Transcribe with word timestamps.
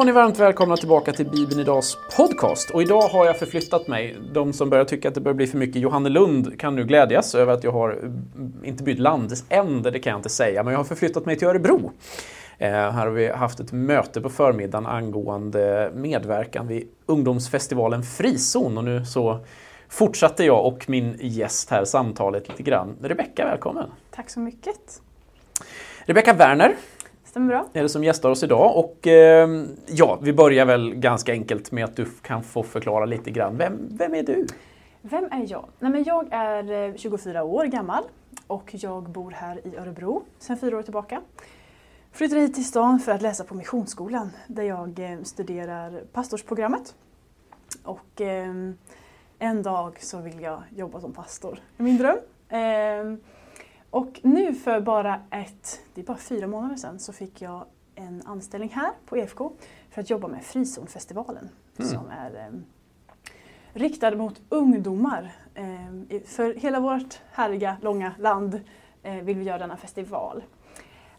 Var 0.00 0.04
ni 0.04 0.12
varmt 0.12 0.38
välkomna 0.38 0.76
tillbaka 0.76 1.12
till 1.12 1.26
Bibeln 1.26 1.60
Idags 1.60 1.98
podcast. 2.16 2.70
Och 2.70 2.82
idag 2.82 3.00
har 3.00 3.26
jag 3.26 3.38
förflyttat 3.38 3.88
mig. 3.88 4.16
De 4.32 4.52
som 4.52 4.70
börjar 4.70 4.84
tycka 4.84 5.08
att 5.08 5.14
det 5.14 5.20
börjar 5.20 5.34
bli 5.34 5.46
för 5.46 5.58
mycket 5.58 5.82
Johannelund 5.82 6.60
kan 6.60 6.74
nu 6.74 6.84
glädjas 6.84 7.34
över 7.34 7.52
att 7.52 7.64
jag 7.64 7.72
har 7.72 7.90
eh, 7.90 8.68
inte 8.68 8.84
bytt 8.84 8.98
landände, 8.98 9.90
det 9.90 9.98
kan 9.98 10.10
jag 10.10 10.18
inte 10.18 10.28
säga, 10.28 10.62
men 10.62 10.72
jag 10.72 10.78
har 10.78 10.84
förflyttat 10.84 11.26
mig 11.26 11.36
till 11.36 11.48
Örebro. 11.48 11.92
Eh, 12.58 12.70
här 12.70 12.92
har 12.92 13.10
vi 13.10 13.28
haft 13.28 13.60
ett 13.60 13.72
möte 13.72 14.20
på 14.20 14.30
förmiddagen 14.30 14.86
angående 14.86 15.90
medverkan 15.94 16.66
vid 16.66 16.88
ungdomsfestivalen 17.06 18.02
Frizon 18.02 18.78
och 18.78 18.84
nu 18.84 19.04
så 19.04 19.38
fortsatte 19.88 20.44
jag 20.44 20.66
och 20.66 20.84
min 20.88 21.16
gäst 21.20 21.70
här 21.70 21.84
samtalet 21.84 22.48
lite 22.48 22.62
grann. 22.62 22.96
Rebecka, 23.02 23.44
välkommen! 23.44 23.90
Tack 24.10 24.30
så 24.30 24.40
mycket! 24.40 25.02
Rebecka 26.06 26.32
Werner 26.32 26.76
Stämmer 27.30 27.48
bra. 27.48 27.66
är 27.72 27.82
det 27.82 27.88
som 27.88 28.04
gästar 28.04 28.30
oss 28.30 28.42
idag. 28.42 28.76
Och 28.76 29.06
eh, 29.06 29.48
ja, 29.86 30.18
vi 30.22 30.32
börjar 30.32 30.66
väl 30.66 30.94
ganska 30.94 31.32
enkelt 31.32 31.72
med 31.72 31.84
att 31.84 31.96
du 31.96 32.04
kan 32.22 32.42
få 32.42 32.62
förklara 32.62 33.04
lite 33.04 33.30
grann. 33.30 33.56
Vem, 33.56 33.88
vem 33.90 34.14
är 34.14 34.22
du? 34.22 34.46
Vem 35.02 35.24
är 35.24 35.46
jag? 35.48 35.64
Nej, 35.78 35.90
men 35.90 36.04
jag 36.04 36.28
är 36.30 36.88
eh, 36.88 36.94
24 36.96 37.44
år 37.44 37.64
gammal 37.64 38.04
och 38.46 38.70
jag 38.70 39.02
bor 39.02 39.30
här 39.30 39.66
i 39.66 39.76
Örebro 39.76 40.22
sedan 40.38 40.58
fyra 40.58 40.78
år 40.78 40.82
tillbaka. 40.82 41.20
Flyttade 42.12 42.40
hit 42.40 42.54
till 42.54 42.64
stan 42.64 43.00
för 43.00 43.12
att 43.12 43.22
läsa 43.22 43.44
på 43.44 43.54
Missionsskolan 43.54 44.30
där 44.46 44.62
jag 44.62 44.98
eh, 44.98 45.22
studerar 45.22 46.02
pastorsprogrammet. 46.12 46.94
Och 47.84 48.20
eh, 48.20 48.54
en 49.38 49.62
dag 49.62 49.96
så 50.00 50.18
vill 50.18 50.40
jag 50.40 50.62
jobba 50.76 51.00
som 51.00 51.12
pastor. 51.12 51.58
Det 51.76 51.82
är 51.82 51.84
min 51.84 51.98
dröm. 51.98 52.18
Eh, 52.48 53.29
och 53.90 54.20
nu 54.22 54.54
för 54.54 54.80
bara 54.80 55.20
ett, 55.30 55.80
det 55.94 56.00
är 56.00 56.04
bara 56.04 56.16
fyra 56.16 56.46
månader 56.46 56.76
sedan, 56.76 56.98
så 56.98 57.12
fick 57.12 57.42
jag 57.42 57.64
en 57.94 58.22
anställning 58.26 58.70
här 58.70 58.90
på 59.06 59.16
EFK 59.16 59.52
för 59.90 60.00
att 60.00 60.10
jobba 60.10 60.28
med 60.28 60.44
Frizonfestivalen 60.44 61.48
Mm. 61.78 61.90
som 61.92 62.08
är 62.10 62.34
eh, 62.36 62.60
riktad 63.72 64.10
mot 64.16 64.40
ungdomar. 64.48 65.32
Eh, 65.54 66.20
för 66.26 66.54
hela 66.54 66.80
vårt 66.80 67.20
härliga, 67.32 67.76
långa 67.82 68.12
land 68.18 68.60
eh, 69.02 69.14
vill 69.14 69.38
vi 69.38 69.44
göra 69.44 69.58
denna 69.58 69.76
festival. 69.76 70.44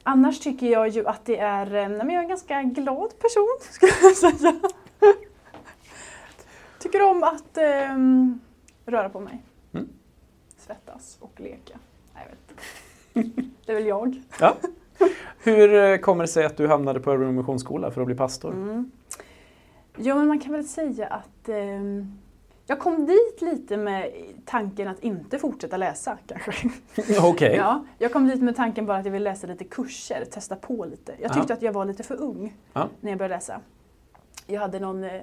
Annars 0.03 0.39
tycker 0.39 0.67
jag 0.67 0.87
ju 0.87 1.07
att 1.07 1.25
det 1.25 1.37
är, 1.39 1.65
nej, 1.65 1.89
men 1.89 2.09
jag 2.09 2.17
är 2.19 2.23
en 2.23 2.29
ganska 2.29 2.63
glad 2.63 3.19
person 3.19 3.57
skulle 3.71 3.91
jag 4.01 4.17
säga. 4.17 4.61
Tycker 6.79 7.01
om 7.03 7.23
att 7.23 7.57
eh, 7.57 7.97
röra 8.85 9.09
på 9.09 9.19
mig. 9.19 9.43
Mm. 9.73 9.89
Svettas 10.57 11.17
och 11.19 11.39
leka. 11.39 11.79
Nej, 12.13 12.23
jag 12.23 12.29
vet 12.29 12.39
inte. 12.51 12.61
Det 13.65 13.71
är 13.71 13.73
väl 13.73 13.85
jag. 13.85 14.21
Ja. 14.39 14.55
Hur 15.43 15.73
eh, 15.75 15.97
kommer 15.97 16.23
det 16.23 16.27
sig 16.27 16.45
att 16.45 16.57
du 16.57 16.67
hamnade 16.67 16.99
på 16.99 17.11
Örebro 17.11 17.31
Missionsskola 17.31 17.91
för 17.91 18.01
att 18.01 18.07
bli 18.07 18.15
pastor? 18.15 18.51
Mm. 18.53 18.91
Ja, 19.97 20.15
men 20.15 20.27
man 20.27 20.39
kan 20.39 20.53
väl 20.53 20.63
säga 20.67 21.07
att 21.07 21.49
ehm, 21.49 22.17
jag 22.65 22.79
kom 22.79 23.05
dit 23.05 23.41
lite 23.41 23.77
med 23.77 24.11
tanken 24.45 24.87
att 24.87 24.99
inte 24.99 25.39
fortsätta 25.39 25.77
läsa 25.77 26.17
kanske. 26.27 26.69
Okej. 27.21 27.55
Ja, 27.55 27.85
jag 27.97 28.13
kom 28.13 28.27
dit 28.27 28.41
med 28.41 28.55
tanken 28.55 28.85
bara 28.85 28.97
att 28.97 29.05
jag 29.05 29.11
ville 29.11 29.29
läsa 29.29 29.47
lite 29.47 29.63
kurser, 29.63 30.25
testa 30.25 30.55
på 30.55 30.85
lite. 30.85 31.13
Jag 31.21 31.33
tyckte 31.33 31.53
Ja. 31.53 31.55
att 31.55 31.61
jag 31.61 31.73
var 31.73 31.85
lite 31.85 32.03
för 32.03 32.21
ung 32.21 32.55
Ja. 32.73 32.87
när 33.01 33.11
jag 33.11 33.17
började 33.17 33.35
läsa. 33.35 33.61
Jag 34.47 34.61
hade 34.61 34.79
någon 34.79 35.03
eh, 35.03 35.21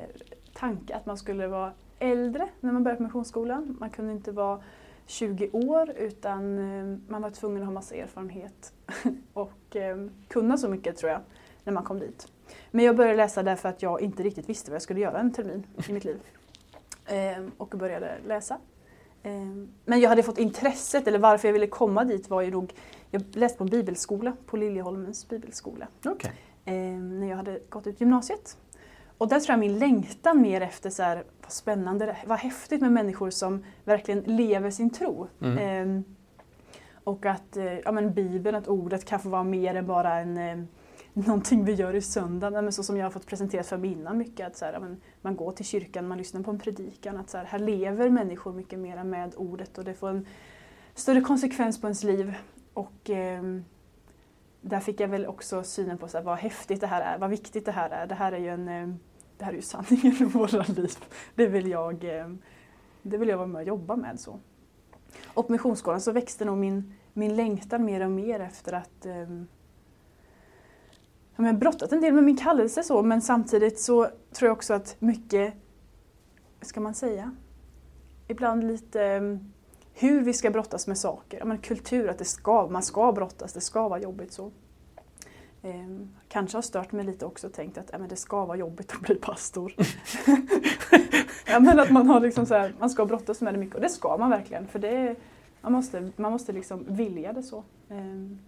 tanke 0.55 0.95
att 0.97 1.07
man 1.07 1.17
skulle 1.17 1.47
vara 1.47 1.73
äldre 1.99 2.49
när 2.61 2.73
man 2.73 2.85
började 2.85 2.97
på 2.97 3.03
missionsskolan. 3.03 3.77
Man 3.81 3.91
kunde 3.91 4.13
inte 4.13 4.33
vara 4.33 4.61
20 5.09 5.51
år 5.53 5.91
utan 5.97 6.59
eh, 6.59 6.99
man 7.09 7.23
var 7.23 7.31
tvungen 7.31 7.63
att 7.63 7.67
ha 7.67 7.73
massa 7.73 7.95
erfarenhet 7.95 8.73
och 9.33 9.77
eh, 9.77 9.97
kunna 10.29 10.57
så 10.57 10.69
mycket 10.69 10.97
tror 10.97 11.13
jag 11.13 11.21
när 11.65 11.73
man 11.73 11.85
kom 11.85 11.99
dit. 11.99 12.27
Men 12.71 12.85
jag 12.85 12.97
började 12.97 13.17
läsa 13.17 13.43
därför 13.43 13.69
att 13.69 13.83
jag 13.83 14.01
inte 14.01 14.23
riktigt 14.23 14.49
visste 14.49 14.71
vad 14.71 14.75
jag 14.75 14.83
skulle 14.83 15.01
göra 15.01 15.19
en 15.19 15.33
termin 15.33 15.67
i 15.89 15.93
mitt 15.93 16.05
liv. 16.05 16.21
Eh, 17.07 17.45
och 17.57 17.69
började 17.69 18.19
läsa. 18.27 18.59
Eh, 19.23 19.33
Men 19.85 20.01
jag 20.01 20.09
hade 20.09 20.23
fått 20.23 20.39
intresset, 20.39 21.07
eller 21.09 21.19
varför 21.19 21.49
jag 21.49 21.53
ville 21.53 21.67
komma 21.67 22.05
dit 22.05 22.31
var 22.31 22.43
ju 22.43 22.51
nog, 22.51 22.75
jag 23.11 23.23
läste 23.37 23.59
på 23.59 23.65
en 23.65 23.71
bibelskola, 23.71 24.37
på 24.47 24.57
Liljeholmens 24.57 25.29
bibelskola, 25.29 25.89
Okej. 26.07 26.33
eh, 26.65 26.75
när 27.01 27.29
jag 27.29 27.37
hade 27.37 27.61
gått 27.69 27.87
ut 27.87 28.01
gymnasiet. 28.01 28.57
Och 29.19 29.29
där 29.29 29.41
tror 29.41 29.53
jag 29.53 29.61
min 29.61 29.79
längtan 29.79 30.41
mer 30.41 30.61
efter 30.61 30.91
så 30.91 31.03
här, 31.03 31.25
vad 31.49 31.53
spännande, 31.53 32.17
vad 32.27 32.39
häftigt 32.39 32.81
med 32.81 32.93
människor 32.93 33.31
som 33.31 33.65
verkligen 33.85 34.21
lever 34.21 34.71
sin 34.71 34.91
tro. 34.91 35.27
Mm. 35.41 35.59
Eh, 35.59 36.03
och 37.05 37.27
att 37.27 37.57
eh, 37.57 37.79
ja, 37.79 37.93
men 37.93 38.15
Bibeln, 38.15 38.57
att 38.57 38.69
ordet 38.69 39.05
kan 39.05 39.21
få 39.21 39.29
vara 39.29 39.45
mer 39.45 39.75
än 39.75 39.87
bara 39.87 40.15
en, 40.21 40.37
eh, 40.37 40.65
någonting 41.13 41.65
vi 41.65 41.73
gör 41.73 41.95
i 41.95 42.01
söndagen. 42.01 42.65
Men 42.65 42.73
så 42.73 42.83
som 42.83 42.97
jag 42.97 43.07
har 43.07 43.11
fått 43.11 43.27
presenterat 43.27 43.67
för 43.67 43.77
mig 43.77 43.93
innan 43.93 44.19
mycket. 44.19 44.47
Att 44.47 44.57
så 44.57 44.65
här, 44.65 44.73
ja, 44.73 44.81
men 44.81 45.01
man 45.21 45.37
går 45.37 45.53
till 45.53 45.65
kyrkan, 45.65 46.09
man 46.09 46.19
lyssnar 46.19 46.43
på 46.43 46.51
en 46.51 46.59
predikan. 46.59 47.17
Att 47.17 47.31
så 47.31 47.39
här, 47.39 47.45
här 47.45 47.59
lever 47.59 48.11
människor 48.11 48.53
mycket 48.53 48.79
mer 48.79 49.05
med 49.05 49.35
ordet 49.37 49.79
och 49.79 49.85
det 49.85 49.95
får 49.95 50.09
en 50.09 50.27
större 50.95 51.21
konsekvens 51.21 51.81
på 51.81 51.87
ens 51.87 52.05
liv. 52.05 52.35
Och 52.75 53.11
ehm, 53.11 53.65
där 54.61 54.81
fick 54.81 55.01
jag 55.01 55.09
väl 55.09 55.27
också 55.27 55.63
synen 55.63 55.99
på 55.99 56.09
så 56.09 56.19
här, 56.19 56.25
vad 56.25 56.39
häftigt 56.39 56.81
det 56.81 56.87
här 56.87 57.15
är, 57.15 57.19
vad 57.19 57.31
viktigt 57.31 57.65
det 57.65 57.73
här 57.73 57.91
är. 57.91 58.07
Det 58.07 58.15
här 58.15 58.33
är 58.33 58.39
ju, 58.39 58.49
en, 58.49 58.69
eh, 58.69 58.89
det 59.39 59.45
här 59.45 59.53
är 59.53 59.57
ju 59.57 59.63
sanningen 59.63 60.13
i 60.21 60.25
våra 60.25 60.63
liv. 60.63 60.99
Det 61.35 61.47
vill 61.47 61.71
jag, 61.71 62.05
eh, 62.05 62.29
det 63.03 63.19
vill 63.19 63.29
jag 63.29 63.37
vara 63.37 63.47
med 63.47 63.61
och 63.61 63.69
jobba 63.69 63.97
med. 63.97 64.21
så. 64.21 64.41
Och 65.27 65.47
på 65.47 65.53
Missionsskolan 65.53 66.01
så 66.01 66.13
växte 66.13 66.45
nog 66.45 66.59
min, 66.59 66.95
min 67.13 67.37
längtan 67.37 67.85
mer 67.85 68.01
och 68.05 68.11
mer 68.11 68.41
efter 68.41 68.73
att 68.73 69.07
eh, 69.07 69.29
jag 71.37 71.45
har 71.45 71.53
brottat 71.53 71.93
en 71.93 72.01
del 72.01 72.15
med 72.15 72.25
min 72.25 72.37
kallelse 72.37 72.83
så 72.83 73.03
men 73.03 73.23
samtidigt 73.23 73.81
så 73.81 74.09
tror 74.33 74.49
jag 74.49 74.53
också 74.53 74.75
att 74.75 74.97
mycket, 74.99 75.55
vad 76.61 76.67
ska 76.67 76.81
man 76.81 76.95
säga, 76.95 77.37
ibland 78.29 78.65
lite 78.65 79.05
eh, 79.05 79.23
hur 79.95 80.21
vi 80.21 80.33
ska 80.33 80.51
brottas 80.51 80.87
med 80.87 80.99
saker. 80.99 81.39
Ja, 81.39 81.45
men 81.45 81.59
kultur, 81.59 82.09
att 82.09 82.19
det 82.19 82.25
ska, 82.25 82.69
man 82.69 82.83
ska 82.83 83.13
brottas, 83.13 83.53
det 83.53 83.61
ska 83.61 83.89
vara 83.89 84.01
jobbigt 84.01 84.33
så. 84.33 84.51
Ehm, 85.63 86.09
kanske 86.29 86.57
har 86.57 86.63
stört 86.63 86.93
mig 86.93 87.05
lite 87.05 87.27
också 87.27 87.47
och 87.47 87.53
tänkt 87.53 87.79
att 87.79 87.89
ja, 87.93 87.99
men 87.99 88.09
det 88.09 88.17
ska 88.17 88.45
vara 88.45 88.57
jobbigt 88.57 88.93
att 88.93 89.01
bli 89.01 89.15
pastor. 89.15 89.73
ja, 91.47 91.61
men 91.61 91.81
att 91.81 91.91
man, 91.91 92.07
har 92.07 92.21
liksom 92.21 92.47
så 92.47 92.55
här, 92.55 92.75
man 92.79 92.91
ska 92.91 93.07
brottas 93.07 93.41
med 93.41 93.55
det 93.55 93.59
mycket 93.59 93.75
och 93.75 93.81
det 93.81 93.89
ska 93.89 94.17
man 94.17 94.31
verkligen 94.31 94.67
för 94.67 94.79
det 94.79 94.89
är, 94.89 95.17
man 95.61 95.73
måste, 95.73 96.13
man 96.17 96.33
måste 96.33 96.53
liksom 96.53 96.85
vilja 96.89 97.33
det 97.33 97.43
så. 97.43 97.65
Ehm, 97.89 98.39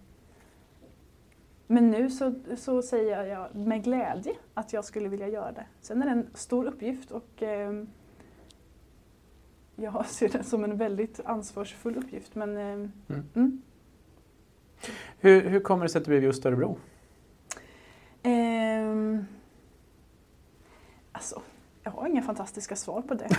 men 1.67 1.91
nu 1.91 2.09
så, 2.09 2.33
så 2.57 2.81
säger 2.81 3.23
jag 3.23 3.55
med 3.55 3.83
glädje 3.83 4.33
att 4.53 4.73
jag 4.73 4.85
skulle 4.85 5.09
vilja 5.09 5.27
göra 5.27 5.51
det. 5.51 5.65
Sen 5.81 6.01
är 6.01 6.05
det 6.05 6.11
en 6.11 6.27
stor 6.33 6.65
uppgift 6.65 7.11
och 7.11 7.43
ehm, 7.43 7.89
jag 9.75 10.05
ser 10.09 10.29
det 10.29 10.43
som 10.43 10.63
en 10.63 10.77
väldigt 10.77 11.19
ansvarsfull 11.25 11.97
uppgift. 11.97 12.35
Men, 12.35 12.57
ehm, 12.57 12.91
Mm. 13.07 13.23
mm. 13.35 13.61
Hur, 15.19 15.41
hur 15.49 15.59
kommer 15.59 15.85
det 15.85 15.89
sig 15.89 15.99
att 15.99 16.05
det 16.05 16.09
blev 16.09 16.23
just 16.23 16.45
Örebro? 16.45 16.77
Ehm, 18.23 19.25
alltså, 21.11 21.41
jag 21.83 21.91
har 21.91 22.07
inga 22.07 22.21
fantastiska 22.21 22.75
svar 22.75 23.01
på 23.01 23.13
det. 23.13 23.27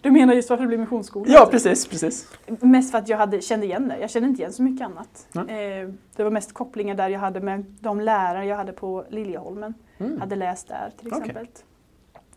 du 0.00 0.10
menar 0.10 0.34
just 0.34 0.50
varför 0.50 0.64
det 0.64 0.68
blev 0.68 0.80
missionsskola? 0.80 1.26
Ja, 1.32 1.48
precis, 1.50 1.86
precis. 1.86 2.28
Mest 2.46 2.90
för 2.90 2.98
att 2.98 3.08
jag 3.08 3.18
hade, 3.18 3.40
kände 3.40 3.66
igen 3.66 3.88
det. 3.88 3.98
Jag 3.98 4.10
kände 4.10 4.28
inte 4.28 4.42
igen 4.42 4.52
så 4.52 4.62
mycket 4.62 4.84
annat. 4.86 5.26
Nej. 5.32 5.80
Eh, 5.82 5.88
det 6.16 6.24
var 6.24 6.30
mest 6.30 6.52
kopplingar 6.52 6.94
där 6.94 7.08
jag 7.08 7.20
hade 7.20 7.40
med 7.40 7.64
de 7.80 8.00
lärare 8.00 8.46
jag 8.46 8.56
hade 8.56 8.72
på 8.72 9.04
Liljeholmen. 9.08 9.74
Mm. 9.98 10.20
Hade 10.20 10.36
läst 10.36 10.68
där 10.68 10.92
till 10.98 11.06
exempel. 11.08 11.46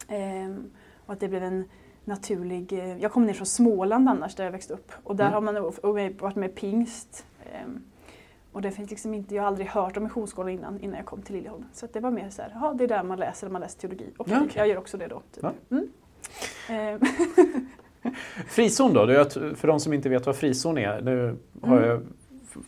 Ehm, 0.07 0.71
och 1.05 1.13
att 1.13 1.19
det 1.19 1.27
blev 1.27 1.43
en 1.43 1.65
naturlig... 2.05 2.73
Eh, 2.73 2.97
jag 2.97 3.11
kom 3.11 3.25
ner 3.25 3.33
från 3.33 3.45
Småland 3.47 4.09
annars 4.09 4.35
där 4.35 4.43
jag 4.43 4.51
växte 4.51 4.73
upp. 4.73 4.91
Och 5.03 5.15
där 5.15 5.25
Mm. 5.27 5.33
har 5.33 5.41
man 5.41 5.73
varit 6.19 6.35
med 6.35 6.55
pingst. 6.55 7.25
Och 8.51 8.61
det 8.61 8.71
finns 8.71 8.89
liksom 8.89 9.13
inte, 9.13 9.35
jag 9.35 9.43
har 9.43 9.47
aldrig 9.47 9.67
hört 9.67 9.97
om 9.97 10.03
missionsskolan 10.03 10.49
innan, 10.49 10.79
innan 10.79 10.95
jag 10.97 11.05
kom 11.05 11.21
till 11.21 11.35
Liljeholmen. 11.35 11.69
Så 11.73 11.87
det 11.93 11.99
var 11.99 12.11
mer 12.11 12.29
så 12.29 12.41
här, 12.41 12.51
ja 12.61 12.73
det 12.77 12.83
är 12.83 12.87
där 12.87 13.03
man 13.03 13.19
läser, 13.19 13.49
man 13.49 13.61
läser 13.61 13.79
teologi. 13.79 14.05
Okej, 14.17 14.33
Ja, 14.33 14.41
okej. 14.45 14.53
jag 14.57 14.67
gör 14.67 14.77
också 14.77 14.97
det 14.97 15.07
då. 15.07 15.21
Typ. 15.35 15.43
Mm. 15.71 15.87
Ehm, 16.69 16.99
Frizon 18.47 18.93
då? 18.93 19.05
För 19.55 19.67
de 19.67 19.79
som 19.79 19.93
inte 19.93 20.09
vet 20.09 20.25
vad 20.25 20.35
frizon 20.35 20.77
är, 20.77 21.01
nu 21.01 21.35
har 21.61 21.77
Mm. 21.77 21.89
jag, 21.89 22.01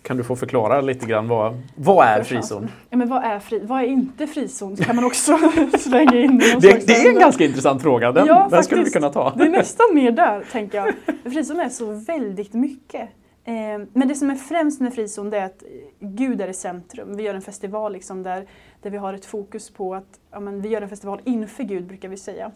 kan 0.01 0.18
du 0.18 0.24
få 0.24 0.36
förklara 0.36 0.81
lite 0.81 1.06
grann 1.06 1.28
vad, 1.28 1.62
vad 1.75 2.07
är 2.07 2.24
frizon? 2.24 2.68
Ja, 2.89 2.98
men 2.98 3.10
vad 3.10 3.24
är, 3.24 3.39
fri, 3.39 3.60
vad 3.63 3.81
är 3.81 3.86
inte 3.88 4.28
frizon? 4.28 4.75
kan 4.75 4.95
man 4.95 5.06
också 5.06 5.38
slänga 5.80 6.16
in. 6.19 6.38
Det, 6.38 6.88
det 6.88 6.94
är 6.94 7.10
en 7.13 7.19
ganska 7.19 7.45
intressant 7.45 7.81
fråga, 7.81 8.12
den, 8.12 8.28
Ja, 8.28 8.48
den 8.51 8.63
skulle 8.63 8.81
vi 8.81 8.86
faktiskt. 8.86 8.95
kunna 8.95 9.10
ta. 9.10 9.33
Det 9.38 9.44
är 9.44 9.50
nästan 9.50 9.86
mer 9.94 10.12
där, 10.12 10.44
tänker 10.51 10.78
jag. 10.78 10.94
Frizon 11.33 11.60
är 11.60 11.69
så 11.69 11.86
väldigt 11.94 12.54
mycket. 12.54 13.10
Eh, 13.43 13.88
men 13.93 14.07
det 14.07 14.15
som 14.15 14.29
är 14.29 14.35
främst 14.35 14.81
med 14.81 14.93
frizon 14.93 15.29
det 15.29 15.38
är 15.38 15.45
att 15.45 15.63
Gud 15.99 16.41
är 16.41 16.47
i 16.47 16.53
centrum. 16.53 17.15
Vi 17.15 17.23
gör 17.23 17.35
en 17.35 17.41
festival 17.41 17.93
liksom 17.93 18.23
där, 18.23 18.47
där 18.81 18.89
vi 18.89 18.97
har 18.97 19.13
ett 19.13 19.25
fokus 19.25 19.69
på 19.69 19.95
att 19.95 20.19
ja, 20.31 20.39
men 20.39 20.61
vi 20.61 20.69
gör 20.69 20.81
en 20.81 20.89
festival 20.89 21.21
inför 21.23 21.63
Gud, 21.63 21.88
brukar 21.88 22.09
vi 22.09 22.17
säga. 22.17 22.51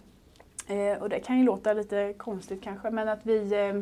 Eh, 0.67 1.01
och 1.01 1.09
det 1.09 1.19
kan 1.19 1.37
ju 1.37 1.43
låta 1.43 1.73
lite 1.73 2.13
konstigt 2.17 2.63
kanske, 2.63 2.89
men 2.89 3.09
att 3.09 3.25
vi 3.25 3.53
eh, 3.53 3.81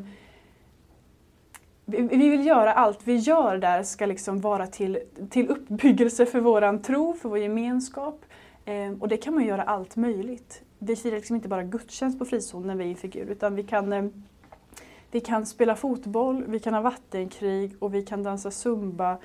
vi, 1.86 2.02
vi 2.02 2.30
vill 2.30 2.46
göra 2.46 2.74
allt 2.74 3.00
vi 3.04 3.16
gör 3.16 3.58
där 3.58 3.84
ska 3.84 4.06
liksom 4.06 4.42
vara 4.42 4.68
till, 4.68 5.00
till 5.30 5.50
uppbyggelse 5.50 6.26
för 6.26 6.40
våran 6.40 6.82
tro, 6.82 7.14
för 7.14 7.30
vår 7.30 7.38
gemenskap. 7.38 8.26
Eh, 8.66 8.92
och 9.00 9.08
det 9.08 9.18
kan 9.18 9.34
man 9.34 9.46
göra 9.46 9.64
allt 9.64 9.96
möjligt. 9.96 10.62
Vi 10.80 10.96
firar 10.96 11.16
liksom 11.16 11.36
inte 11.36 11.48
bara 11.48 11.64
gudstjänst 11.64 12.20
på 12.20 12.26
frizon 12.26 12.68
när 12.68 12.76
vi 12.76 12.84
är 12.84 12.88
inför 12.88 13.08
Gud 13.08 13.30
utan 13.30 13.56
vi 13.56 13.64
kan, 13.64 13.94
eh, 13.94 14.06
vi 15.14 15.20
kan 15.20 15.46
spela 15.46 15.76
fotboll, 15.76 16.44
vi 16.48 16.60
kan 16.60 16.74
ha 16.74 16.82
vattenkrig 16.82 17.76
och 17.80 17.94
vi 17.94 18.02
kan 18.02 18.24
dansa 18.24 18.52
zumba 18.52 19.18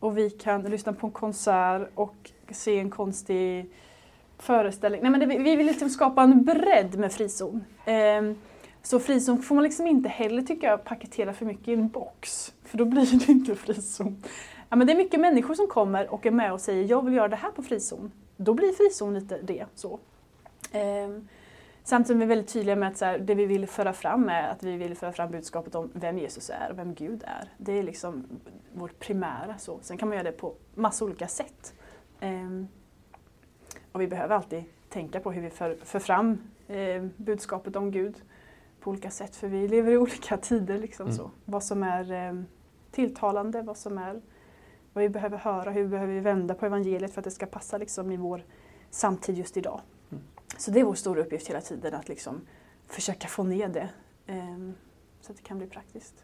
och 0.00 0.18
vi 0.18 0.30
kan 0.30 0.62
lyssna 0.62 0.92
på 0.92 1.06
en 1.06 1.12
konsert 1.12 1.88
och 1.94 2.30
se 2.50 2.78
en 2.78 2.90
konstig 2.90 3.70
föreställning. 4.38 5.02
Nej, 5.02 5.10
men 5.10 5.20
det, 5.20 5.26
vi 5.26 5.56
vill 5.56 5.66
liksom 5.66 5.90
skapa 5.90 6.22
en 6.22 6.44
bredd 6.44 6.98
med 6.98 7.12
frizon. 7.12 7.64
Ehm, 7.84 8.34
så 8.82 9.00
frizon 9.00 9.42
får 9.42 9.54
man 9.54 9.64
liksom 9.64 9.86
inte 9.86 10.08
heller, 10.08 10.42
tycker 10.42 10.66
jag, 10.66 10.84
paketera 10.84 11.32
för 11.32 11.46
mycket 11.46 11.68
i 11.68 11.72
en 11.72 11.88
box. 11.88 12.52
För 12.64 12.78
då 12.78 12.84
blir 12.84 13.06
det 13.26 13.32
inte 13.32 13.54
frizon. 13.54 14.22
Ja, 14.68 14.76
men 14.76 14.86
det 14.86 14.92
är 14.92 14.96
mycket 14.96 15.20
människor 15.20 15.54
som 15.54 15.66
kommer 15.66 16.12
och 16.12 16.26
är 16.26 16.30
med 16.30 16.52
och 16.52 16.60
säger 16.60 16.84
jag 16.84 17.04
vill 17.04 17.14
göra 17.14 17.28
det 17.28 17.36
här 17.36 17.50
på 17.50 17.62
frizon. 17.62 18.12
Då 18.36 18.54
blir 18.54 18.72
frizon 18.72 19.14
lite 19.14 19.38
det. 19.42 19.66
så. 19.74 19.98
Ehm, 20.72 21.28
samtidigt 21.84 22.16
är 22.16 22.26
vi 22.26 22.26
väldigt 22.26 22.52
tydliga 22.52 22.76
med 22.76 22.88
att 22.88 22.96
så 22.96 23.04
här, 23.04 23.18
det 23.18 23.34
vi 23.34 23.46
vill 23.46 23.66
föra 23.66 23.92
fram 23.92 24.28
är 24.28 24.48
att 24.48 24.62
vi 24.62 24.76
vill 24.76 24.96
föra 24.96 25.12
fram 25.12 25.30
budskapet 25.30 25.74
om 25.74 25.90
vem 25.94 26.18
Jesus 26.18 26.50
är 26.50 26.70
och 26.70 26.78
vem 26.78 26.94
Gud 26.94 27.24
är. 27.26 27.48
Det 27.58 27.72
är 27.72 27.82
liksom 27.82 28.26
vårt 28.72 28.98
primära. 28.98 29.58
Så. 29.58 29.78
Sen 29.82 29.96
kan 29.96 30.08
man 30.08 30.18
göra 30.18 30.30
det 30.30 30.36
på 30.36 30.54
massa 30.74 31.04
olika 31.04 31.28
sätt. 31.28 31.74
Eh, 32.20 32.64
och 33.92 34.00
vi 34.00 34.06
behöver 34.06 34.36
alltid 34.36 34.64
tänka 34.88 35.20
på 35.20 35.32
hur 35.32 35.42
vi 35.42 35.50
för, 35.50 35.78
för 35.84 35.98
fram 35.98 36.38
eh, 36.68 37.04
budskapet 37.16 37.76
om 37.76 37.90
Gud 37.90 38.22
på 38.80 38.90
olika 38.90 39.10
sätt 39.10 39.36
för 39.36 39.48
vi 39.48 39.68
lever 39.68 39.92
i 39.92 39.96
olika 39.98 40.36
tider. 40.36 40.78
Liksom, 40.78 41.06
mm. 41.06 41.16
så. 41.16 41.30
Vad 41.44 41.64
som 41.64 41.82
är 41.82 42.12
eh, 42.12 42.42
tilltalande, 42.90 43.62
vad 43.62 43.76
som 43.76 43.98
är 43.98 44.20
vad 44.92 45.02
vi 45.02 45.08
behöver 45.08 45.38
höra, 45.38 45.70
hur 45.70 45.88
behöver 45.88 46.14
vi 46.14 46.20
vända 46.20 46.54
på 46.54 46.66
evangeliet 46.66 47.14
för 47.14 47.20
att 47.20 47.24
det 47.24 47.30
ska 47.30 47.46
passa 47.46 47.78
liksom, 47.78 48.12
i 48.12 48.16
vår 48.16 48.44
samtid 48.90 49.38
just 49.38 49.56
idag. 49.56 49.80
Så 50.62 50.70
det 50.70 50.80
är 50.80 50.84
vår 50.84 50.94
stora 50.94 51.20
uppgift 51.20 51.48
hela 51.48 51.60
tiden 51.60 51.94
att 51.94 52.08
liksom, 52.08 52.40
försöka 52.88 53.28
få 53.28 53.42
ner 53.42 53.68
det 53.68 53.88
eh, 54.26 54.56
så 55.20 55.32
att 55.32 55.36
det 55.36 55.42
kan 55.42 55.58
bli 55.58 55.66
praktiskt. 55.66 56.14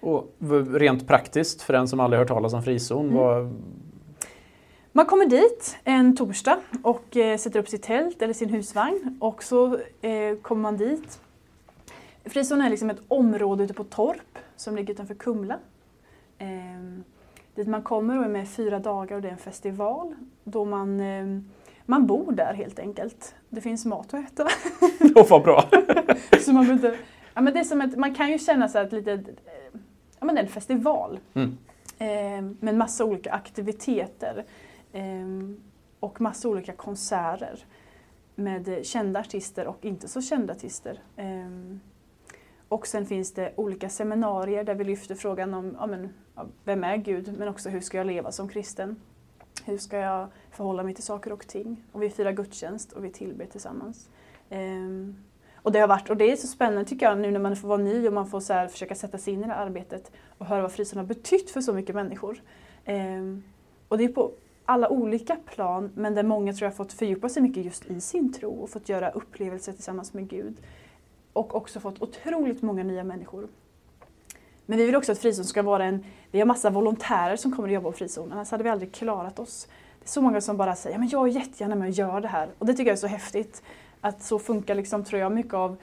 Och 0.00 0.34
rent 0.72 1.06
praktiskt 1.06 1.62
för 1.62 1.72
den 1.72 1.88
som 1.88 2.00
aldrig 2.00 2.18
hört 2.18 2.28
talas 2.28 2.52
om 2.52 2.62
frizon, 2.62 3.04
mm. 3.04 3.16
vad, 3.16 3.62
man 4.92 5.06
kommer 5.06 5.26
dit 5.26 5.78
en 5.84 6.16
torsdag 6.16 6.60
och 6.82 7.16
eh, 7.16 7.38
sätter 7.38 7.60
upp 7.60 7.68
sitt 7.68 7.82
tält 7.82 8.22
eller 8.22 8.34
sin 8.34 8.48
husvagn 8.48 9.18
och 9.20 9.42
så 9.42 9.78
eh, 10.00 10.36
kommer 10.42 10.62
man 10.62 10.76
dit. 10.76 11.20
Frizon 12.24 12.60
är 12.60 12.70
liksom 12.70 12.90
ett 12.90 13.02
område 13.08 13.64
ute 13.64 13.74
på 13.74 13.84
Torp 13.84 14.38
som 14.56 14.76
ligger 14.76 14.94
utanför 14.94 15.14
Kumla. 15.14 15.58
Eh, 16.38 16.48
dit 17.54 17.66
man 17.66 17.82
kommer 17.82 18.18
och 18.18 18.24
är 18.24 18.28
med 18.28 18.48
fyra 18.48 18.78
dagar 18.78 19.16
och 19.16 19.22
det 19.22 19.28
är 19.28 19.32
en 19.32 19.38
festival 19.38 20.14
då 20.44 20.64
man, 20.64 21.00
eh, 21.00 21.40
man 21.86 22.06
bor 22.06 22.32
där 22.32 22.54
helt 22.54 22.78
enkelt. 22.78 23.34
Det 23.48 23.60
finns 23.60 23.84
mat 23.84 24.14
att 24.14 24.24
äta. 24.24 24.48
Åh 25.14 25.26
vad 25.30 25.42
bra! 25.42 25.64
så 26.40 26.52
man, 26.52 26.70
inte, 26.70 26.96
ja, 27.34 27.40
men 27.40 27.52
det 27.52 27.60
är 27.60 27.64
som 27.64 27.80
ett, 27.80 27.96
man 27.96 28.14
kan 28.14 28.32
ju 28.32 28.38
känna 28.38 28.68
sig 28.68 28.82
att 28.82 28.92
lite, 28.92 29.12
eh, 29.12 29.80
ja 30.18 30.26
men 30.26 30.38
en 30.38 30.48
festival. 30.48 31.18
Mm. 31.34 31.56
Eh, 31.98 32.54
med 32.60 32.74
massa 32.74 33.04
olika 33.04 33.32
aktiviteter. 33.32 34.44
Ehm, 34.92 35.60
och 36.00 36.20
massa 36.20 36.48
olika 36.48 36.72
konserter 36.72 37.64
med 38.34 38.86
kända 38.86 39.20
artister 39.20 39.66
och 39.66 39.84
inte 39.84 40.08
så 40.08 40.22
kända 40.22 40.52
artister. 40.52 41.00
Ehm, 41.16 41.80
och 42.68 42.86
sen 42.86 43.06
finns 43.06 43.34
det 43.34 43.52
olika 43.56 43.88
seminarier 43.88 44.64
där 44.64 44.74
vi 44.74 44.84
lyfter 44.84 45.14
frågan 45.14 45.54
om 45.54 45.76
ja, 45.78 45.86
men, 45.86 46.12
vem 46.64 46.84
är 46.84 46.96
Gud, 46.96 47.38
men 47.38 47.48
också 47.48 47.68
hur 47.68 47.80
ska 47.80 47.96
jag 47.98 48.06
leva 48.06 48.32
som 48.32 48.48
kristen? 48.48 48.96
Hur 49.64 49.78
ska 49.78 49.98
jag 49.98 50.28
förhålla 50.50 50.82
mig 50.82 50.94
till 50.94 51.04
saker 51.04 51.32
och 51.32 51.46
ting? 51.46 51.84
Och 51.92 52.02
vi 52.02 52.10
firar 52.10 52.32
gudstjänst 52.32 52.92
och 52.92 53.04
vi 53.04 53.10
tillber 53.10 53.46
tillsammans. 53.46 54.08
Um, 54.50 55.16
och 55.54 55.72
det 55.72 55.78
har 55.78 55.88
varit, 55.88 56.10
och 56.10 56.16
det 56.16 56.32
är 56.32 56.36
så 56.36 56.46
spännande 56.46 56.84
tycker 56.84 57.06
jag 57.06 57.18
nu 57.18 57.30
när 57.30 57.40
man 57.40 57.56
får 57.56 57.68
vara 57.68 57.82
ny 57.82 58.06
och 58.06 58.12
man 58.12 58.26
får 58.26 58.40
så 58.40 58.52
här, 58.52 58.68
försöka 58.68 58.94
sätta 58.94 59.18
sig 59.18 59.32
in 59.34 59.40
i 59.40 59.46
det 59.46 59.52
här 59.52 59.66
arbetet 59.66 60.12
och 60.38 60.46
höra 60.46 60.62
vad 60.62 60.72
frisen 60.72 60.98
har 60.98 61.06
betytt 61.06 61.50
för 61.50 61.60
så 61.60 61.72
mycket 61.72 61.94
människor. 61.94 62.42
Um, 62.86 63.42
och 63.88 63.98
det 63.98 64.04
är 64.04 64.08
på 64.08 64.32
alla 64.64 64.88
olika 64.88 65.36
plan 65.36 65.90
men 65.94 66.14
där 66.14 66.22
många 66.22 66.52
tror 66.52 66.66
jag 66.66 66.76
fått 66.76 66.92
fördjupa 66.92 67.28
sig 67.28 67.42
mycket 67.42 67.64
just 67.64 67.86
i 67.86 68.00
sin 68.00 68.32
tro 68.32 68.50
och 68.50 68.70
fått 68.70 68.88
göra 68.88 69.10
upplevelser 69.10 69.72
tillsammans 69.72 70.14
med 70.14 70.28
Gud. 70.28 70.56
Och 71.32 71.54
också 71.54 71.80
fått 71.80 72.02
otroligt 72.02 72.62
många 72.62 72.82
nya 72.82 73.04
människor. 73.04 73.48
Men 74.66 74.78
vi 74.78 74.86
vill 74.86 74.96
också 74.96 75.12
att 75.12 75.18
frizon 75.18 75.44
ska 75.44 75.62
vara 75.62 75.84
en... 75.84 76.04
Vi 76.30 76.38
har 76.38 76.46
massa 76.46 76.70
volontärer 76.70 77.36
som 77.36 77.52
kommer 77.52 77.68
att 77.68 77.74
jobba 77.74 77.90
på 77.90 77.96
frizon, 77.96 78.32
annars 78.32 78.50
hade 78.50 78.64
vi 78.64 78.70
aldrig 78.70 78.92
klarat 78.92 79.38
oss. 79.38 79.68
Det 79.98 80.04
är 80.04 80.08
så 80.08 80.22
många 80.22 80.40
som 80.40 80.56
bara 80.56 80.76
säger 80.76 80.98
men 80.98 81.08
jag 81.08 81.28
är 81.28 81.32
jättegärna 81.32 81.74
med 81.74 81.88
och 81.88 81.94
gör 81.94 82.20
det 82.20 82.28
här. 82.28 82.48
Och 82.58 82.66
det 82.66 82.72
tycker 82.72 82.90
jag 82.90 82.96
är 82.96 83.00
så 83.00 83.06
häftigt. 83.06 83.62
Att 84.00 84.22
så 84.22 84.38
funkar 84.38 84.74
liksom, 84.74 85.04
tror 85.04 85.20
jag, 85.20 85.32
mycket 85.32 85.54
av, 85.54 85.76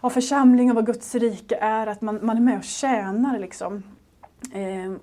av 0.00 0.10
församling 0.10 0.70
och 0.70 0.74
vad 0.74 0.86
Guds 0.86 1.14
rike 1.14 1.56
är, 1.56 1.86
att 1.86 2.00
man, 2.00 2.18
man 2.22 2.36
är 2.36 2.40
med 2.40 2.58
och 2.58 2.64
tjänar. 2.64 3.38
Liksom. 3.38 3.82
Ehm, 4.52 4.98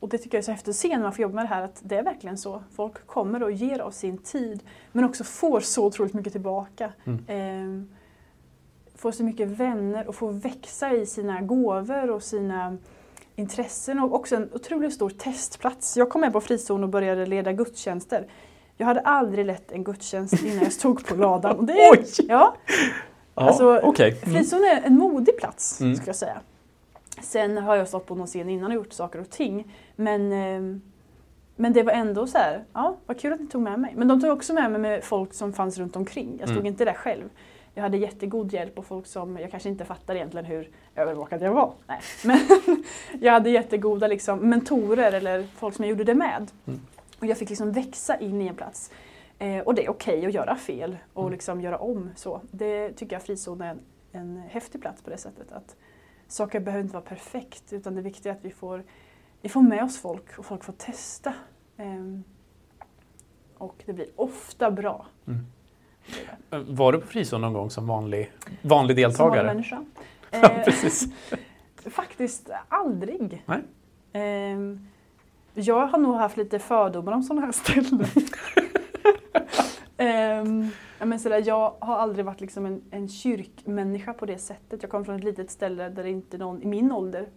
och 0.00 0.08
det 0.08 0.18
tycker 0.18 0.36
jag 0.36 0.42
är 0.42 0.44
så 0.44 0.50
häftigt 0.50 0.68
att 0.68 0.76
se 0.76 0.88
när 0.88 1.02
man 1.02 1.12
får 1.12 1.22
jobba 1.22 1.34
med 1.34 1.44
det 1.44 1.48
här, 1.48 1.62
att 1.62 1.80
det 1.82 1.96
är 1.96 2.02
verkligen 2.02 2.38
så. 2.38 2.62
Folk 2.76 3.06
kommer 3.06 3.42
och 3.42 3.52
ger 3.52 3.78
av 3.78 3.90
sin 3.90 4.18
tid, 4.18 4.62
men 4.92 5.04
också 5.04 5.24
får 5.24 5.60
så 5.60 5.86
otroligt 5.86 6.14
mycket 6.14 6.32
tillbaka. 6.32 6.92
Mm. 7.04 7.24
Eh, 7.26 7.86
får 9.00 9.12
så 9.12 9.24
mycket 9.24 9.48
vänner 9.48 10.08
och 10.08 10.14
får 10.14 10.32
växa 10.32 10.92
i 10.92 11.06
sina 11.06 11.40
gåvor 11.40 12.10
och 12.10 12.22
sina 12.22 12.76
intressen 13.36 13.98
och 13.98 14.14
också 14.14 14.36
en 14.36 14.48
otroligt 14.52 14.92
stor 14.92 15.10
testplats. 15.10 15.96
Jag 15.96 16.10
kom 16.10 16.20
med 16.20 16.32
på 16.32 16.40
frizon 16.40 16.82
och 16.82 16.88
började 16.88 17.26
leda 17.26 17.52
gudstjänster. 17.52 18.26
Jag 18.76 18.86
hade 18.86 19.00
aldrig 19.00 19.46
lett 19.46 19.72
en 19.72 19.84
gudstjänst 19.84 20.44
innan 20.44 20.64
jag 20.64 20.72
stod 20.72 21.06
på 21.06 21.14
ladan. 21.14 21.58
Och 21.58 21.64
det, 21.64 21.72
Oj! 21.92 22.06
Ja, 22.28 22.54
alltså, 23.34 23.80
okay. 23.80 24.10
mm. 24.10 24.34
Frizon 24.34 24.64
är 24.64 24.82
en 24.86 24.96
modig 24.96 25.38
plats, 25.38 25.80
mm. 25.80 25.96
ska 25.96 26.06
jag 26.06 26.16
säga. 26.16 26.40
Sen 27.22 27.58
har 27.58 27.76
jag 27.76 27.88
stått 27.88 28.06
på 28.06 28.14
någon 28.14 28.26
scen 28.26 28.48
innan 28.48 28.66
och 28.66 28.74
gjort 28.74 28.92
saker 28.92 29.20
och 29.20 29.30
ting. 29.30 29.76
Men, 29.96 30.32
ehm, 30.32 30.82
men 31.56 31.72
det 31.72 31.82
var 31.82 31.92
ändå 31.92 32.26
så 32.26 32.38
här, 32.38 32.64
ja 32.72 32.96
vad 33.06 33.20
kul 33.20 33.32
att 33.32 33.40
ni 33.40 33.46
tog 33.46 33.62
med 33.62 33.80
mig. 33.80 33.94
Men 33.96 34.08
de 34.08 34.20
tog 34.20 34.30
också 34.30 34.52
med 34.52 34.70
mig 34.70 34.80
med 34.80 35.04
folk 35.04 35.34
som 35.34 35.52
fanns 35.52 35.78
runt 35.78 35.96
omkring. 35.96 36.36
Jag 36.38 36.48
stod 36.48 36.58
mm. 36.58 36.66
inte 36.66 36.84
där 36.84 36.94
själv. 36.94 37.24
Jag 37.74 37.82
hade 37.82 37.96
jättegod 37.96 38.52
hjälp 38.52 38.78
och 38.78 38.86
folk 38.86 39.06
som, 39.06 39.36
jag 39.36 39.50
kanske 39.50 39.68
inte 39.68 39.84
fattar 39.84 40.14
egentligen 40.14 40.46
hur 40.46 40.70
övervakad 40.96 41.42
jag 41.42 41.52
var. 41.52 41.72
Nej. 41.86 42.00
Men 42.24 42.38
jag 43.20 43.32
hade 43.32 43.50
jättegoda 43.50 44.06
liksom, 44.06 44.38
mentorer 44.38 45.12
eller 45.12 45.42
folk 45.42 45.74
som 45.76 45.84
jag 45.84 45.90
gjorde 45.90 46.04
det 46.04 46.14
med. 46.14 46.50
Mm. 46.66 46.80
Och 47.18 47.26
jag 47.26 47.38
fick 47.38 47.48
liksom 47.48 47.72
växa 47.72 48.18
in 48.18 48.42
i 48.42 48.46
en 48.46 48.54
plats. 48.54 48.90
Eh, 49.38 49.58
och 49.58 49.74
det 49.74 49.84
är 49.84 49.90
okej 49.90 50.18
okay 50.18 50.26
att 50.26 50.34
göra 50.34 50.56
fel 50.56 50.96
och 51.12 51.22
mm. 51.22 51.32
liksom 51.32 51.60
göra 51.60 51.78
om. 51.78 52.10
så. 52.16 52.40
Det 52.50 52.92
tycker 52.92 53.16
jag 53.16 53.22
frizon 53.22 53.60
är 53.60 53.70
en, 53.70 53.80
en 54.12 54.42
häftig 54.48 54.80
plats 54.80 55.02
på 55.02 55.10
det 55.10 55.18
sättet. 55.18 55.52
Att 55.52 55.76
saker 56.28 56.60
behöver 56.60 56.82
inte 56.82 56.94
vara 56.94 57.04
perfekt 57.04 57.72
utan 57.72 57.94
det 57.94 58.02
viktiga 58.02 58.32
är 58.32 58.36
att 58.36 58.44
vi 58.44 58.50
får, 58.50 58.84
vi 59.42 59.48
får 59.48 59.62
med 59.62 59.84
oss 59.84 59.98
folk 59.98 60.38
och 60.38 60.46
folk 60.46 60.64
får 60.64 60.72
testa. 60.72 61.34
Um, 61.76 62.24
och 63.58 63.82
det 63.86 63.92
blir 63.92 64.08
ofta 64.16 64.70
bra. 64.70 65.06
Mm. 65.26 65.46
Var 66.50 66.92
du 66.92 67.00
på 67.00 67.06
frizon 67.06 67.40
någon 67.40 67.52
gång 67.52 67.70
som 67.70 67.86
vanlig, 67.86 68.32
vanlig 68.62 68.96
deltagare? 68.96 69.36
Som 69.36 69.46
vanlig 69.46 69.54
människa? 69.54 69.84
ja, 70.30 70.50
eh, 70.50 70.64
precis. 70.64 71.06
Faktiskt 71.90 72.50
aldrig. 72.68 73.44
Nej. 73.46 73.62
Um, 74.52 74.88
jag 75.54 75.86
har 75.86 75.98
nog 75.98 76.14
haft 76.14 76.36
lite 76.36 76.58
fördomar 76.58 77.12
om 77.12 77.22
sådana 77.22 77.46
här 77.46 77.52
ställen. 77.52 78.04
um, 80.46 80.70
men 81.08 81.20
sådär, 81.20 81.42
jag 81.46 81.74
har 81.78 81.96
aldrig 81.96 82.24
varit 82.24 82.40
liksom 82.40 82.66
en, 82.66 82.82
en 82.90 83.08
kyrkmänniska 83.08 84.12
på 84.12 84.26
det 84.26 84.38
sättet. 84.38 84.82
Jag 84.82 84.90
kommer 84.90 85.04
från 85.04 85.16
ett 85.16 85.24
litet 85.24 85.50
ställe 85.50 85.88
där 85.88 86.04
inte 86.04 86.38
någon 86.38 86.62
i 86.62 86.66
min 86.66 86.92
ålder 86.92 87.28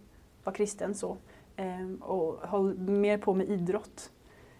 var 0.44 0.52
kristen 0.52 0.94
så. 0.94 1.16
Ehm, 1.56 1.96
och 1.96 2.48
höll 2.48 2.78
mer 2.78 3.18
på 3.18 3.34
med 3.34 3.48
idrott 3.48 4.10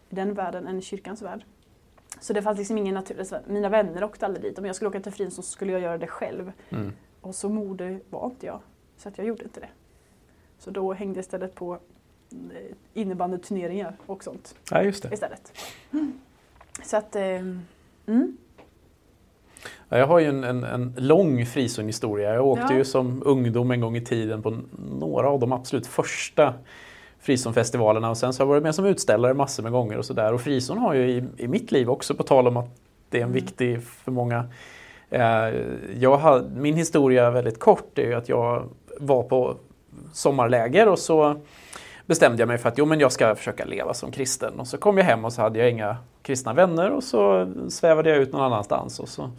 i 0.09 0.14
den 0.14 0.35
världen 0.35 0.66
än 0.66 0.78
i 0.78 0.83
kyrkans 0.83 1.23
värld. 1.23 1.44
Så 2.25 2.33
det 2.33 2.43
fanns 2.43 2.59
liksom 2.59 2.78
ingen 2.78 2.95
naturlig... 2.95 3.26
Mina 3.47 3.69
vänner 3.69 4.04
åkte 4.04 4.26
aldrig 4.26 4.45
dit. 4.45 4.59
Om 4.59 4.64
jag 4.64 4.76
skulle 4.76 4.88
åka 4.88 5.00
till 5.00 5.12
Frin 5.12 5.31
så 5.31 5.43
skulle 5.43 5.73
jag 5.73 5.81
göra 5.81 5.99
det 5.99 6.07
själv. 6.07 6.52
Mm. 6.71 6.93
Och 7.21 7.35
så 7.35 7.49
modig 7.49 8.00
var 8.11 8.26
inte 8.26 8.47
jag. 8.47 8.61
Så 8.97 9.09
att 9.09 9.19
jag 9.19 9.26
gjorde 9.26 9.43
inte 9.43 9.61
det. 9.61 9.69
Så 10.59 10.71
då 10.71 10.93
hängde 10.93 11.19
jag 11.19 11.23
istället 11.23 11.54
på 11.54 11.73
eh, 12.33 12.76
innebandyturneringar 12.95 13.97
och 14.07 14.25
sånt. 14.25 14.54
Ja, 14.71 14.83
just 14.83 15.02
det. 15.02 15.14
Istället. 15.14 15.52
Mm. 15.93 16.21
Så 16.83 16.97
att... 16.97 17.16
Eh, 17.16 17.23
mm. 18.07 18.37
Jag 19.88 20.07
har 20.07 20.19
ju 20.19 20.26
en, 20.26 20.45
en, 20.45 20.64
en 20.64 20.95
lång 20.97 21.47
frizonhistoria. 21.47 22.35
Jag 22.35 22.47
åkte 22.47 22.66
ja. 22.71 22.76
ju 22.76 22.85
som 22.85 23.23
ungdom 23.26 23.71
en 23.71 23.81
gång 23.81 23.97
i 23.97 24.04
tiden 24.04 24.43
på 24.43 24.59
några 24.90 25.28
av 25.28 25.40
de 25.40 25.52
absolut 25.52 25.87
första 25.87 26.54
frizonfestivalerna 27.25 28.11
och 28.11 28.16
sen 28.16 28.33
så 28.33 28.43
har 28.43 28.47
jag 28.47 28.50
varit 28.50 28.62
med 28.62 28.75
som 28.75 28.85
utställare 28.85 29.35
massor 29.35 29.62
med 29.62 29.73
gånger 29.73 29.99
och 29.99 30.04
sådär. 30.04 30.33
Och 30.33 30.40
frizon 30.40 30.78
har 30.78 30.95
ju 30.95 31.11
i, 31.11 31.25
i 31.37 31.49
mitt 31.49 31.73
liv 31.73 31.90
också, 31.90 32.14
på 32.14 32.23
tal 32.23 32.47
om 32.47 32.57
att 32.57 32.71
det 33.09 33.19
är 33.19 33.23
en 33.23 33.28
mm. 33.28 33.45
viktig 33.45 33.83
för 33.83 34.12
många. 34.12 34.45
Eh, 35.11 35.23
jag 35.97 36.16
har, 36.16 36.45
min 36.57 36.76
historia 36.76 37.31
väldigt 37.31 37.59
kort 37.59 37.99
är 37.99 38.02
ju 38.02 38.14
att 38.14 38.28
jag 38.28 38.69
var 39.00 39.23
på 39.23 39.57
sommarläger 40.12 40.88
och 40.88 40.99
så 40.99 41.37
bestämde 42.07 42.43
jag 42.43 42.49
mig 42.49 42.59
för 42.59 42.69
att 42.69 42.78
jo, 42.78 42.87
men 42.87 43.00
jag 43.00 43.12
ska 43.12 43.35
försöka 43.35 43.64
leva 43.64 43.95
som 43.95 44.11
kristen. 44.11 44.61
Och 44.61 44.66
så 44.66 44.78
kom 44.78 44.99
jag 44.99 45.04
hem 45.04 45.25
och 45.25 45.33
så 45.33 45.43
hade 45.43 45.59
jag 45.59 45.71
inga 45.71 45.97
kristna 46.23 46.52
vänner 46.52 46.90
och 46.90 47.04
så 47.04 47.52
svävade 47.69 48.11
jag 48.11 48.19
ut 48.19 48.33
någon 48.33 48.43
annanstans. 48.43 49.00
Och 49.00 49.09
så. 49.09 49.31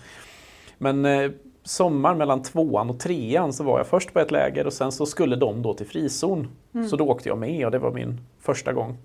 Men 0.77 1.05
eh, 1.05 1.31
sommar 1.65 2.15
mellan 2.15 2.41
tvåan 2.41 2.89
och 2.89 2.99
trean 2.99 3.53
så 3.53 3.63
var 3.63 3.77
jag 3.77 3.87
först 3.87 4.13
på 4.13 4.19
ett 4.19 4.31
läger 4.31 4.67
och 4.67 4.73
sen 4.73 4.91
så 4.91 5.05
skulle 5.05 5.35
de 5.35 5.61
då 5.61 5.73
till 5.73 5.87
frizon. 5.87 6.47
Mm. 6.73 6.89
Så 6.89 6.95
då 6.95 7.07
åkte 7.07 7.29
jag 7.29 7.37
med 7.37 7.65
och 7.65 7.71
det 7.71 7.79
var 7.79 7.91
min 7.91 8.19
första 8.39 8.73
gång. 8.73 8.97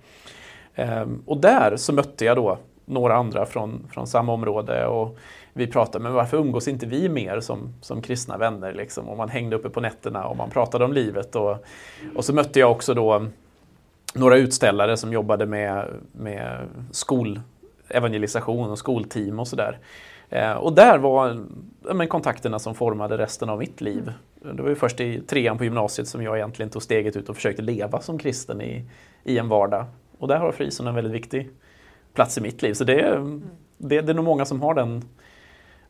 Ehm, 0.75 1.23
och 1.27 1.37
där 1.37 1.77
så 1.77 1.93
mötte 1.93 2.25
jag 2.25 2.37
då 2.37 2.59
några 2.85 3.15
andra 3.15 3.47
från, 3.47 3.89
från 3.93 4.07
samma 4.07 4.33
område 4.33 4.87
och 4.87 5.19
vi 5.53 5.67
pratade, 5.67 6.03
men 6.03 6.13
varför 6.13 6.37
umgås 6.37 6.69
inte 6.69 6.87
vi 6.87 7.09
mer 7.09 7.41
som, 7.41 7.75
som 7.81 8.03
kristna 8.03 8.37
vänner? 8.37 8.73
Liksom? 8.73 9.09
Och 9.09 9.17
man 9.17 9.29
hängde 9.29 9.57
uppe 9.57 9.69
på 9.71 9.81
nätterna 9.81 10.27
och 10.27 10.37
man 10.37 10.51
pratade 10.51 10.85
om 10.85 10.93
livet. 10.93 11.37
Och, 11.37 11.57
och 12.17 12.25
så 12.25 12.35
mötte 12.35 12.61
jag 12.61 12.71
också 12.71 12.95
då 12.95 13.27
några 14.15 14.37
utställare 14.37 14.97
som 14.97 15.13
jobbade 15.13 15.47
med, 15.47 15.89
med 16.13 16.59
skolevangelisation 16.91 18.71
och 18.71 18.79
skolteam 18.79 19.39
och 19.39 19.49
sådär. 19.49 19.79
Eh, 20.31 20.53
och 20.53 20.73
där 20.73 20.99
var 20.99 21.47
men, 21.95 22.09
kontakterna 22.09 22.59
som 22.59 22.75
formade 22.75 23.19
resten 23.19 23.49
av 23.49 23.59
mitt 23.59 23.81
liv. 23.81 24.13
Det 24.35 24.63
var 24.63 24.69
ju 24.69 24.75
först 24.75 25.01
i 25.01 25.21
trean 25.21 25.59
på 25.59 25.65
gymnasiet 25.65 26.09
som 26.09 26.23
jag 26.23 26.37
egentligen 26.37 26.71
tog 26.71 26.83
steget 26.83 27.17
ut 27.17 27.29
och 27.29 27.37
försökte 27.37 27.63
leva 27.63 28.01
som 28.01 28.19
kristen 28.19 28.61
i, 28.61 28.85
i 29.25 29.39
en 29.39 29.49
vardag. 29.49 29.85
Och 30.19 30.29
där 30.29 30.37
har 30.37 30.53
frison 30.53 30.87
en 30.87 30.95
väldigt 30.95 31.13
viktig 31.13 31.51
plats 32.15 32.39
i 32.39 32.41
mitt 32.41 32.63
liv. 32.63 32.75
Så 32.75 32.85
det, 32.85 33.01
är, 33.01 33.41
det, 33.79 34.01
det 34.01 34.13
är 34.13 34.15
nog 34.15 34.25
många 34.25 34.45
som 34.45 34.63
har 34.63 34.75
den, 34.75 35.05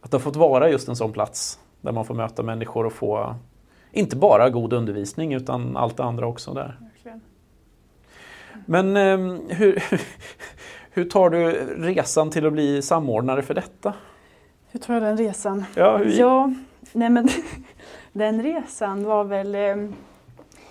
att 0.00 0.10
det 0.10 0.16
har 0.16 0.22
fått 0.22 0.36
vara 0.36 0.70
just 0.70 0.88
en 0.88 0.96
sån 0.96 1.12
plats 1.12 1.58
där 1.80 1.92
man 1.92 2.04
får 2.04 2.14
möta 2.14 2.42
människor 2.42 2.86
och 2.86 2.92
få 2.92 3.34
inte 3.92 4.16
bara 4.16 4.50
god 4.50 4.72
undervisning 4.72 5.34
utan 5.34 5.76
allt 5.76 5.96
det 5.96 6.04
andra 6.04 6.26
också 6.26 6.54
där. 6.54 6.78
Men 8.66 8.96
eh, 8.96 9.38
hur, 9.48 9.82
hur 10.90 11.04
tar 11.04 11.30
du 11.30 11.50
resan 11.78 12.30
till 12.30 12.46
att 12.46 12.52
bli 12.52 12.82
samordnare 12.82 13.42
för 13.42 13.54
detta? 13.54 13.94
Hur 14.72 14.80
tar 14.80 14.94
jag 14.94 15.02
den 15.02 15.16
resan? 15.16 15.64
Ja, 15.74 15.96
hur 15.96 16.18
ja 16.18 16.52
nej 16.92 17.10
men 17.10 17.28
den 18.12 18.42
resan 18.42 19.04
var 19.04 19.24
väl... 19.24 19.54
Eh, 19.54 19.76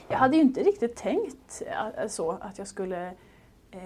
jag 0.07 0.17
hade 0.17 0.35
ju 0.35 0.41
inte 0.41 0.63
riktigt 0.63 0.95
tänkt 0.95 1.61
eh, 1.67 2.07
så 2.07 2.31
att 2.41 2.57
jag 2.57 2.67
skulle 2.67 3.07
eh, 3.71 3.79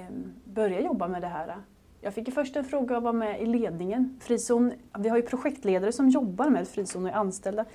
börja 0.43 0.81
jobba 0.81 1.07
med 1.07 1.21
det 1.21 1.27
här. 1.27 1.55
Jag 2.01 2.13
fick 2.13 2.27
ju 2.27 2.33
först 2.33 2.55
en 2.55 2.65
fråga 2.65 2.97
att 2.97 3.03
vara 3.03 3.13
med 3.13 3.41
i 3.41 3.45
ledningen. 3.45 4.19
Frizon, 4.23 4.73
vi 4.99 5.09
har 5.09 5.17
ju 5.17 5.23
projektledare 5.23 5.91
som 5.91 6.09
jobbar 6.09 6.49
med 6.49 6.67
frizon 6.67 7.05
och 7.05 7.11
är 7.11 7.15
anställda. 7.15 7.65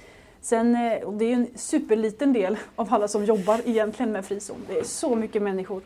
Sen, 0.40 0.74
eh, 0.74 1.02
och 1.02 1.14
det 1.14 1.24
är 1.24 1.28
ju 1.28 1.34
en 1.34 1.48
superliten 1.54 2.32
del 2.32 2.58
av 2.76 2.94
alla 2.94 3.08
som 3.08 3.24
jobbar 3.24 3.60
egentligen 3.64 4.12
med 4.12 4.24
frizon. 4.24 4.56
Det 4.68 4.78
är 4.78 4.84
så 4.84 5.16
mycket 5.16 5.42
människor 5.42 5.82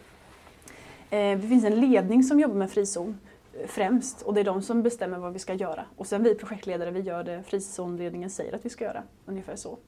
Eh, 1.13 1.39
det 1.39 1.49
finns 1.49 1.65
en 1.65 1.81
ledning 1.81 2.23
som 2.23 2.41
jobbar 2.41 2.55
med 2.55 2.71
frizon 2.71 3.19
främst 3.67 4.23
och 4.23 4.35
det 4.35 4.41
är 4.41 4.45
de 4.45 4.63
som 4.63 4.83
bestämmer 4.83 5.19
vad 5.19 5.33
vi 5.33 5.39
ska 5.39 5.55
göra. 5.55 5.85
Och 5.97 6.07
sen 6.07 6.23
vi 6.23 6.35
projektledare, 6.35 6.91
vi 6.91 7.01
gör 7.01 7.25
det 7.25 7.43
frizonledningen 7.43 8.31
säger 8.31 8.53
att 8.55 8.65
vi 8.65 8.71
ska 8.71 8.85
göra. 8.85 9.03
Ungefär 9.27 9.57
så. 9.57 9.79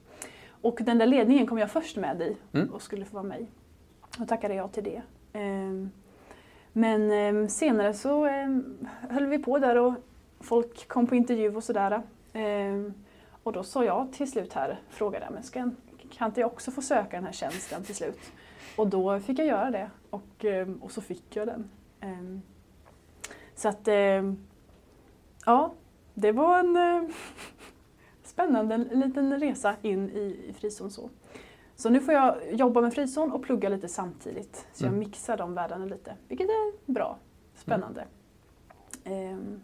Och 0.61 0.79
den 0.81 0.97
där 0.97 1.05
ledningen 1.05 1.47
kom 1.47 1.57
jag 1.57 1.71
först 1.71 1.97
med 1.97 2.21
i 2.21 2.37
mm. 2.53 2.69
och 2.73 2.81
skulle 2.81 3.05
få 3.05 3.13
vara 3.13 3.23
med 3.23 3.45
Och 4.19 4.27
tackade 4.27 4.53
ja 4.53 4.67
till 4.67 4.83
det. 4.83 5.01
Ehm, 5.33 5.91
men 6.73 7.11
ehm, 7.11 7.49
senare 7.49 7.93
så 7.93 8.25
ehm, 8.25 8.87
höll 9.09 9.25
vi 9.25 9.39
på 9.39 9.59
där 9.59 9.75
och 9.75 9.93
folk 10.39 10.87
kom 10.87 11.07
på 11.07 11.15
intervju 11.15 11.55
och 11.55 11.63
sådär. 11.63 12.01
Och 13.43 13.53
då 13.53 13.63
sa 13.63 13.85
jag 13.85 14.13
till 14.13 14.31
slut 14.31 14.53
här, 14.53 14.79
frågade 14.89 15.27
men 15.33 15.43
ska, 15.43 15.71
kan 16.11 16.29
inte 16.29 16.41
jag 16.41 16.51
också 16.51 16.71
få 16.71 16.81
söka 16.81 17.17
den 17.17 17.25
här 17.25 17.31
tjänsten 17.31 17.83
till 17.83 17.95
slut? 17.95 18.19
Och 18.77 18.87
då 18.87 19.19
fick 19.19 19.39
jag 19.39 19.47
göra 19.47 19.71
det 19.71 19.89
och, 20.09 20.45
och 20.81 20.91
så 20.91 21.01
fick 21.01 21.35
jag 21.35 21.47
den. 21.47 21.69
Ehm, 23.55 23.59
så 23.59 23.67
att, 23.67 23.87
ehm, 23.87 24.37
ja, 25.45 25.73
det 26.13 26.31
var 26.31 26.59
en 26.59 26.75
eh, 26.75 27.09
spännande 28.23 28.75
en 28.75 28.99
liten 28.99 29.39
resa 29.39 29.75
in 29.81 30.09
i, 30.09 30.53
frizon. 30.59 30.91
Så. 30.91 31.09
så 31.75 31.89
nu 31.89 31.99
får 31.99 32.13
jag 32.13 32.53
jobba 32.53 32.81
med 32.81 32.93
frizon 32.93 33.31
och 33.31 33.43
plugga 33.43 33.69
lite 33.69 33.87
samtidigt. 33.87 34.67
Så 34.73 34.83
jag 34.83 34.87
mm. 34.87 34.99
mixar 34.99 35.37
de 35.37 35.53
världarna 35.53 35.85
lite, 35.85 36.15
vilket 36.27 36.49
är 36.49 36.91
bra, 36.91 37.17
spännande. 37.55 38.05
Mm. 39.03 39.61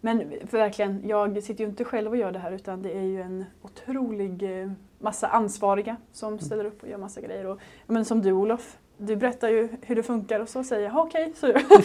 Men 0.00 0.32
för 0.46 0.58
verkligen, 0.58 1.08
jag 1.08 1.42
sitter 1.42 1.64
ju 1.64 1.70
inte 1.70 1.84
själv 1.84 2.10
och 2.10 2.16
gör 2.16 2.32
det 2.32 2.38
här 2.38 2.52
utan 2.52 2.82
det 2.82 2.92
är 2.98 3.02
ju 3.02 3.22
en 3.22 3.44
otrolig 3.62 4.60
eh, 4.62 4.70
massa 4.98 5.28
ansvariga 5.28 5.96
som 6.12 6.28
mm. 6.28 6.40
ställer 6.40 6.64
upp 6.64 6.82
och 6.82 6.88
gör 6.88 6.98
massa 6.98 7.20
grejer. 7.20 7.46
Och, 7.46 7.60
men 7.86 8.04
som 8.04 8.22
du 8.22 8.32
Olof, 8.32 8.78
du 8.98 9.16
berättar 9.16 9.48
ju 9.48 9.68
hur 9.82 9.96
det 9.96 10.02
funkar 10.02 10.40
och 10.40 10.48
så 10.48 10.64
säger 10.64 10.88
jag 10.88 10.96
okej, 10.96 11.32
okay, 11.34 11.34
så 11.34 11.76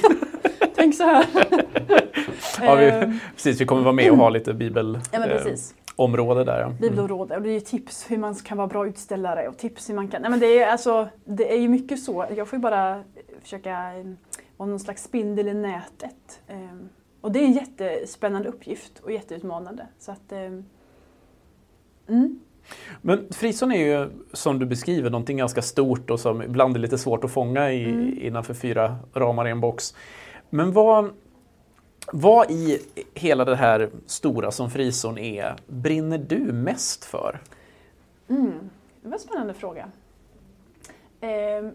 tänk 0.82 0.96
så 0.96 1.04
här. 1.04 1.26
ja, 2.62 2.76
vi, 2.76 2.90
ehm. 2.90 3.20
precis, 3.36 3.62
vi 3.62 3.66
kommer 3.66 3.82
vara 3.82 3.94
med 3.94 4.12
och 4.12 4.18
ha 4.18 4.30
lite 4.30 4.54
bibelområde 4.54 6.40
ja, 6.40 6.44
där. 6.44 6.60
Ja. 6.60 6.66
Mm. 6.66 6.78
Bibelområde 6.78 7.36
och 7.36 7.42
det 7.42 7.50
är 7.50 7.54
ju 7.54 7.60
tips 7.60 8.06
hur 8.12 8.18
man 8.18 8.36
kan 8.36 8.58
vara 8.58 8.68
bra 8.68 8.88
utställare 8.88 9.48
och 9.48 9.58
tips 9.58 9.90
hur 9.90 9.96
man 9.96 10.08
kan... 10.08 10.22
Nej, 10.22 10.32
men 10.32 10.40
det, 10.40 10.60
är, 10.60 10.68
alltså, 10.68 11.10
det 11.26 11.54
är 11.54 11.60
ju 11.60 11.68
mycket 11.68 12.04
så. 12.04 12.26
Jag 12.36 12.48
får 12.48 12.58
ju 12.58 12.62
bara 12.62 13.04
försöka 13.42 13.70
eh, 13.70 14.06
vara 14.58 14.70
någon 14.70 14.80
slags 14.80 15.04
spindel 15.04 15.48
i 15.48 15.54
nätet. 15.54 16.42
Ehm, 16.48 16.90
och 17.22 17.32
det 17.32 17.40
är 17.40 17.44
en 17.44 17.54
jättespännande 17.54 18.50
uppgift 18.50 19.00
och 19.00 19.12
jätteutmanande. 19.12 19.88
Så 20.00 20.12
att, 20.12 20.32
ehm, 20.32 20.66
mm. 22.10 22.40
Men 23.02 23.28
frizon 23.34 23.72
är 23.72 23.86
ju 23.86 24.10
som 24.34 24.60
du 24.60 24.66
beskriver 24.66 25.10
någonting 25.10 25.38
ganska 25.38 25.62
stort 25.62 26.10
och 26.10 26.20
som 26.20 26.42
ibland 26.42 26.76
är 26.76 26.80
lite 26.80 26.98
svårt 26.98 27.24
att 27.24 27.32
fånga 27.32 27.72
i, 27.72 27.84
mm. 27.84 28.18
innanför 28.22 28.54
fyra 28.54 28.96
ramar 29.14 29.48
i 29.48 29.52
en 29.52 29.62
box. 29.62 29.94
Men 30.54 30.72
vad, 30.72 31.14
vad 32.12 32.52
i 32.52 32.82
hela 33.14 33.46
det 33.46 33.56
här 33.56 33.90
stora 34.06 34.52
som 34.52 34.70
frizon 34.70 35.18
är 35.18 35.56
brinner 35.68 36.18
du 36.18 36.40
mest 36.40 37.06
för? 37.06 37.40
Mm. 38.28 38.70
Det 39.02 39.08
var 39.08 39.14
en 39.14 39.20
spännande 39.20 39.54
fråga. 39.54 39.92
Eh, 41.22 41.72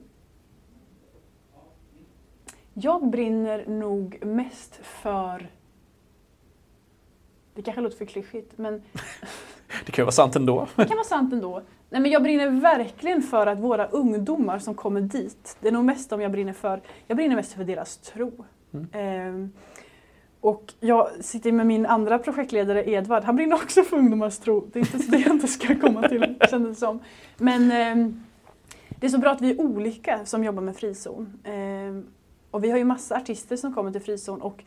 jag 2.74 3.10
brinner 3.10 3.66
nog 3.66 4.26
mest 4.26 4.80
för 4.82 5.50
det 7.54 7.62
kanske 7.62 7.80
låter 7.80 7.96
för 7.96 8.04
klyschigt 8.04 8.58
men 8.58 8.82
Det 9.86 9.92
kan 9.92 10.02
ju 10.02 10.04
vara 10.04 10.12
sant 10.12 10.36
ändå. 10.36 10.68
Det 10.76 10.84
kan 10.84 10.96
vara 10.96 11.04
sant 11.04 11.32
ändå. 11.32 11.62
Nej, 11.90 12.00
men 12.00 12.10
jag 12.10 12.22
brinner 12.22 12.50
verkligen 12.50 13.22
för 13.22 13.46
att 13.46 13.58
våra 13.58 13.86
ungdomar 13.86 14.58
som 14.58 14.74
kommer 14.74 15.00
dit, 15.00 15.56
det 15.60 15.68
är 15.68 15.72
nog 15.72 15.84
mest 15.84 16.10
de 16.10 16.20
jag 16.20 16.32
brinner 16.32 16.52
för. 16.52 16.80
Jag 17.06 17.16
brinner 17.16 17.36
mest 17.36 17.52
för 17.52 17.64
deras 17.64 17.96
tro. 17.96 18.44
Mm. 18.72 19.50
Och 20.40 20.74
jag 20.80 21.10
sitter 21.20 21.52
med 21.52 21.66
min 21.66 21.86
andra 21.86 22.18
projektledare 22.18 22.90
Edvard, 22.90 23.24
han 23.24 23.36
brinner 23.36 23.56
också 23.56 23.82
för 23.82 23.96
ungdomars 23.96 24.38
tro. 24.38 24.68
Det 24.72 24.78
är 24.78 24.80
inte 24.80 25.10
det 25.10 25.18
jag 25.18 25.30
inte 25.30 25.46
ska 25.46 25.80
komma 25.80 26.08
till, 26.08 26.34
kändes 26.50 26.76
det 26.76 26.86
som. 26.86 27.00
Men 27.36 27.72
ehm, 27.72 28.24
det 28.88 29.06
är 29.06 29.10
så 29.10 29.18
bra 29.18 29.30
att 29.30 29.40
vi 29.40 29.50
är 29.50 29.60
olika 29.60 30.26
som 30.26 30.44
jobbar 30.44 30.62
med 30.62 30.76
frizon. 30.76 31.40
Ehm, 31.44 32.06
och 32.50 32.64
vi 32.64 32.70
har 32.70 32.78
ju 32.78 32.84
massa 32.84 33.16
artister 33.16 33.56
som 33.56 33.74
kommer 33.74 33.92
till 33.92 34.00
frizon 34.00 34.42
och 34.42 34.64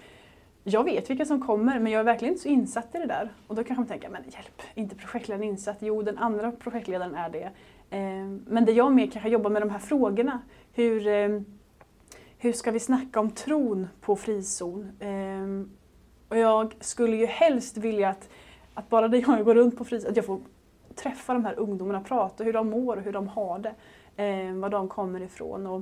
jag 0.63 0.83
vet 0.83 1.09
vilka 1.09 1.25
som 1.25 1.41
kommer 1.41 1.79
men 1.79 1.91
jag 1.91 1.99
är 1.99 2.03
verkligen 2.03 2.33
inte 2.33 2.43
så 2.43 2.49
insatt 2.49 2.95
i 2.95 2.97
det 2.97 3.05
där. 3.05 3.29
Och 3.47 3.55
då 3.55 3.63
kanske 3.63 3.81
man 3.81 3.87
tänker, 3.87 4.09
men 4.09 4.23
hjälp, 4.23 4.61
inte 4.75 4.95
projektledaren 4.95 5.49
insatt? 5.49 5.77
Jo, 5.79 6.01
den 6.01 6.17
andra 6.17 6.51
projektledaren 6.51 7.15
är 7.15 7.29
det. 7.29 7.49
Ehm, 7.89 8.45
men 8.47 8.65
det 8.65 8.71
jag 8.71 8.91
mer 8.91 9.07
kanske 9.07 9.29
jobbar 9.29 9.49
med 9.49 9.61
de 9.61 9.69
här 9.69 9.79
frågorna. 9.79 10.41
Hur, 10.73 11.07
ehm, 11.07 11.45
hur 12.41 12.53
ska 12.53 12.71
vi 12.71 12.79
snacka 12.79 13.19
om 13.19 13.31
tron 13.31 13.87
på 14.01 14.15
frizon? 14.15 14.91
Ehm, 14.99 15.69
och 16.29 16.37
jag 16.37 16.75
skulle 16.79 17.17
ju 17.17 17.25
helst 17.25 17.77
vilja 17.77 18.09
att, 18.09 18.29
att 18.73 18.89
bara 18.89 19.07
det 19.07 19.17
jag 19.17 19.45
går 19.45 19.55
runt 19.55 19.77
på 19.77 19.85
frizon, 19.85 20.09
att 20.09 20.15
jag 20.15 20.25
får 20.25 20.39
träffa 20.95 21.33
de 21.33 21.45
här 21.45 21.59
ungdomarna, 21.59 22.01
prata 22.01 22.43
hur 22.43 22.53
de 22.53 22.69
mår 22.69 22.97
och 22.97 23.03
hur 23.03 23.13
de 23.13 23.27
har 23.27 23.59
det. 23.59 23.75
Ehm, 24.15 24.61
var 24.61 24.69
de 24.69 24.87
kommer 24.87 25.21
ifrån 25.21 25.67
och 25.67 25.81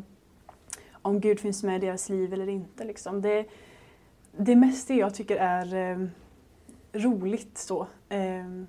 om 0.91 1.19
Gud 1.19 1.39
finns 1.39 1.63
med 1.63 1.83
i 1.83 1.85
deras 1.85 2.09
liv 2.09 2.33
eller 2.33 2.49
inte. 2.49 2.83
Liksom. 2.83 3.21
Det, 3.21 3.45
det 4.37 4.51
är 4.51 4.55
mest 4.55 4.87
det 4.87 4.95
jag 4.95 5.15
tycker 5.15 5.35
är 5.35 5.91
eh, 5.91 6.07
roligt. 6.93 7.57
så. 7.57 7.87
Eh, 8.09 8.63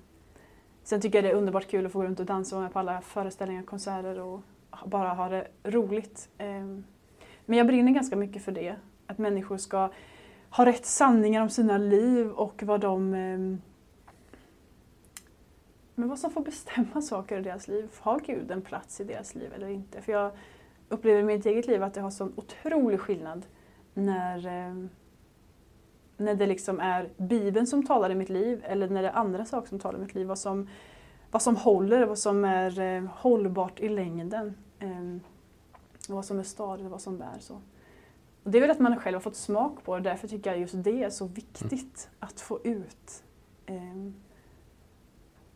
sen 0.83 1.01
tycker 1.01 1.17
jag 1.17 1.23
det 1.23 1.29
är 1.29 1.35
underbart 1.35 1.67
kul 1.67 1.85
att 1.85 1.91
få 1.91 1.99
gå 1.99 2.05
runt 2.05 2.19
och 2.19 2.25
dansa 2.25 2.55
och 2.55 2.59
vara 2.59 2.67
med 2.67 2.73
på 2.73 2.79
alla 2.79 3.01
föreställningar, 3.01 3.63
konserter 3.63 4.19
och 4.19 4.41
bara 4.85 5.13
ha 5.13 5.29
det 5.29 5.47
roligt. 5.63 6.29
Ehm. 6.37 6.83
Men 7.49 7.57
jag 7.57 7.67
brinner 7.67 7.91
ganska 7.91 8.15
mycket 8.15 8.43
för 8.43 8.51
det. 8.51 8.75
Att 9.07 9.17
människor 9.17 9.57
ska 9.57 9.89
ha 10.49 10.65
rätt 10.65 10.85
sanningar 10.85 11.41
om 11.41 11.49
sina 11.49 11.77
liv 11.77 12.29
och 12.29 12.63
vad 12.63 12.81
de 12.81 13.13
ehm, 13.13 13.61
men 15.95 16.09
vad 16.09 16.19
som 16.19 16.31
får 16.31 16.41
bestämma 16.41 17.01
saker 17.01 17.39
i 17.39 17.41
deras 17.41 17.67
liv. 17.67 17.89
Har 17.99 18.19
Gud 18.19 18.51
en 18.51 18.61
plats 18.61 19.01
i 19.01 19.03
deras 19.03 19.35
liv 19.35 19.53
eller 19.53 19.67
inte? 19.67 20.01
För 20.01 20.11
jag 20.11 20.31
upplever 20.89 21.19
i 21.19 21.23
mitt 21.23 21.45
eget 21.45 21.67
liv 21.67 21.83
att 21.83 21.93
det 21.93 22.01
har 22.01 22.09
sån 22.09 22.33
otrolig 22.35 22.99
skillnad 22.99 23.45
när 23.93 24.47
ehm, 24.47 24.89
när 26.17 26.35
det 26.35 26.47
liksom 26.47 26.79
är 26.79 27.09
Bibeln 27.17 27.67
som 27.67 27.85
talar 27.85 28.09
i 28.09 28.15
mitt 28.15 28.29
liv 28.29 28.63
eller 28.65 28.89
när 28.89 29.01
det 29.01 29.07
är 29.07 29.13
andra 29.13 29.45
saker 29.45 29.67
som 29.69 29.79
talar 29.79 29.99
i 29.99 30.01
mitt 30.01 30.15
liv. 30.15 30.27
Vad 30.27 30.39
som, 30.39 30.69
vad 31.31 31.41
som 31.41 31.55
håller, 31.55 32.05
vad 32.05 32.19
som 32.19 32.45
är 32.45 32.79
eh, 32.79 33.03
hållbart 33.03 33.79
i 33.79 33.89
längden. 33.89 34.55
Ehm, 34.79 35.21
Eh, 36.09 36.15
vad 36.15 36.25
som 36.25 36.39
är 36.39 36.43
stadigt 36.43 36.85
och 36.85 36.91
vad 36.91 37.01
som 37.01 37.17
bär. 37.17 37.39
Så. 37.39 37.61
Och 38.43 38.51
det 38.51 38.57
är 38.57 38.61
väl 38.61 38.71
att 38.71 38.79
man 38.79 38.99
själv 38.99 39.15
har 39.15 39.21
fått 39.21 39.35
smak 39.35 39.83
på 39.83 39.95
det, 39.95 40.01
därför 40.01 40.27
tycker 40.27 40.49
jag 40.49 40.59
just 40.59 40.83
det 40.83 41.03
är 41.03 41.09
så 41.09 41.25
viktigt 41.25 42.09
mm. 42.09 42.17
att 42.19 42.41
få 42.41 42.59
ut. 42.63 43.23
Eh, 43.65 44.11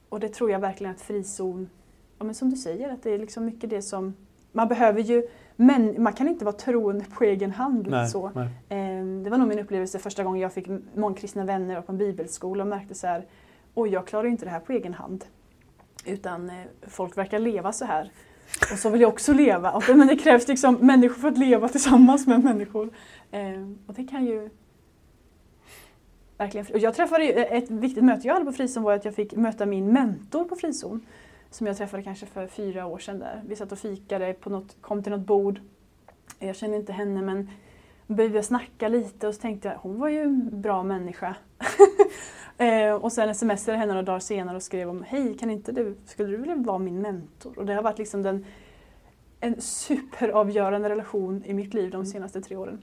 och 0.09 0.19
det 0.19 0.29
tror 0.29 0.51
jag 0.51 0.59
verkligen 0.59 0.93
att 0.93 1.01
frizon, 1.01 1.69
ja, 2.17 2.25
men 2.25 2.35
som 2.35 2.49
du 2.49 2.55
säger, 2.55 2.93
att 2.93 3.03
det 3.03 3.11
är 3.11 3.19
liksom 3.19 3.45
mycket 3.45 3.69
det 3.69 3.81
som 3.81 4.13
man 4.51 4.67
behöver 4.67 5.01
ju, 5.01 5.27
men 5.55 6.03
man 6.03 6.13
kan 6.13 6.27
inte 6.27 6.45
vara 6.45 6.55
troende 6.55 7.05
på 7.05 7.23
egen 7.23 7.51
hand. 7.51 7.87
Nej, 7.89 8.07
så. 8.07 8.31
Nej. 8.35 8.49
Ehm, 8.69 9.23
det 9.23 9.29
var 9.29 9.37
nog 9.37 9.47
min 9.47 9.59
upplevelse 9.59 9.99
första 9.99 10.23
gången 10.23 10.41
jag 10.41 10.53
fick 10.53 10.67
mångkristna 10.95 11.45
vänner 11.45 11.81
på 11.81 11.91
en 11.91 11.97
bibelskola 11.97 12.63
och 12.63 12.69
märkte 12.69 12.95
så 12.95 13.07
här, 13.07 13.25
oj 13.73 13.89
jag 13.89 14.07
klarar 14.07 14.27
inte 14.27 14.45
det 14.45 14.51
här 14.51 14.59
på 14.59 14.71
egen 14.73 14.93
hand. 14.93 15.25
Utan 16.05 16.49
eh, 16.49 16.55
folk 16.81 17.17
verkar 17.17 17.39
leva 17.39 17.71
så 17.71 17.85
här. 17.85 18.11
Och 18.71 18.79
så 18.79 18.89
vill 18.89 19.01
jag 19.01 19.09
också 19.09 19.33
leva. 19.33 19.71
Och, 19.71 19.83
men 19.87 20.07
det 20.07 20.15
krävs 20.15 20.47
liksom 20.47 20.75
människor 20.75 21.15
för 21.15 21.27
att 21.27 21.37
leva 21.37 21.67
tillsammans 21.69 22.27
med 22.27 22.43
människor. 22.43 22.89
Eh, 23.31 23.69
och 23.87 23.93
det 23.93 24.03
kan 24.03 24.25
ju 24.25 24.49
verkligen... 26.37 26.67
Och 26.73 26.79
jag 26.79 26.95
träffade, 26.95 27.23
eh, 27.23 27.57
ett 27.57 27.71
viktigt 27.71 28.03
möte 28.03 28.27
jag 28.27 28.33
hade 28.33 28.45
på 28.45 28.51
Frizon 28.51 28.83
var 28.83 28.93
att 28.93 29.05
jag 29.05 29.15
fick 29.15 29.35
möta 29.35 29.65
min 29.65 29.93
mentor 29.93 30.45
på 30.45 30.55
Frizon 30.55 31.05
som 31.55 31.67
jag 31.67 31.77
träffade 31.77 32.03
kanske 32.03 32.25
för 32.25 32.47
fyra 32.47 32.85
år 32.85 32.99
sedan 32.99 33.19
där. 33.19 33.41
Vi 33.47 33.55
satt 33.55 33.71
och 33.71 33.79
fikade, 33.79 34.33
på 34.33 34.49
något, 34.49 34.75
kom 34.81 35.03
till 35.03 35.11
något 35.11 35.27
bord. 35.27 35.59
Jag 36.39 36.55
kände 36.55 36.77
inte 36.77 36.93
henne 36.93 37.21
men 37.21 37.49
började 38.07 38.43
snacka 38.43 38.87
lite 38.87 39.27
och 39.27 39.35
så 39.35 39.41
tänkte 39.41 39.67
jag 39.67 39.75
hon 39.75 39.99
var 39.99 40.09
ju 40.09 40.21
en 40.21 40.61
bra 40.61 40.83
människa. 40.83 41.35
eh, 42.57 42.93
och 42.93 43.11
sen 43.11 43.35
smsade 43.35 43.77
henne 43.77 43.93
några 43.93 44.05
dagar 44.05 44.19
senare 44.19 44.55
och 44.55 44.63
skrev 44.63 44.89
om 44.89 45.03
Hej, 45.07 45.37
kan 45.37 45.49
inte 45.49 45.71
du, 45.71 45.95
skulle 46.05 46.29
du 46.29 46.37
vilja 46.37 46.55
vara 46.55 46.77
min 46.77 47.01
mentor? 47.01 47.59
Och 47.59 47.65
det 47.65 47.73
har 47.73 47.83
varit 47.83 47.97
liksom 47.97 48.23
den, 48.23 48.45
en 49.39 49.61
superavgörande 49.61 50.89
relation 50.89 51.43
i 51.45 51.53
mitt 51.53 51.73
liv 51.73 51.91
de 51.91 51.95
mm. 51.95 52.05
senaste 52.05 52.41
tre 52.41 52.55
åren. 52.55 52.81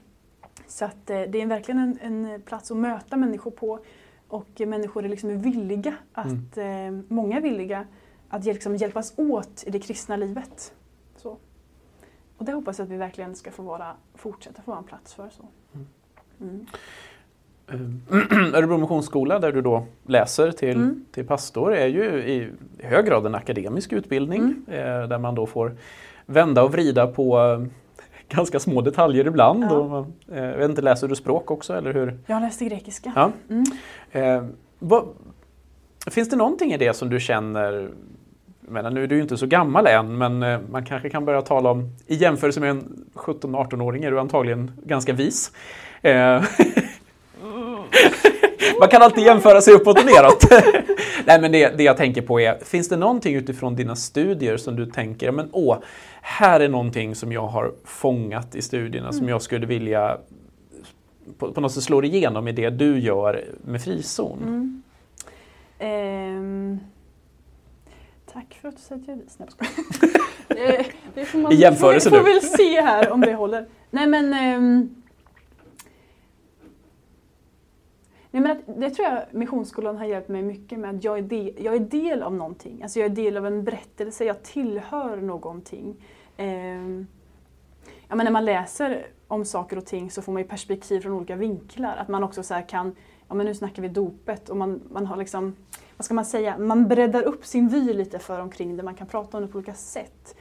Så 0.67 0.85
att, 0.85 1.09
eh, 1.09 1.21
det 1.21 1.41
är 1.41 1.45
verkligen 1.45 1.79
en, 1.79 2.23
en, 2.25 2.41
plats 2.41 2.71
att 2.71 2.77
möta 2.77 3.17
människor 3.17 3.51
på 3.51 3.79
och 4.27 4.61
människor 4.67 5.05
är 5.05 5.09
liksom 5.09 5.41
villiga 5.41 5.95
att, 6.13 6.57
mm. 6.57 7.05
många 7.07 7.37
är 7.37 7.41
villiga 7.41 7.87
att 8.29 8.45
liksom 8.45 8.75
hjälpas 8.75 9.13
åt 9.17 9.63
i 9.67 9.71
det 9.71 9.79
kristna 9.79 10.15
livet. 10.15 10.73
Så. 11.15 11.37
Och 12.37 12.45
det 12.45 12.51
hoppas 12.51 12.79
jag 12.79 12.85
att 12.85 12.91
vi 12.91 12.97
verkligen 12.97 13.35
ska 13.35 13.51
få 13.51 13.63
vara, 13.63 13.95
fortsätta 14.15 14.61
få 14.61 14.71
vara 14.71 14.79
en 14.79 14.85
plats 14.85 15.13
för. 15.13 15.29
Så. 15.29 15.47
Mm. 16.41 16.65
Mm. 17.73 18.01
Örebro 18.55 18.77
Missionsskola 18.77 19.39
där 19.39 19.51
du 19.51 19.61
då 19.61 19.85
läser 20.05 20.51
till, 20.51 20.77
mm. 20.77 21.05
till 21.11 21.27
pastor 21.27 21.75
är 21.75 21.87
ju 21.87 22.03
i 22.03 22.49
hög 22.79 23.05
grad 23.05 23.25
en 23.25 23.35
akademisk 23.35 23.93
utbildning 23.93 24.41
mm. 24.41 24.63
eh, 24.67 25.07
där 25.07 25.17
man 25.17 25.35
då 25.35 25.45
får 25.45 25.75
vända 26.25 26.63
och 26.63 26.71
vrida 26.71 27.07
på 27.07 27.39
eh, 27.39 27.65
ganska 28.29 28.59
små 28.59 28.81
detaljer 28.81 29.27
ibland. 29.27 29.63
Ja. 29.63 29.71
Och 29.71 30.07
eh, 30.35 30.43
jag 30.43 30.57
vet 30.57 30.69
inte, 30.69 30.81
läser 30.81 31.07
du 31.07 31.15
språk 31.15 31.51
också 31.51 31.73
eller 31.73 31.93
hur? 31.93 32.19
Jag 32.27 32.41
läste 32.41 32.65
grekiska. 32.65 33.11
Ja. 33.15 33.31
Mm. 33.49 33.63
Eh, 34.11 34.49
vad, 34.79 35.07
finns 36.07 36.29
det 36.29 36.35
någonting 36.35 36.73
i 36.73 36.77
det 36.77 36.93
som 36.93 37.09
du 37.09 37.19
känner 37.19 37.89
menar, 38.71 38.89
nu 38.91 39.03
är 39.03 39.07
du 39.07 39.15
ju 39.15 39.21
inte 39.21 39.37
så 39.37 39.45
gammal 39.45 39.87
än, 39.87 40.17
men 40.17 40.43
eh, 40.43 40.59
man 40.71 40.85
kanske 40.85 41.09
kan 41.09 41.25
börja 41.25 41.41
tala 41.41 41.71
om, 41.71 41.89
i 42.07 42.15
jämförelse 42.15 42.59
med 42.59 42.69
en 42.69 43.05
17-18-åring 43.13 44.03
är 44.03 44.11
du 44.11 44.19
antagligen 44.19 44.71
ganska 44.85 45.13
vis. 45.13 45.51
Eh, 48.81 48.83
man 48.83 48.89
kan 48.89 49.01
alltid 49.01 49.23
jämföra 49.23 49.61
sig 49.61 49.73
uppåt 49.73 49.99
och 49.99 50.05
neråt. 50.05 50.45
Nej, 51.25 51.41
men 51.41 51.51
det, 51.51 51.77
det 51.77 51.83
jag 51.83 51.97
tänker 51.97 52.21
på 52.21 52.39
är, 52.39 52.57
finns 52.63 52.89
det 52.89 52.97
någonting 52.97 53.35
utifrån 53.35 53.75
dina 53.75 53.95
studier 53.95 54.57
som 54.57 54.75
du 54.75 54.85
tänker, 54.85 55.31
men 55.31 55.49
åh, 55.51 55.77
här 56.21 56.59
är 56.59 56.69
någonting 56.69 57.15
som 57.15 57.31
jag 57.31 57.47
har 57.47 57.73
fångat 57.85 58.55
i 58.55 58.61
studierna 58.61 59.07
mm. 59.07 59.19
som 59.19 59.29
jag 59.29 59.41
skulle 59.41 59.65
vilja 59.65 60.17
på, 61.37 61.51
på 61.51 61.61
något 61.61 61.71
sätt 61.71 61.83
slå 61.83 62.03
igenom 62.03 62.47
i 62.47 62.51
det 62.51 62.69
du 62.69 62.99
gör 62.99 63.45
med 63.65 63.83
frizon? 63.83 64.39
Mm. 64.41 64.83
Um. 65.79 66.79
Tack 68.33 68.57
för 68.61 68.69
att 68.69 68.75
du 68.75 68.81
säger 68.81 69.01
att 69.01 69.07
jag 69.07 69.17
är 69.17 69.21
vis. 69.21 69.37
Nej, 69.39 69.47
det, 70.47 70.85
det 71.21 71.25
får 71.25 71.39
man, 71.39 71.51
I 71.51 71.55
jämförelse 71.55 72.09
får, 72.09 72.17
får 72.17 72.23
väl 72.23 72.41
se 72.41 72.81
här 72.81 73.11
om 73.11 73.21
det 73.21 73.33
håller. 73.33 73.65
Nej 73.89 74.07
men, 74.07 74.55
um, 74.57 75.00
nej, 78.31 78.43
men 78.43 78.51
att, 78.51 78.57
det 78.65 78.89
tror 78.89 79.07
jag 79.07 79.21
Missionsskolan 79.31 79.97
har 79.97 80.05
hjälpt 80.05 80.29
mig 80.29 80.41
mycket 80.41 80.79
med. 80.79 80.95
Att 80.95 81.03
jag 81.03 81.17
är, 81.17 81.21
del, 81.21 81.53
jag 81.57 81.75
är 81.75 81.79
del 81.79 82.23
av 82.23 82.33
någonting. 82.33 82.83
Alltså 82.83 82.99
jag 82.99 83.11
är 83.11 83.15
del 83.15 83.37
av 83.37 83.47
en 83.47 83.63
berättelse, 83.63 84.25
jag 84.25 84.43
tillhör 84.43 85.17
någonting. 85.17 85.95
Eh, 86.37 86.47
ja, 88.07 88.15
men 88.15 88.23
när 88.23 88.31
man 88.31 88.45
läser 88.45 89.05
om 89.27 89.45
saker 89.45 89.77
och 89.77 89.85
ting 89.85 90.11
så 90.11 90.21
får 90.21 90.31
man 90.31 90.41
ju 90.41 90.47
perspektiv 90.47 91.01
från 91.01 91.13
olika 91.13 91.35
vinklar. 91.35 91.95
Att 91.97 92.07
man 92.07 92.23
också 92.23 92.43
så 92.43 92.61
kan, 92.67 92.95
ja 93.27 93.35
men 93.35 93.45
nu 93.45 93.55
snackar 93.55 93.81
vi 93.81 93.87
dopet 93.87 94.49
och 94.49 94.57
man, 94.57 94.81
man 94.91 95.05
har 95.05 95.17
liksom 95.17 95.55
vad 95.97 96.05
ska 96.05 96.13
man 96.13 96.25
säga, 96.25 96.57
man 96.57 96.87
breddar 96.87 97.23
upp 97.23 97.45
sin 97.45 97.67
vy 97.67 97.93
lite 97.93 98.19
för 98.19 98.39
omkring 98.39 98.77
det, 98.77 98.83
man 98.83 98.95
kan 98.95 99.07
prata 99.07 99.37
om 99.37 99.43
det 99.43 99.49
på 99.49 99.57
olika 99.57 99.73
sätt. 99.73 100.35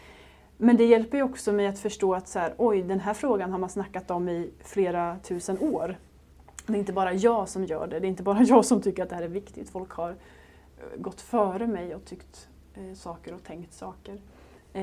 Men 0.57 0.77
det 0.77 0.85
hjälper 0.85 1.19
ju 1.19 1.25
också 1.25 1.53
mig 1.53 1.67
att 1.67 1.79
förstå 1.79 2.15
att 2.15 2.29
så 2.29 2.39
här, 2.39 2.55
oj, 2.59 2.83
den 2.83 3.01
här 3.01 3.15
frågan 3.15 3.53
har 3.53 3.59
man 3.59 3.69
snackat 3.69 4.11
om 4.11 4.29
i 4.29 4.51
flera 4.65 5.17
tusen 5.23 5.59
år. 5.59 5.97
Det 6.67 6.73
är 6.73 6.77
inte 6.77 6.93
bara 6.93 7.13
jag 7.13 7.49
som 7.49 7.65
gör 7.65 7.87
det, 7.87 8.01
det 8.01 8.07
är 8.07 8.09
inte 8.09 8.23
bara 8.23 8.43
jag 8.49 8.65
som 8.65 8.83
tycker 8.83 9.03
att 9.03 9.09
det 9.09 9.15
här 9.15 9.23
är 9.23 9.29
viktigt. 9.29 9.71
Folk 9.71 9.91
har 9.91 10.11
eh, 10.11 11.01
gått 11.01 11.21
före 11.21 11.67
mig 11.67 11.95
och 11.95 12.05
tyckt 12.05 12.49
eh, 12.75 12.95
saker 12.95 13.35
och 13.35 13.43
tänkt 13.45 13.73
saker. 13.73 14.21
Eh, 14.73 14.83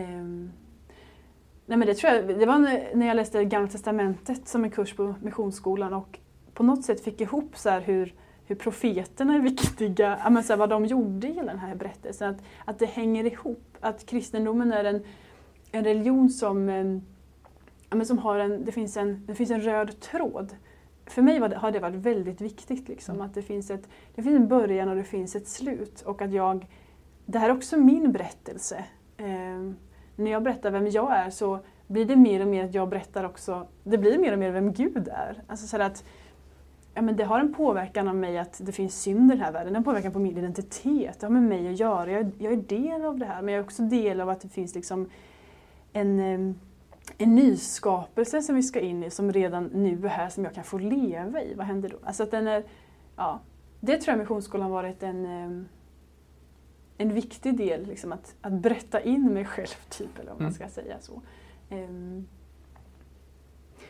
nej 1.66 1.78
men 1.78 1.80
det 1.80 1.94
tror 1.94 2.13
jag, 2.13 2.40
det 2.40 2.46
var 2.46 2.60
när 2.96 3.08
jag 3.08 3.16
läste 3.16 3.44
Gamla 3.44 3.68
Testamentet 3.68 4.48
som 4.48 4.63
en 4.63 4.72
kurs 4.72 4.96
på 4.96 5.16
Missionsskolan 5.22 5.94
och 5.94 6.20
på 6.54 6.63
något 6.63 6.86
sätt 6.86 7.04
fick 7.04 7.22
ihop 7.22 7.58
så 7.58 7.70
hur 7.70 8.13
hur 8.48 8.56
profeterna 8.56 9.36
är 9.36 9.40
viktiga, 9.42 10.30
men 10.32 10.44
så 10.44 10.54
här, 10.54 10.58
vad 10.58 10.70
de 10.70 10.86
gjorde 10.86 11.28
i 11.28 11.34
den 11.34 11.60
här 11.60 11.76
berättelsen. 11.76 12.30
Att, 12.30 12.42
att 12.66 12.80
det 12.80 12.86
hänger 12.86 13.26
ihop, 13.26 13.78
att 13.80 14.06
kristendomen 14.06 14.74
är 14.74 14.84
en, 14.84 15.04
en 15.72 15.84
religion 15.84 16.30
som, 16.30 16.70
ehm, 16.70 17.02
ja, 17.90 17.96
men 17.96 18.06
som 18.06 18.18
har 18.18 18.40
en, 18.40 18.66
det 18.66 18.72
finns 18.72 18.98
en, 18.98 19.26
det 19.26 19.36
finns 19.36 19.52
en 19.52 19.62
röd 19.62 20.00
tråd. 20.00 20.56
För 21.08 21.22
mig 21.22 21.39
det, 21.39 21.56
har 21.56 21.72
det 21.72 21.80
varit 21.80 21.96
väldigt 21.96 22.41
viktigt, 22.41 22.88
liksom, 22.88 23.15
mm. 23.15 23.28
att 23.28 23.34
det 23.34 23.41
finns, 23.41 23.72
ett, 23.72 23.89
det 24.15 24.24
finns 24.24 24.36
en 24.36 24.48
början 24.48 24.89
och 24.89 24.96
det 24.96 25.04
finns 25.04 25.36
ett 25.36 25.48
slut. 25.48 26.02
Och 26.02 26.22
att 26.22 26.34
jag, 26.34 26.67
det 27.26 27.39
här 27.39 27.50
är 27.50 27.54
också 27.54 27.78
min 27.78 28.12
berättelse. 28.12 28.86
Eh, 29.17 29.72
när 30.15 30.32
jag 30.32 30.43
berättar 30.43 30.72
vem 30.72 30.88
jag 30.88 31.15
är 31.15 31.30
så 31.30 31.60
blir 31.88 32.06
det 32.06 32.15
mer 32.15 32.41
och 32.41 32.48
mer 32.48 32.65
att 32.65 32.74
jag 32.74 32.89
berättar 32.89 33.24
också, 33.24 33.67
det 33.84 33.98
blir 33.98 34.17
mer 34.17 34.34
och 34.34 34.39
mer 34.39 34.52
vem 34.52 34.74
Gud 34.74 35.08
är. 35.08 35.43
Alltså 35.48 35.67
så 35.67 35.82
att 35.82 36.04
ja, 36.93 37.02
men 37.02 37.15
det 37.15 37.24
har 37.24 37.39
en 37.39 37.54
påverkan 37.54 38.08
av 38.08 38.15
mig 38.15 38.38
att 38.38 38.62
det 38.63 38.72
finns 38.72 39.02
synd 39.02 39.32
i 39.32 39.36
den 39.36 39.43
här 39.43 39.52
världen. 39.52 39.74
Det 39.74 39.78
har 39.78 39.80
en 39.80 39.84
påverkan 39.84 40.12
på 40.12 40.20
min 40.20 40.38
identitet. 40.38 41.20
Det 41.20 41.26
har 41.26 41.34
med 41.34 41.43
mig 41.43 41.70
att 41.70 41.80
göra. 41.80 42.12
Jag, 42.12 42.32
jag 42.38 42.54
är 42.54 42.58
del 42.58 43.06
av 43.06 43.17
det 43.17 43.26
här. 43.26 43.41
Men 43.41 43.54
jag 43.54 43.60
är 43.60 43.65
också 43.65 43.84
del 43.84 44.22
av 44.22 44.30
att 44.30 44.41
det 44.41 44.50
finns 44.50 44.76
liksom 44.76 45.10
en, 45.93 46.20
en 47.17 47.36
nyskapelse 47.36 48.41
som 48.41 48.56
vi 48.56 48.63
ska 48.63 48.80
in 48.80 49.04
i 49.04 49.10
som 49.10 49.34
redan 49.34 49.65
nu 49.65 50.06
är 50.06 50.10
här, 50.10 50.30
som 50.30 50.43
jag 50.43 50.54
kan 50.54 50.63
få 50.63 50.78
leva 50.78 51.41
i. 51.41 51.54
Vad 51.54 51.65
händer 51.65 51.89
då? 51.89 51.98
Alltså 52.04 52.24
att 52.24 52.32
den 52.32 52.48
är, 52.48 52.63
ja, 53.15 53.39
det 53.80 53.98
tror 53.98 54.12
jag 54.12 54.20
Missionsskolan 54.20 54.72
varit 54.72 55.04
en, 55.04 55.26
en 56.98 57.13
viktig 57.13 57.58
del, 57.58 57.86
liksom 57.86 58.12
att, 58.12 58.36
att 58.41 58.54
berätta 58.54 59.02
in 59.02 59.34
mig 59.34 59.46
själv, 59.46 59.78
typ, 59.89 60.20
eller 60.20 60.32
vad 60.32 60.41
man 60.41 60.48
mm. 60.48 60.54
ska 60.54 60.67
säga. 60.70 60.96
så. 61.00 61.22
Um, 61.70 62.28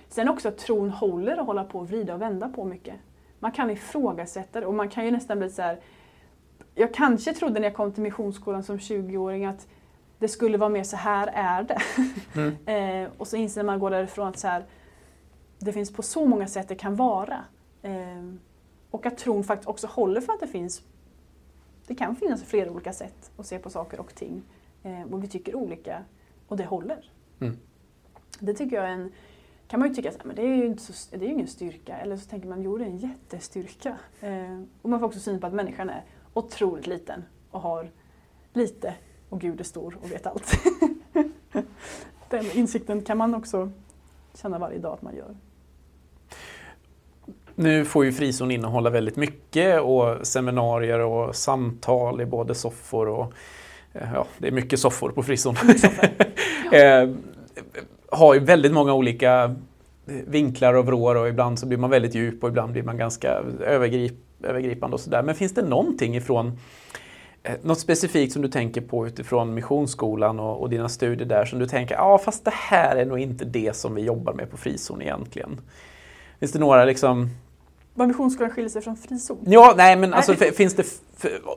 Sen 0.10 0.30
också 0.30 0.48
att 0.48 0.58
tron 0.58 0.90
håller 0.90 1.40
och 1.40 1.46
hålla 1.46 1.64
på 1.64 1.80
och 1.80 1.90
vrida 1.90 2.14
och 2.14 2.22
vända 2.22 2.50
på 2.50 2.66
mycket. 2.66 2.96
Man 3.40 3.52
kan 3.52 3.70
ifrågasätta 3.70 4.60
det 4.60 4.66
och 4.66 4.74
man 4.74 4.90
kan 4.90 5.06
ju 5.06 5.12
nästan 5.12 5.40
bli 5.40 5.50
så 5.50 5.62
här, 5.62 5.80
Jag 6.76 6.94
kanske 6.94 7.34
trodde 7.34 7.60
när 7.60 7.68
jag 7.68 7.76
kom 7.76 7.92
till 7.92 8.04
Missionsskolan 8.04 8.64
som 8.64 8.78
20-åring 8.78 9.46
att 9.46 9.68
det 10.20 10.28
skulle 10.28 10.58
vara 10.58 10.70
mer 10.70 10.84
så 10.84 10.98
här 10.98 11.28
är 11.34 11.64
det. 11.64 11.82
Mm. 12.36 12.56
eh, 13.06 13.12
och 13.18 13.28
så 13.28 13.38
inser 13.38 13.64
man 13.64 13.80
går 13.80 13.92
därifrån 13.92 14.28
att 14.28 14.40
så 14.40 14.48
här, 14.48 14.66
det 15.60 15.74
finns 15.74 15.94
på 15.94 16.02
så 16.02 16.26
många 16.26 16.48
sätt 16.48 16.68
det 16.68 16.76
kan 16.76 16.96
vara. 16.96 17.46
Eh, 17.82 18.34
och 18.92 19.06
att 19.06 19.18
tron 19.18 19.44
faktiskt 19.44 19.70
också 19.70 19.88
håller 19.88 20.22
för 20.22 20.34
att 20.34 20.40
det 20.40 20.48
finns 20.48 20.82
det 21.88 21.96
kan 21.96 22.16
finnas 22.16 22.44
flera 22.44 22.72
olika 22.72 22.94
sätt 22.94 23.32
att 23.38 23.46
se 23.46 23.60
på 23.60 23.70
saker 23.70 24.00
och 24.00 24.16
ting. 24.16 24.44
Eh, 24.84 25.02
och 25.02 25.24
vi 25.24 25.28
tycker 25.28 25.56
olika 25.56 26.04
och 26.48 26.58
det 26.58 26.66
håller. 26.66 27.12
Mm. 27.40 27.58
Det 28.40 28.54
tycker 28.54 28.76
jag 28.76 28.92
en, 28.92 29.12
kan 29.68 29.80
man 29.80 29.90
ju 29.90 29.96
tycka 29.96 30.10
att 30.10 30.36
det 30.36 30.42
är 30.42 30.56
ju 30.56 30.66
inte 30.66 30.84
så, 30.84 31.18
det 31.18 31.26
är 31.26 31.30
ingen 31.30 31.48
styrka. 31.48 31.98
Eller 31.98 32.18
så 32.18 32.30
tänker 32.30 32.48
man 32.48 32.62
jo 32.62 32.78
det 32.78 32.84
är 32.84 32.90
en 32.90 32.98
jättestyrka. 32.98 33.98
Eh, 34.22 34.62
och 34.82 34.90
man 34.90 35.00
får 35.00 35.08
också 35.08 35.20
syn 35.20 35.40
på 35.40 35.48
att 35.48 35.54
människan 35.54 35.90
är 35.90 36.04
otroligt 36.34 36.88
liten 36.88 37.24
och 37.52 37.62
har 37.62 37.92
lite 38.54 38.96
och 39.30 39.42
Gud 39.42 39.60
är 39.60 39.64
stor 39.64 39.98
och 40.02 40.12
vet 40.12 40.28
allt. 40.28 40.52
Den 42.30 42.46
insikten 42.54 43.02
kan 43.02 43.18
man 43.18 43.36
också 43.36 43.72
känna 44.34 44.60
varje 44.60 44.80
dag 44.80 44.94
att 44.94 45.02
man 45.02 45.16
gör. 45.16 45.36
Nu 47.56 47.86
får 47.86 48.06
ju 48.06 48.12
frizon 48.12 48.52
innehålla 48.52 48.90
väldigt 48.90 49.16
mycket 49.16 49.82
och 49.82 50.28
seminarier 50.28 51.00
och 51.00 51.36
samtal 51.36 52.22
i 52.22 52.26
både 52.26 52.56
soffor 52.56 53.08
och 53.08 53.34
eh, 53.94 54.14
ja, 54.14 54.28
det 54.38 54.48
är 54.48 54.52
mycket 54.52 54.80
soffor 54.80 55.10
på 55.10 55.24
frizon. 55.24 55.56
Eh, 56.72 57.10
har 58.12 58.34
ju 58.34 58.40
väldigt 58.40 58.74
många 58.74 58.94
olika 58.94 59.56
vinklar 60.06 60.74
och 60.74 60.86
vrår 60.86 61.16
och 61.16 61.28
ibland 61.28 61.60
så 61.60 61.66
blir 61.66 61.78
man 61.78 61.90
väldigt 61.90 62.16
djup 62.16 62.44
och 62.44 62.50
ibland 62.50 62.72
blir 62.72 62.84
man 62.84 62.98
ganska 62.98 63.32
övergrip, 63.66 64.14
övergripande 64.44 64.94
och 64.94 65.00
sådär. 65.00 65.24
Men 65.24 65.36
finns 65.36 65.54
det 65.54 65.62
någonting 65.62 66.16
ifrån 66.16 66.48
eh, 66.48 66.54
något 67.62 67.80
specifikt 67.80 68.34
som 68.34 68.42
du 68.42 68.48
tänker 68.48 68.82
på 68.82 69.08
utifrån 69.08 69.54
Missionsskolan 69.54 70.40
och, 70.40 70.62
och 70.62 70.70
dina 70.70 70.90
studier 70.90 71.28
där 71.28 71.46
som 71.46 71.60
du 71.60 71.68
tänker, 71.68 71.96
ja 71.96 72.18
fast 72.18 72.46
det 72.46 72.54
här 72.54 72.96
är 72.96 73.06
nog 73.06 73.20
inte 73.20 73.46
det 73.46 73.76
som 73.76 73.96
vi 73.96 74.02
jobbar 74.02 74.34
med 74.34 74.52
på 74.52 74.58
frizon 74.58 75.02
egentligen. 75.02 75.62
Finns 76.40 76.52
det 76.52 76.60
några 76.60 76.86
liksom 76.86 77.30
Vad 77.94 78.08
Missionsskolan 78.08 78.52
skiljer 78.52 78.70
sig 78.70 78.82
från 78.82 78.98
frizon? 78.98 79.38
Ja, 79.46 79.74
nej 79.78 79.96
men 79.96 80.14
alltså 80.14 80.34
finns 80.34 80.76
det 80.76 80.86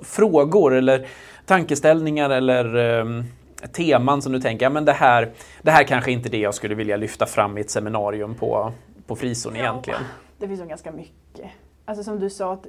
frågor 0.03 0.75
eller 0.75 1.07
tankeställningar 1.47 2.31
eller 2.31 2.77
um, 2.77 3.25
teman 3.73 4.23
som 4.23 4.33
du 4.33 4.41
tänker, 4.41 4.67
ja 4.67 4.71
men 4.71 4.85
det 4.85 4.93
här, 4.93 5.33
det 5.63 5.71
här 5.71 5.85
kanske 5.85 6.13
inte 6.13 6.29
är 6.29 6.31
det 6.31 6.39
jag 6.39 6.55
skulle 6.55 6.75
vilja 6.75 6.97
lyfta 6.97 7.27
fram 7.27 7.59
i 7.59 7.61
ett 7.61 7.71
seminarium 7.71 8.35
på, 8.35 8.73
på 9.07 9.17
frizon 9.17 9.53
ja, 9.57 9.61
egentligen? 9.61 10.01
Det 10.39 10.49
finns 10.49 10.61
nog 10.61 10.69
ganska 10.69 10.93
mycket. 10.93 11.51
Alltså 11.85 12.05
som 12.05 12.21
du 12.21 12.31
sa, 12.31 12.53
att 12.53 12.67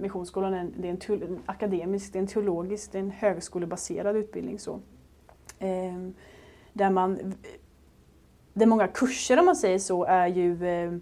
Missionsskolan 0.00 0.54
är 0.54 0.58
en, 0.58 0.74
det 0.76 0.88
är 0.88 1.12
en, 1.12 1.22
en 1.22 1.40
akademisk, 1.46 2.12
det 2.12 2.18
är 2.18 2.20
en 2.20 2.26
teologisk, 2.26 2.92
det 2.92 2.98
är 2.98 3.02
en 3.02 3.10
högskolebaserad 3.10 4.16
utbildning. 4.16 4.58
Så. 4.58 4.80
Eh, 5.58 6.08
där 6.72 6.90
man, 6.90 7.34
där 8.52 8.66
många 8.66 8.88
kurser 8.88 9.38
om 9.38 9.46
man 9.46 9.56
säger 9.56 9.78
så 9.78 10.04
är 10.04 10.26
ju 10.26 10.66
eh, 10.66 10.92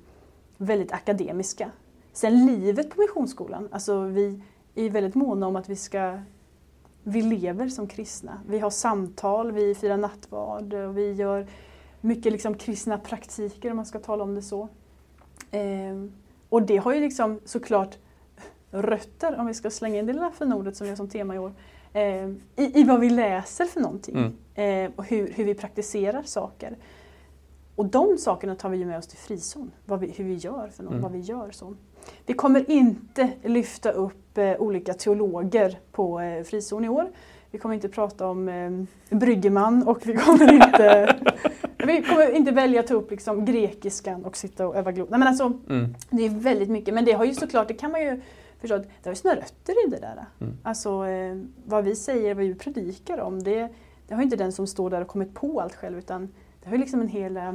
väldigt 0.56 0.92
akademiska. 0.92 1.70
Sen 2.12 2.46
livet 2.46 2.90
på 2.90 3.00
Missionsskolan, 3.00 3.68
alltså 3.72 4.00
vi 4.00 4.42
är 4.74 4.90
väldigt 4.90 5.14
måna 5.14 5.46
om 5.46 5.56
att 5.56 5.68
vi 5.68 5.76
ska 5.76 6.18
vi 7.08 7.22
lever 7.22 7.68
som 7.68 7.86
kristna. 7.86 8.40
Vi 8.48 8.58
har 8.58 8.70
samtal, 8.70 9.52
vi 9.52 9.74
firar 9.74 9.96
nattvard 9.96 10.74
och 10.74 10.98
vi 10.98 11.12
gör 11.12 11.46
mycket 12.00 12.32
liksom 12.32 12.54
kristna 12.54 12.98
praktiker 12.98 13.70
om 13.70 13.76
man 13.76 13.86
ska 13.86 13.98
tala 13.98 14.24
om 14.24 14.34
det 14.34 14.42
så. 14.42 14.68
Eh, 15.50 16.04
och 16.48 16.62
det 16.62 16.76
har 16.76 16.94
ju 16.94 17.00
liksom 17.00 17.40
såklart 17.44 17.98
rötter, 18.70 19.40
om 19.40 19.46
vi 19.46 19.54
ska 19.54 19.70
slänga 19.70 19.98
in 19.98 20.06
det 20.06 20.12
lilla 20.12 20.30
fina 20.30 20.56
ordet 20.56 20.76
som 20.76 20.84
vi 20.84 20.88
har 20.90 20.96
som 20.96 21.08
tema 21.08 21.34
i 21.34 21.38
år, 21.38 21.52
eh, 21.92 22.28
i, 22.56 22.80
i 22.80 22.84
vad 22.84 23.00
vi 23.00 23.10
läser 23.10 23.64
för 23.64 23.80
någonting 23.80 24.34
mm. 24.54 24.86
eh, 24.86 24.92
och 24.96 25.04
hur, 25.04 25.32
hur 25.32 25.44
vi 25.44 25.54
praktiserar 25.54 26.22
saker. 26.22 26.76
Och 27.76 27.86
de 27.86 28.18
sakerna 28.18 28.54
tar 28.54 28.68
vi 28.68 28.84
med 28.84 28.98
oss 28.98 29.06
till 29.06 29.18
frizon, 29.18 29.70
vad 29.84 30.00
vi, 30.00 30.10
hur 30.10 30.24
vi 30.24 30.34
gör 30.34 30.68
för 30.68 30.82
något, 30.82 30.92
mm. 30.92 31.02
vad 31.02 31.12
vi 31.12 31.18
gör 31.18 31.50
så. 31.50 31.74
Vi 32.26 32.34
kommer 32.34 32.70
inte 32.70 33.30
lyfta 33.42 33.90
upp 33.90 34.38
eh, 34.38 34.56
olika 34.58 34.94
teologer 34.94 35.78
på 35.92 36.20
eh, 36.20 36.44
frizon 36.44 36.84
i 36.84 36.88
år. 36.88 37.10
Vi 37.50 37.58
kommer 37.58 37.74
inte 37.74 37.88
prata 37.88 38.26
om 38.26 38.48
eh, 38.48 39.18
Bryggeman 39.18 39.82
och 39.88 40.06
vi 40.06 40.16
kommer 40.16 40.52
inte, 40.52 41.16
vi 41.86 42.02
kommer 42.02 42.30
inte 42.30 42.50
välja 42.52 42.80
att 42.80 42.86
ta 42.86 42.94
upp 42.94 43.10
liksom, 43.10 43.44
grekiskan 43.44 44.24
och 44.24 44.36
sitta 44.36 44.68
och 44.68 44.76
öva 44.76 44.92
glot. 44.92 45.10
Nej, 45.10 45.18
men 45.18 45.28
alltså, 45.28 45.52
mm. 45.68 45.94
Det 46.10 46.22
är 46.22 46.30
väldigt 46.30 46.68
mycket, 46.68 46.94
men 46.94 47.04
det 47.04 47.12
har 47.12 47.24
ju 47.24 47.34
såklart, 47.34 47.68
det 47.68 47.74
kan 47.74 47.90
man 47.90 48.02
ju 48.02 48.20
förstå, 48.60 48.78
det 48.78 49.04
har 49.04 49.12
ju 49.12 49.16
sina 49.16 49.36
rötter 49.36 49.86
i 49.86 49.90
det 49.90 49.98
där. 49.98 50.26
Mm. 50.40 50.58
Alltså 50.62 51.06
eh, 51.06 51.36
vad 51.64 51.84
vi 51.84 51.96
säger, 51.96 52.34
vad 52.34 52.44
vi 52.44 52.54
predikar 52.54 53.18
om, 53.18 53.42
det, 53.42 53.68
det 54.08 54.14
har 54.14 54.22
inte 54.22 54.36
den 54.36 54.52
som 54.52 54.66
står 54.66 54.90
där 54.90 55.00
och 55.00 55.08
kommit 55.08 55.34
på 55.34 55.60
allt 55.60 55.74
själv 55.74 55.98
utan 55.98 56.28
det 56.62 56.68
har 56.68 56.76
ju 56.76 56.80
liksom 56.80 57.00
en 57.00 57.08
hel, 57.08 57.36
eh, 57.36 57.54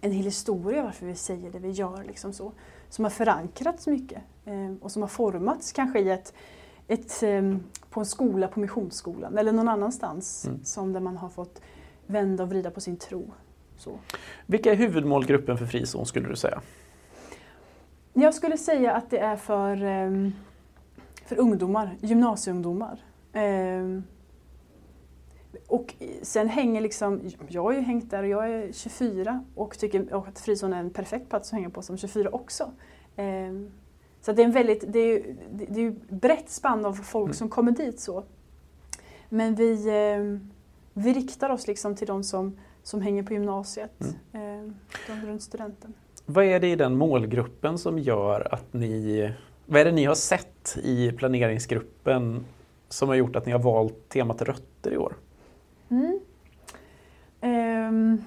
en 0.00 0.12
hel 0.12 0.24
historia 0.24 0.82
varför 0.82 1.06
vi 1.06 1.14
säger 1.14 1.50
det 1.50 1.58
vi 1.58 1.70
gör. 1.70 2.04
Liksom 2.04 2.32
så 2.32 2.52
som 2.88 3.04
har 3.04 3.10
förankrats 3.10 3.86
mycket 3.86 4.22
eh, 4.44 4.74
och 4.80 4.92
som 4.92 5.02
har 5.02 5.08
formats 5.08 5.72
kanske 5.72 6.00
i 6.00 6.10
ett, 6.10 6.34
ett, 6.88 7.22
på 7.90 8.00
en 8.00 8.06
skola, 8.06 8.48
på 8.48 8.60
Missionsskolan 8.60 9.38
eller 9.38 9.52
någon 9.52 9.68
annanstans 9.68 10.46
mm. 10.46 10.64
som 10.64 10.92
där 10.92 11.00
man 11.00 11.16
har 11.16 11.28
fått 11.28 11.60
vända 12.10 12.42
och 12.42 12.48
vrida 12.48 12.70
på 12.70 12.80
sin 12.80 12.96
tro. 12.96 13.30
Så. 13.76 13.98
Vilka 14.46 14.72
är 14.72 14.76
huvudmålgruppen 14.76 15.58
för 15.58 15.66
frizon 15.66 16.06
skulle 16.06 16.28
du 16.28 16.36
säga? 16.36 16.60
Jag 18.12 18.34
skulle 18.34 18.56
säga 18.56 18.92
att 18.92 19.10
det 19.10 19.18
är 19.18 19.36
för, 19.36 19.82
eh, 19.82 20.30
för 21.26 21.38
ungdomar, 21.38 21.96
gymnasieungdomar. 22.00 23.00
Och 25.66 25.94
sen 26.22 26.48
hänger 26.48 26.80
liksom, 26.80 27.20
jag 27.48 27.62
har 27.62 27.72
ju 27.72 27.80
hängt 27.80 28.10
där 28.10 28.22
och 28.22 28.28
jag 28.28 28.50
är 28.50 28.72
24 28.72 29.44
och 29.54 29.78
tycker 29.78 30.28
att 30.28 30.38
frizon 30.38 30.72
är 30.72 30.80
en 30.80 30.90
perfekt 30.90 31.28
plats 31.28 31.48
att 31.48 31.52
hänga 31.52 31.70
på 31.70 31.82
som 31.82 31.96
24 31.96 32.28
också. 32.32 32.72
Ehm, 33.16 33.70
så 34.20 34.32
det 34.32 34.42
är 34.42 34.46
en 34.46 34.52
väldigt, 34.52 34.92
det 34.92 34.98
är, 34.98 35.36
det 35.68 35.80
är 35.80 35.94
brett 36.08 36.50
spann 36.50 36.84
av 36.84 36.92
folk 36.92 37.26
mm. 37.26 37.34
som 37.34 37.48
kommer 37.48 37.72
dit 37.72 38.00
så. 38.00 38.24
Men 39.28 39.54
vi, 39.54 39.90
ehm, 39.90 40.50
vi 40.94 41.12
riktar 41.12 41.50
oss 41.50 41.66
liksom 41.66 41.96
till 41.96 42.06
de 42.06 42.24
som, 42.24 42.58
som 42.82 43.00
hänger 43.02 43.22
på 43.22 43.32
gymnasiet, 43.32 44.00
mm. 44.00 44.14
Ehm, 44.32 44.76
de 45.06 45.26
runt 45.26 45.42
studenten. 45.42 45.94
Vad 46.26 46.44
är 46.44 46.60
det 46.60 46.68
i 46.68 46.76
den 46.76 46.96
målgruppen 46.96 47.78
som 47.78 47.98
gör 47.98 48.54
att 48.54 48.72
ni, 48.72 49.32
vad 49.66 49.80
är 49.80 49.84
det 49.84 49.92
ni 49.92 50.04
har 50.04 50.14
sett 50.14 50.78
i 50.82 51.12
planeringsgruppen 51.12 52.44
som 52.88 53.08
har 53.08 53.16
gjort 53.16 53.36
att 53.36 53.46
ni 53.46 53.52
har 53.52 53.58
valt 53.58 54.08
temat 54.08 54.42
rötter 54.42 54.92
i 54.92 54.96
år? 54.96 55.16
Mm. 55.88 56.20
Um. 57.40 58.24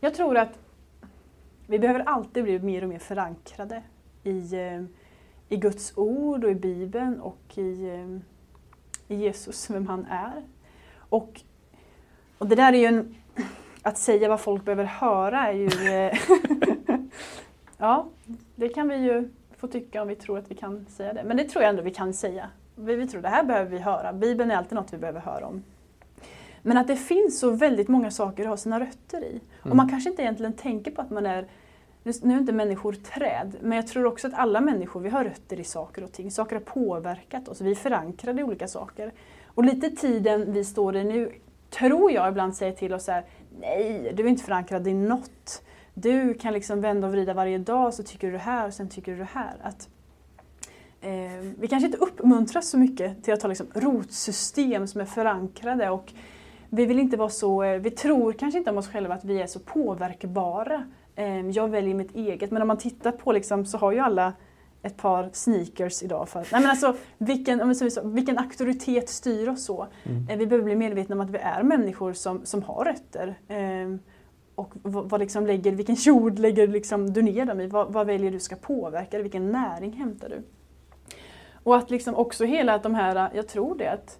Jag 0.00 0.14
tror 0.14 0.36
att 0.36 0.58
vi 1.66 1.78
behöver 1.78 2.00
alltid 2.00 2.44
bli 2.44 2.58
mer 2.58 2.82
och 2.82 2.88
mer 2.88 2.98
förankrade 2.98 3.82
i, 4.22 4.54
eh, 4.54 4.82
i 5.48 5.56
Guds 5.56 5.92
ord 5.96 6.44
och 6.44 6.50
i 6.50 6.54
Bibeln 6.54 7.20
och 7.20 7.58
i, 7.58 7.88
eh, 7.88 9.16
i 9.16 9.20
Jesus, 9.20 9.70
vem 9.70 9.86
han 9.86 10.06
är. 10.10 10.42
Och, 10.96 11.40
och 12.38 12.46
det 12.46 12.54
där 12.54 12.72
är 12.72 12.78
ju 12.78 12.84
en... 12.84 13.14
Att 13.82 13.98
säga 13.98 14.28
vad 14.28 14.40
folk 14.40 14.64
behöver 14.64 14.84
höra 14.84 15.48
är 15.48 15.52
ju... 15.52 15.88
Eh, 15.88 16.18
ja, 17.78 18.08
det 18.54 18.68
kan 18.68 18.88
vi 18.88 18.96
ju 18.96 19.28
få 19.56 19.66
tycka 19.66 20.02
om 20.02 20.08
vi 20.08 20.14
tror 20.14 20.38
att 20.38 20.50
vi 20.50 20.54
kan 20.54 20.86
säga 20.88 21.12
det. 21.12 21.24
Men 21.24 21.36
det 21.36 21.44
tror 21.44 21.62
jag 21.62 21.70
ändå 21.70 21.82
vi 21.82 21.90
kan 21.90 22.14
säga. 22.14 22.50
Vi, 22.74 22.94
vi 22.94 23.06
tror 23.06 23.22
det 23.22 23.28
här 23.28 23.44
behöver 23.44 23.70
vi 23.70 23.78
höra. 23.78 24.12
Bibeln 24.12 24.50
är 24.50 24.56
alltid 24.56 24.76
något 24.76 24.92
vi 24.92 24.98
behöver 24.98 25.20
höra 25.20 25.46
om. 25.46 25.62
Men 26.62 26.76
att 26.76 26.86
det 26.86 26.96
finns 26.96 27.38
så 27.38 27.50
väldigt 27.50 27.88
många 27.88 28.10
saker 28.10 28.42
att 28.42 28.48
ha 28.48 28.56
sina 28.56 28.80
rötter 28.80 29.24
i. 29.24 29.30
Mm. 29.30 29.70
Och 29.70 29.76
man 29.76 29.88
kanske 29.88 30.10
inte 30.10 30.22
egentligen 30.22 30.52
tänker 30.52 30.90
på 30.90 31.00
att 31.00 31.10
man 31.10 31.26
är 31.26 31.46
nu 32.02 32.34
är 32.34 32.38
inte 32.38 32.52
människor 32.52 32.92
träd, 32.92 33.56
men 33.60 33.76
jag 33.76 33.86
tror 33.86 34.06
också 34.06 34.26
att 34.26 34.34
alla 34.34 34.60
människor 34.60 35.00
vi 35.00 35.08
har 35.08 35.24
rötter 35.24 35.60
i 35.60 35.64
saker 35.64 36.04
och 36.04 36.12
ting. 36.12 36.30
Saker 36.30 36.56
har 36.56 36.62
påverkat 36.62 37.48
oss, 37.48 37.60
vi 37.60 37.70
är 37.70 37.74
förankrade 37.74 38.40
i 38.40 38.44
olika 38.44 38.68
saker. 38.68 39.12
Och 39.46 39.64
lite 39.64 39.90
tiden 39.90 40.52
vi 40.52 40.64
står 40.64 40.96
i 40.96 41.04
nu 41.04 41.32
tror 41.70 42.12
jag 42.12 42.28
ibland 42.28 42.56
säger 42.56 42.72
till 42.72 42.94
oss 42.94 43.04
så 43.04 43.12
här, 43.12 43.24
nej, 43.60 44.12
du 44.16 44.24
är 44.24 44.28
inte 44.28 44.44
förankrad 44.44 44.88
i 44.88 44.94
något 44.94 45.62
du 46.00 46.34
kan 46.34 46.52
liksom 46.52 46.80
vända 46.80 47.06
och 47.06 47.12
vrida 47.12 47.34
varje 47.34 47.58
dag 47.58 47.94
så 47.94 48.02
tycker 48.02 48.26
du 48.26 48.32
det 48.32 48.38
här 48.38 48.66
och 48.66 48.74
sen 48.74 48.88
tycker 48.88 49.12
du 49.12 49.18
det 49.18 49.28
här. 49.32 49.56
Att, 49.62 49.88
eh, 51.00 51.48
vi 51.58 51.68
kanske 51.68 51.86
inte 51.86 51.98
uppmuntras 51.98 52.70
så 52.70 52.78
mycket 52.78 53.24
till 53.24 53.34
att 53.34 53.42
ha 53.42 53.48
liksom 53.48 53.66
rotsystem 53.74 54.86
som 54.86 55.00
är 55.00 55.04
förankrade 55.04 55.90
och 55.90 56.12
vi 56.68 56.86
vill 56.86 56.98
inte 56.98 57.16
vara 57.16 57.28
så, 57.28 57.62
eh, 57.62 57.80
vi 57.80 57.90
tror 57.90 58.32
kanske 58.32 58.58
inte 58.58 58.70
om 58.70 58.78
oss 58.78 58.88
själva 58.88 59.14
att 59.14 59.24
vi 59.24 59.40
är 59.40 59.46
så 59.46 59.58
påverkbara. 59.58 60.90
Eh, 61.18 61.50
jag 61.50 61.68
väljer 61.68 61.94
mitt 61.94 62.14
eget 62.14 62.50
men 62.50 62.62
om 62.62 62.68
man 62.68 62.78
tittar 62.78 63.12
på 63.12 63.32
liksom, 63.32 63.66
så 63.66 63.78
har 63.78 63.92
ju 63.92 63.98
alla 63.98 64.32
ett 64.82 64.96
par 64.96 65.30
sneakers 65.32 66.02
idag. 66.02 66.28
För, 66.28 66.38
nej 66.40 66.60
men 66.60 66.70
alltså, 66.70 66.96
vilken, 67.18 67.74
vilken 68.04 68.38
auktoritet 68.38 69.08
styr 69.08 69.48
oss 69.48 69.64
så? 69.64 69.86
Mm. 70.04 70.28
Eh, 70.28 70.36
vi 70.38 70.46
behöver 70.46 70.64
bli 70.64 70.76
medvetna 70.76 71.14
om 71.14 71.20
att 71.20 71.30
vi 71.30 71.38
är 71.38 71.62
människor 71.62 72.12
som, 72.12 72.46
som 72.46 72.62
har 72.62 72.84
rötter. 72.84 73.38
Eh, 73.48 73.98
och 74.54 74.74
vad, 74.82 75.20
liksom 75.20 75.46
lägger, 75.46 75.72
vilken 75.72 75.94
jord 75.94 76.38
lägger 76.38 76.68
liksom 76.68 77.12
du 77.12 77.22
ner 77.22 77.44
dem 77.44 77.60
i? 77.60 77.66
Vad, 77.66 77.92
vad 77.92 78.06
väljer 78.06 78.30
du 78.30 78.40
ska 78.40 78.56
påverka 78.56 79.18
Vilken 79.18 79.52
näring 79.52 79.92
hämtar 79.92 80.28
du? 80.28 80.42
Och 81.52 81.76
att 81.76 81.90
liksom 81.90 82.14
också 82.14 82.44
hela 82.44 82.78
de 82.78 82.94
här, 82.94 83.30
jag 83.34 83.48
tror 83.48 83.78
det 83.78 83.88
att 83.88 84.18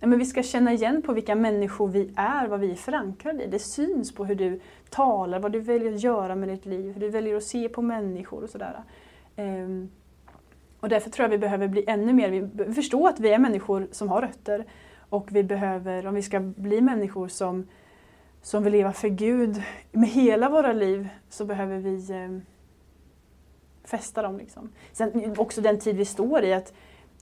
Nej, 0.00 0.08
men 0.08 0.18
vi 0.18 0.24
ska 0.24 0.42
känna 0.42 0.72
igen 0.72 1.02
på 1.02 1.12
vilka 1.12 1.34
människor 1.34 1.88
vi 1.88 2.10
är, 2.16 2.46
vad 2.46 2.60
vi 2.60 2.70
är 2.70 2.74
förankrade 2.74 3.44
i. 3.44 3.46
Det 3.46 3.58
syns 3.58 4.14
på 4.14 4.24
hur 4.24 4.34
du 4.34 4.60
talar, 4.90 5.38
vad 5.38 5.52
du 5.52 5.60
väljer 5.60 5.94
att 5.94 6.02
göra 6.02 6.34
med 6.34 6.48
ditt 6.48 6.66
liv, 6.66 6.92
hur 6.92 7.00
du 7.00 7.08
väljer 7.08 7.36
att 7.36 7.44
se 7.44 7.68
på 7.68 7.82
människor 7.82 8.42
och 8.42 8.50
sådär. 8.50 8.82
Eh, 9.36 9.68
och 10.80 10.88
därför 10.88 11.10
tror 11.10 11.24
jag 11.24 11.30
vi 11.30 11.38
behöver 11.38 11.68
bli 11.68 11.84
ännu 11.86 12.12
mer, 12.12 12.30
vi 12.30 12.74
förstå 12.74 13.06
att 13.06 13.20
vi 13.20 13.32
är 13.32 13.38
människor 13.38 13.88
som 13.90 14.08
har 14.08 14.20
rötter 14.22 14.64
och 15.08 15.28
vi 15.30 15.42
behöver, 15.42 16.06
om 16.06 16.14
vi 16.14 16.22
ska 16.22 16.40
bli 16.40 16.80
människor 16.80 17.28
som 17.28 17.66
som 18.42 18.62
vill 18.62 18.72
leva 18.72 18.92
för 18.92 19.08
Gud 19.08 19.62
med 19.92 20.08
hela 20.08 20.48
våra 20.48 20.72
liv 20.72 21.08
så 21.28 21.44
behöver 21.44 21.78
vi 21.78 22.12
eh, 22.12 22.38
fästa 23.84 24.22
dem. 24.22 24.38
Liksom. 24.38 24.72
Sen 24.92 25.34
också 25.38 25.60
den 25.60 25.78
tid 25.78 25.96
vi 25.96 26.04
står 26.04 26.44
i, 26.44 26.52
att 26.52 26.72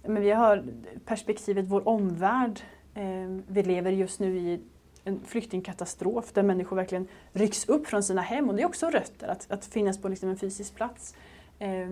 men 0.09 0.23
vi 0.23 0.31
har 0.31 0.65
perspektivet 1.05 1.67
vår 1.69 1.89
omvärld. 1.89 2.61
Eh, 2.95 3.39
vi 3.49 3.63
lever 3.63 3.93
just 3.93 4.21
nu 4.21 4.39
i 4.39 4.61
en 5.05 5.21
flyktingkatastrof 5.21 6.33
där 6.33 6.43
människor 6.43 6.77
verkligen 6.77 7.09
rycks 7.33 7.69
upp 7.69 7.87
från 7.87 8.03
sina 8.03 8.23
hem 8.23 8.49
och 8.49 8.55
det 8.55 8.63
är 8.63 8.67
också 8.67 8.91
rötter, 8.91 9.29
att, 9.29 9.51
att 9.51 9.65
finnas 9.65 10.03
på 10.03 10.09
liksom 10.09 10.29
en 10.29 10.37
fysisk 10.37 10.75
plats. 10.75 11.15
Eh, 11.59 11.89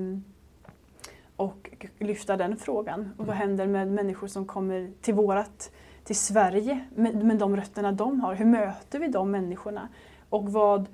och 1.37 1.71
lyfta 1.99 2.37
den 2.37 2.57
frågan. 2.57 3.11
Och 3.17 3.27
vad 3.27 3.37
händer 3.37 3.67
med 3.67 3.89
människor 3.89 4.27
som 4.27 4.47
kommer 4.47 4.91
till 5.01 5.15
vårat, 5.15 5.73
till 6.05 6.17
Sverige 6.17 6.85
med, 6.95 7.25
med 7.25 7.39
de 7.39 7.57
rötterna 7.57 7.93
de 7.93 8.21
har? 8.21 8.35
Hur 8.35 8.45
möter 8.45 8.99
vi 8.99 9.09
de 9.09 9.31
människorna? 9.31 9.89
Och 10.29 10.53
vad 10.53 10.89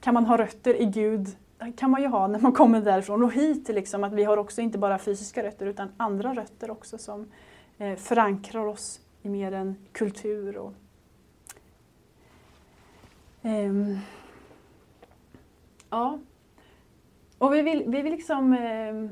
kan 0.00 0.14
man 0.14 0.26
ha 0.26 0.38
rötter 0.38 0.80
i 0.80 0.84
Gud 0.84 1.36
kan 1.72 1.90
man 1.90 2.02
ju 2.02 2.08
ha 2.08 2.26
när 2.26 2.38
man 2.38 2.52
kommer 2.52 2.80
därifrån 2.80 3.22
och 3.22 3.32
hit. 3.32 3.68
Liksom, 3.68 4.04
att 4.04 4.12
vi 4.12 4.24
har 4.24 4.36
också 4.36 4.60
inte 4.60 4.78
bara 4.78 4.98
fysiska 4.98 5.42
rötter 5.42 5.66
utan 5.66 5.92
andra 5.96 6.34
rötter 6.34 6.70
också 6.70 6.98
som 6.98 7.30
eh, 7.78 7.96
förankrar 7.96 8.66
oss 8.66 9.00
i 9.22 9.28
mer 9.28 9.52
en 9.52 9.76
kultur. 9.92 10.56
Och, 10.56 10.72
ehm, 13.42 13.98
ja. 15.90 16.18
Och 17.38 17.54
vi 17.54 17.62
vill, 17.62 17.84
vi 17.86 18.02
vill 18.02 18.12
liksom 18.12 18.52
eh, 18.52 19.10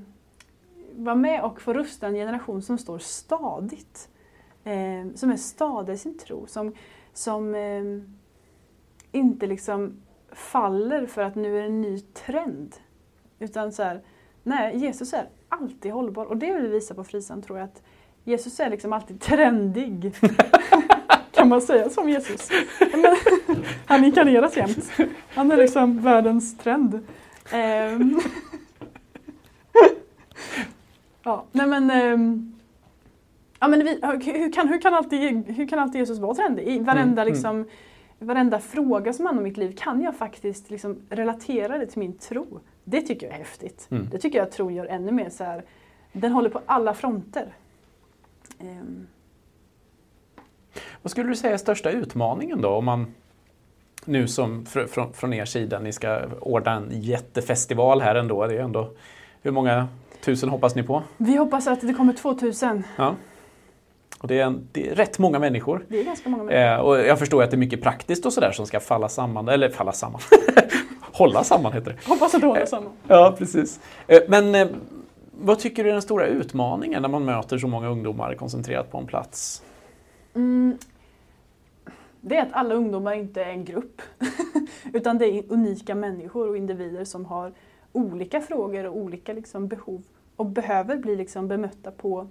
vara 0.97 1.17
med 1.17 1.43
och 1.43 1.61
få 1.61 1.73
rusta 1.73 2.07
en 2.07 2.15
generation 2.15 2.63
som 2.63 2.79
står 2.79 2.99
stadigt. 2.99 4.09
Eh, 4.65 5.15
som 5.15 5.31
är 5.31 5.37
stadig 5.37 5.93
i 5.93 5.99
sin 5.99 6.19
tro. 6.19 6.47
Som, 6.47 6.75
som 7.13 7.55
eh, 7.55 7.83
inte 9.13 9.47
liksom 9.47 10.02
faller 10.33 11.07
för 11.07 11.23
att 11.23 11.35
nu 11.35 11.57
är 11.57 11.61
det 11.61 11.67
en 11.67 11.81
ny 11.81 12.01
trend. 12.01 12.75
Utan 13.39 13.73
så 13.73 13.83
här, 13.83 14.01
nej, 14.43 14.77
Jesus 14.77 15.13
är 15.13 15.29
alltid 15.49 15.93
hållbar. 15.93 16.25
Och 16.25 16.37
det 16.37 16.53
vill 16.53 16.63
vi 16.63 16.69
visa 16.69 16.95
på 16.95 17.05
Frisan 17.05 17.43
tror 17.43 17.59
jag. 17.59 17.65
att 17.65 17.83
Jesus 18.25 18.61
är 18.61 18.71
liksom 18.71 18.93
alltid 18.93 19.21
trendig. 19.21 20.15
kan 21.33 21.49
man 21.49 21.61
säga 21.61 21.91
som 21.91 22.09
Jesus? 22.09 22.51
Men, 22.93 23.17
han 23.87 24.05
inkarneras 24.05 24.57
jämt. 24.57 24.93
Han 25.35 25.53
är 25.53 25.57
liksom 25.57 26.03
världens 26.03 26.59
trend. 26.59 26.95
Um, 26.95 28.21
ja, 31.23 31.45
nej 31.53 31.67
men, 31.67 31.91
um, 32.13 32.55
ja, 33.61 33.69
men 33.69 33.85
vi, 33.85 34.01
hur, 34.33 34.53
kan, 34.53 34.69
hur, 34.69 34.81
kan 34.81 34.95
alltid, 34.95 35.47
hur 35.47 35.69
kan 35.69 35.79
alltid 35.79 35.99
Jesus 35.99 36.19
vara 36.19 36.35
trendig? 36.35 36.69
I 36.69 36.79
varenda, 36.79 37.23
mm, 37.23 37.35
mm. 37.35 37.67
Varenda 38.23 38.59
fråga 38.59 39.13
som 39.13 39.27
handlar 39.27 39.41
om 39.41 39.45
mitt 39.45 39.57
liv 39.57 39.77
kan 39.79 40.03
jag 40.03 40.17
faktiskt 40.17 40.71
liksom 40.71 40.97
relatera 41.11 41.79
det 41.79 41.87
till 41.87 41.99
min 41.99 42.19
tro. 42.19 42.61
Det 42.85 43.01
tycker 43.01 43.27
jag 43.27 43.35
är 43.35 43.39
häftigt. 43.39 43.89
Mm. 43.91 44.09
Det 44.11 44.19
tycker 44.19 44.39
jag 44.39 44.47
att 44.47 44.53
tro 44.53 44.71
gör 44.71 44.87
ännu 44.87 45.13
mer 45.13 45.31
så 45.31 45.45
här, 45.45 45.65
den 46.13 46.33
håller 46.33 46.51
på 46.51 46.61
alla 46.67 46.95
fronter. 46.95 47.55
Um. 48.61 49.07
Vad 51.03 51.11
skulle 51.11 51.29
du 51.29 51.37
säga 51.37 51.53
är 51.55 51.59
största 51.59 51.91
utmaningen 51.91 52.61
då 52.61 52.69
om 52.69 52.85
man 52.85 53.15
nu 54.05 54.29
som 54.29 54.67
fr 54.67 54.87
från, 54.87 55.13
från 55.13 55.33
er 55.33 55.45
sida, 55.45 55.79
ni 55.79 55.93
ska 55.93 56.21
ordna 56.41 56.73
en 56.73 56.89
jättefestival 56.91 58.01
här 58.01 58.15
ändå. 58.15 58.47
Det 58.47 58.55
är 58.55 58.61
ändå 58.61 58.91
hur 59.43 59.51
många 59.51 59.89
tusen 60.25 60.49
hoppas 60.49 60.75
ni 60.75 60.83
på? 60.83 61.03
Vi 61.17 61.37
hoppas 61.37 61.67
att 61.67 61.81
det 61.81 61.95
kommer 61.95 62.13
2000. 62.13 62.85
Ja. 62.97 63.15
Och 64.23 64.29
det, 64.29 64.41
är 64.41 64.45
en, 64.45 64.69
det 64.73 64.89
är 64.89 64.95
rätt 64.95 65.19
många 65.19 65.39
människor. 65.39 65.85
Det 65.89 66.01
är 66.01 66.05
ganska 66.05 66.29
många 66.29 66.43
människor. 66.43 66.73
Eh, 66.73 66.81
och 66.81 66.99
jag 66.99 67.19
förstår 67.19 67.43
att 67.43 67.51
det 67.51 67.55
är 67.55 67.59
mycket 67.59 67.83
praktiskt 67.83 68.27
och 68.27 68.33
sådär 68.33 68.53
som 68.53 68.67
ska 68.67 68.81
falla 68.81 69.09
samman, 69.09 69.49
eller 69.49 69.69
falla 69.69 69.93
samman. 69.93 70.21
hålla 71.01 71.45
samman 71.45 71.73
heter 71.73 71.91
det. 71.91 72.09
Hoppas 72.09 72.35
att 72.35 72.41
det 72.41 72.47
håller 72.47 72.67
samman. 72.67 72.93
Ja, 73.09 73.35
precis. 73.39 73.81
Eh, 74.07 74.21
men 74.29 74.55
eh, 74.55 74.69
vad 75.31 75.59
tycker 75.59 75.85
du 75.85 75.91
är 75.91 75.93
den 75.93 76.03
stora 76.03 76.27
utmaningen 76.27 77.03
när 77.03 77.09
man 77.09 77.25
möter 77.25 77.59
så 77.59 77.67
många 77.67 77.89
ungdomar 77.89 78.35
koncentrerat 78.35 78.91
på 78.91 78.99
en 78.99 79.07
plats? 79.07 79.63
Mm, 80.35 80.79
det 82.21 82.37
är 82.37 82.43
att 82.43 82.53
alla 82.53 82.75
ungdomar 82.75 83.13
inte 83.13 83.45
är 83.45 83.51
en 83.51 83.65
grupp. 83.65 84.03
Utan 84.93 85.19
det 85.19 85.27
är 85.27 85.45
unika 85.49 85.95
människor 85.95 86.49
och 86.49 86.57
individer 86.57 87.05
som 87.05 87.25
har 87.25 87.53
olika 87.93 88.41
frågor 88.41 88.87
och 88.87 88.97
olika 88.97 89.33
liksom 89.33 89.69
behov 89.69 90.03
och 90.37 90.47
behöver 90.47 90.97
bli 90.97 91.17
liksom 91.17 91.49
bemötta 91.49 91.91
på, 91.91 92.29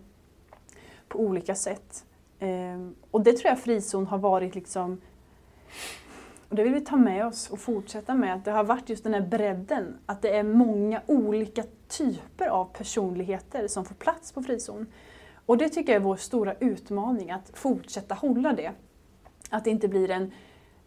på 1.12 1.19
olika 1.19 1.56
sätt. 1.56 2.06
Ehm, 2.39 2.95
och 3.12 3.21
det 3.21 3.34
tror 3.34 3.50
jag 3.50 3.60
frizon 3.60 4.08
har 4.08 4.17
varit 4.17 4.56
liksom 4.56 5.02
och 6.52 6.58
det 6.58 6.63
vill 6.63 6.74
vi 6.74 6.82
ta 6.82 6.97
med 6.97 7.26
oss 7.26 7.50
och 7.50 7.60
fortsätta 7.60 8.15
med, 8.15 8.34
att 8.34 8.45
det 8.45 8.52
har 8.52 8.63
varit 8.63 8.89
just 8.89 9.04
den 9.04 9.13
här 9.13 9.21
bredden. 9.21 9.97
Att 10.06 10.21
det 10.21 10.36
är 10.36 10.43
många 10.43 11.02
olika 11.08 11.63
typer 11.88 12.47
av 12.47 12.65
personligheter 12.65 13.67
som 13.67 13.86
får 13.86 13.95
plats 13.95 14.32
på 14.32 14.43
frizon. 14.43 14.88
Och 15.45 15.58
det 15.58 15.69
tycker 15.69 15.93
jag 15.93 16.02
är 16.02 16.06
vår 16.06 16.15
stora 16.15 16.54
utmaning, 16.60 17.32
att 17.32 17.52
fortsätta 17.54 18.15
hålla 18.15 18.54
det. 18.54 18.71
Att 19.50 19.63
det 19.63 19.69
inte 19.69 19.88
blir 19.88 20.12
en, 20.12 20.32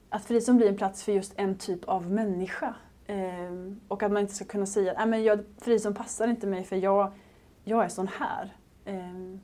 att 0.08 0.24
frizon 0.24 0.56
blir 0.56 0.68
en 0.68 0.76
plats 0.76 1.02
för 1.02 1.12
just 1.12 1.32
en 1.37 1.58
typ 1.58 1.84
av 1.84 2.10
människa. 2.10 2.74
Eh, 3.06 3.52
och 3.88 4.02
att 4.02 4.12
man 4.12 4.22
inte 4.22 4.34
ska 4.34 4.44
kunna 4.44 4.66
säga 4.66 4.92
att 4.92 5.22
jag, 5.22 5.44
frizon 5.58 5.94
passar 5.94 6.28
inte 6.28 6.46
mig 6.46 6.64
för 6.64 6.76
jag, 6.76 7.12
jag 7.64 7.84
är 7.84 7.88
sån 7.88 8.08
här. 8.08 8.56
Eh, 8.84 9.38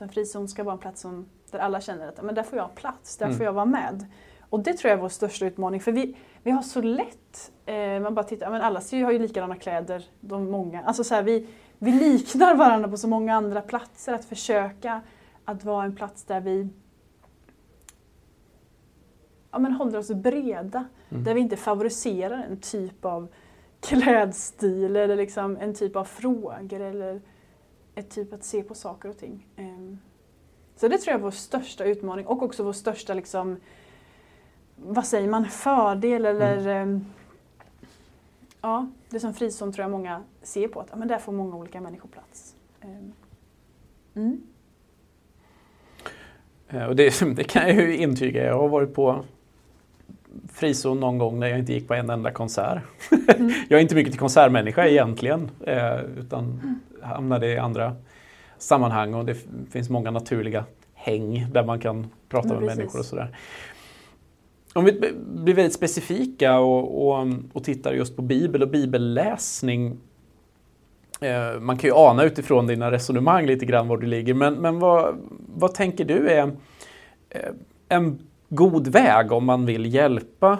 utan 0.00 0.08
frizon 0.08 0.48
ska 0.48 0.64
vara 0.64 0.72
en 0.72 0.78
plats 0.78 1.00
som, 1.00 1.26
där 1.50 1.58
alla 1.58 1.80
känner 1.80 2.08
att 2.08 2.22
men 2.22 2.34
där 2.34 2.42
får 2.42 2.58
jag 2.58 2.74
plats, 2.74 3.16
där 3.16 3.26
mm. 3.26 3.38
får 3.38 3.46
jag 3.46 3.52
vara 3.52 3.64
med. 3.64 4.06
Och 4.40 4.60
det 4.60 4.72
tror 4.72 4.88
jag 4.90 4.98
är 4.98 5.02
vår 5.02 5.08
största 5.08 5.46
utmaning 5.46 5.80
för 5.80 5.92
vi, 5.92 6.16
vi 6.42 6.50
har 6.50 6.62
så 6.62 6.80
lätt, 6.80 7.52
eh, 7.66 8.00
man 8.00 8.14
bara 8.14 8.24
tittar, 8.24 8.50
men 8.50 8.62
alla 8.62 8.80
har 8.92 9.12
ju 9.12 9.18
likadana 9.18 9.56
kläder, 9.56 10.04
de 10.20 10.50
många. 10.50 10.82
Alltså 10.82 11.04
så 11.04 11.14
här, 11.14 11.22
vi, 11.22 11.48
vi 11.78 11.92
liknar 11.92 12.54
varandra 12.54 12.88
på 12.88 12.96
så 12.96 13.08
många 13.08 13.34
andra 13.34 13.62
platser, 13.62 14.12
att 14.12 14.24
försöka 14.24 15.00
att 15.44 15.64
vara 15.64 15.84
en 15.84 15.96
plats 15.96 16.24
där 16.24 16.40
vi 16.40 16.68
ja, 19.50 19.58
men 19.58 19.72
håller 19.72 19.98
oss 19.98 20.10
breda. 20.10 20.84
Mm. 21.10 21.24
Där 21.24 21.34
vi 21.34 21.40
inte 21.40 21.56
favoriserar 21.56 22.46
en 22.50 22.60
typ 22.60 23.04
av 23.04 23.28
klädstil 23.80 24.96
eller 24.96 25.16
liksom 25.16 25.56
en 25.56 25.74
typ 25.74 25.96
av 25.96 26.04
frågor 26.04 26.80
eller 26.80 27.20
ett 28.00 28.10
typ 28.10 28.32
att 28.32 28.44
se 28.44 28.62
på 28.62 28.74
saker 28.74 29.08
och 29.08 29.18
ting. 29.18 29.46
Um, 29.58 29.98
så 30.76 30.88
det 30.88 30.98
tror 30.98 31.12
jag 31.12 31.18
är 31.18 31.22
vår 31.22 31.30
största 31.30 31.84
utmaning 31.84 32.26
och 32.26 32.42
också 32.42 32.62
vår 32.62 32.72
största, 32.72 33.14
liksom, 33.14 33.56
vad 34.76 35.06
säger 35.06 35.28
man, 35.28 35.44
fördel 35.44 36.26
eller 36.26 36.58
mm. 36.58 36.88
um, 36.88 37.06
ja, 38.60 38.88
det 39.08 39.20
som 39.20 39.34
frizon 39.34 39.72
tror 39.72 39.82
jag 39.84 39.90
många 39.90 40.22
ser 40.42 40.68
på 40.68 40.80
att 40.80 40.88
ja, 40.90 40.96
men 40.96 41.08
där 41.08 41.18
får 41.18 41.32
många 41.32 41.56
olika 41.56 41.80
människor 41.80 42.08
plats. 42.08 42.54
Um, 42.84 43.12
mm. 44.14 44.42
Och 46.88 46.96
det, 46.96 47.20
det, 47.36 47.44
kan 47.44 47.68
jag 47.68 47.76
ju 47.76 47.96
intyga. 47.96 48.44
Jag 48.44 48.58
har 48.58 48.68
varit 48.68 48.94
på 48.94 49.24
frizon 50.52 51.00
någon 51.00 51.18
gång 51.18 51.40
när 51.40 51.46
jag 51.46 51.58
inte 51.58 51.72
gick 51.72 51.88
på 51.88 51.94
en 51.94 52.10
enda 52.10 52.30
konsert. 52.30 52.82
Mm. 53.28 53.52
jag 53.68 53.78
är 53.78 53.82
inte 53.82 53.94
mycket 53.94 54.12
till 54.12 54.20
konsertmänniska 54.20 54.86
egentligen 54.86 55.50
eh, 55.66 56.00
utan 56.18 56.44
mm. 56.44 56.80
Hamnade 57.02 57.46
i 57.46 57.58
andra 57.58 57.96
sammanhang 58.58 59.14
och 59.14 59.24
det 59.24 59.36
finns 59.70 59.90
många 59.90 60.10
naturliga 60.10 60.64
häng 60.94 61.46
där 61.52 61.64
man 61.64 61.80
kan 61.80 62.06
prata 62.28 62.48
med 62.48 62.58
precis. 62.58 62.76
människor 62.76 62.98
och 62.98 63.04
sådär. 63.04 63.36
Om 64.74 64.84
vi 64.84 64.92
blir 65.18 65.54
väldigt 65.54 65.74
specifika 65.74 66.58
och, 66.58 67.08
och, 67.08 67.26
och 67.52 67.64
tittar 67.64 67.92
just 67.92 68.16
på 68.16 68.22
Bibel 68.22 68.62
och 68.62 68.68
bibelläsning. 68.68 69.98
Eh, 71.20 71.60
man 71.60 71.78
kan 71.78 71.90
ju 71.90 71.96
ana 71.96 72.24
utifrån 72.24 72.66
dina 72.66 72.90
resonemang 72.90 73.46
lite 73.46 73.66
grann 73.66 73.88
var 73.88 73.96
du 73.96 74.06
ligger, 74.06 74.34
men, 74.34 74.54
men 74.54 74.78
vad, 74.78 75.16
vad 75.46 75.74
tänker 75.74 76.04
du 76.04 76.28
är 76.28 76.46
eh, 77.30 77.52
en 77.88 78.18
god 78.48 78.88
väg 78.88 79.32
om 79.32 79.44
man 79.44 79.66
vill 79.66 79.94
hjälpa 79.94 80.58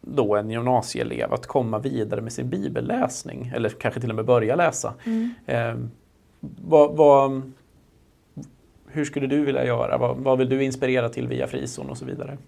då 0.00 0.36
en 0.36 0.50
gymnasieelev 0.50 1.32
att 1.32 1.46
komma 1.46 1.78
vidare 1.78 2.20
med 2.20 2.32
sin 2.32 2.50
bibelläsning 2.50 3.52
eller 3.54 3.68
kanske 3.68 4.00
till 4.00 4.10
och 4.10 4.16
med 4.16 4.24
börja 4.24 4.56
läsa. 4.56 4.94
Mm. 5.04 5.30
Eh, 5.46 5.74
vad, 6.40 6.96
vad, 6.96 7.52
hur 8.86 9.04
skulle 9.04 9.26
du 9.26 9.44
vilja 9.44 9.66
göra? 9.66 9.98
Vad, 9.98 10.16
vad, 10.16 10.38
vill 10.38 10.48
du 10.48 10.64
inspirera 10.64 11.08
till 11.08 11.28
via 11.28 11.46
frizon 11.46 11.90
och 11.90 11.98
så 11.98 12.04
vidare? 12.04 12.38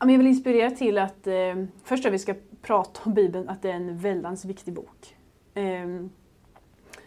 Jag 0.00 0.06
vill 0.06 0.26
inspirera 0.26 0.70
till 0.70 0.98
att 0.98 1.26
eh, 1.26 1.64
först 1.84 2.06
att 2.06 2.12
vi 2.12 2.18
ska 2.18 2.34
prata 2.62 3.00
om 3.04 3.14
Bibeln, 3.14 3.48
att 3.48 3.62
det 3.62 3.70
är 3.70 3.74
en 3.74 3.98
väldans 3.98 4.44
viktig 4.44 4.74
bok. 4.74 5.16
Eh, 5.54 5.86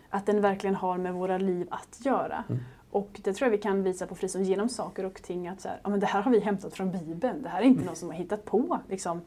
att 0.10 0.26
den 0.26 0.42
verkligen 0.42 0.76
har 0.76 0.98
med 0.98 1.14
våra 1.14 1.38
liv 1.38 1.68
att 1.72 2.06
göra. 2.06 2.44
Mm. 2.50 2.62
Och 2.96 3.20
det 3.24 3.34
tror 3.34 3.46
jag 3.46 3.52
vi 3.52 3.58
kan 3.58 3.84
visa 3.84 4.08
på 4.08 4.16
Frizon 4.16 4.44
genom 4.44 4.70
saker 4.70 5.06
och 5.06 5.22
ting 5.22 5.48
att 5.48 5.62
så 5.62 5.68
här, 5.68 5.80
ja, 5.84 5.90
men 5.90 6.00
det 6.00 6.06
här 6.06 6.22
har 6.22 6.32
vi 6.32 6.40
hämtat 6.40 6.74
från 6.74 6.92
Bibeln. 6.92 7.42
Det 7.42 7.50
här 7.50 7.62
är 7.62 7.64
inte 7.64 7.78
mm. 7.78 7.86
någon 7.86 7.96
som 7.96 8.10
har 8.10 8.16
hittat 8.16 8.46
på. 8.46 8.80
Liksom. 8.90 9.22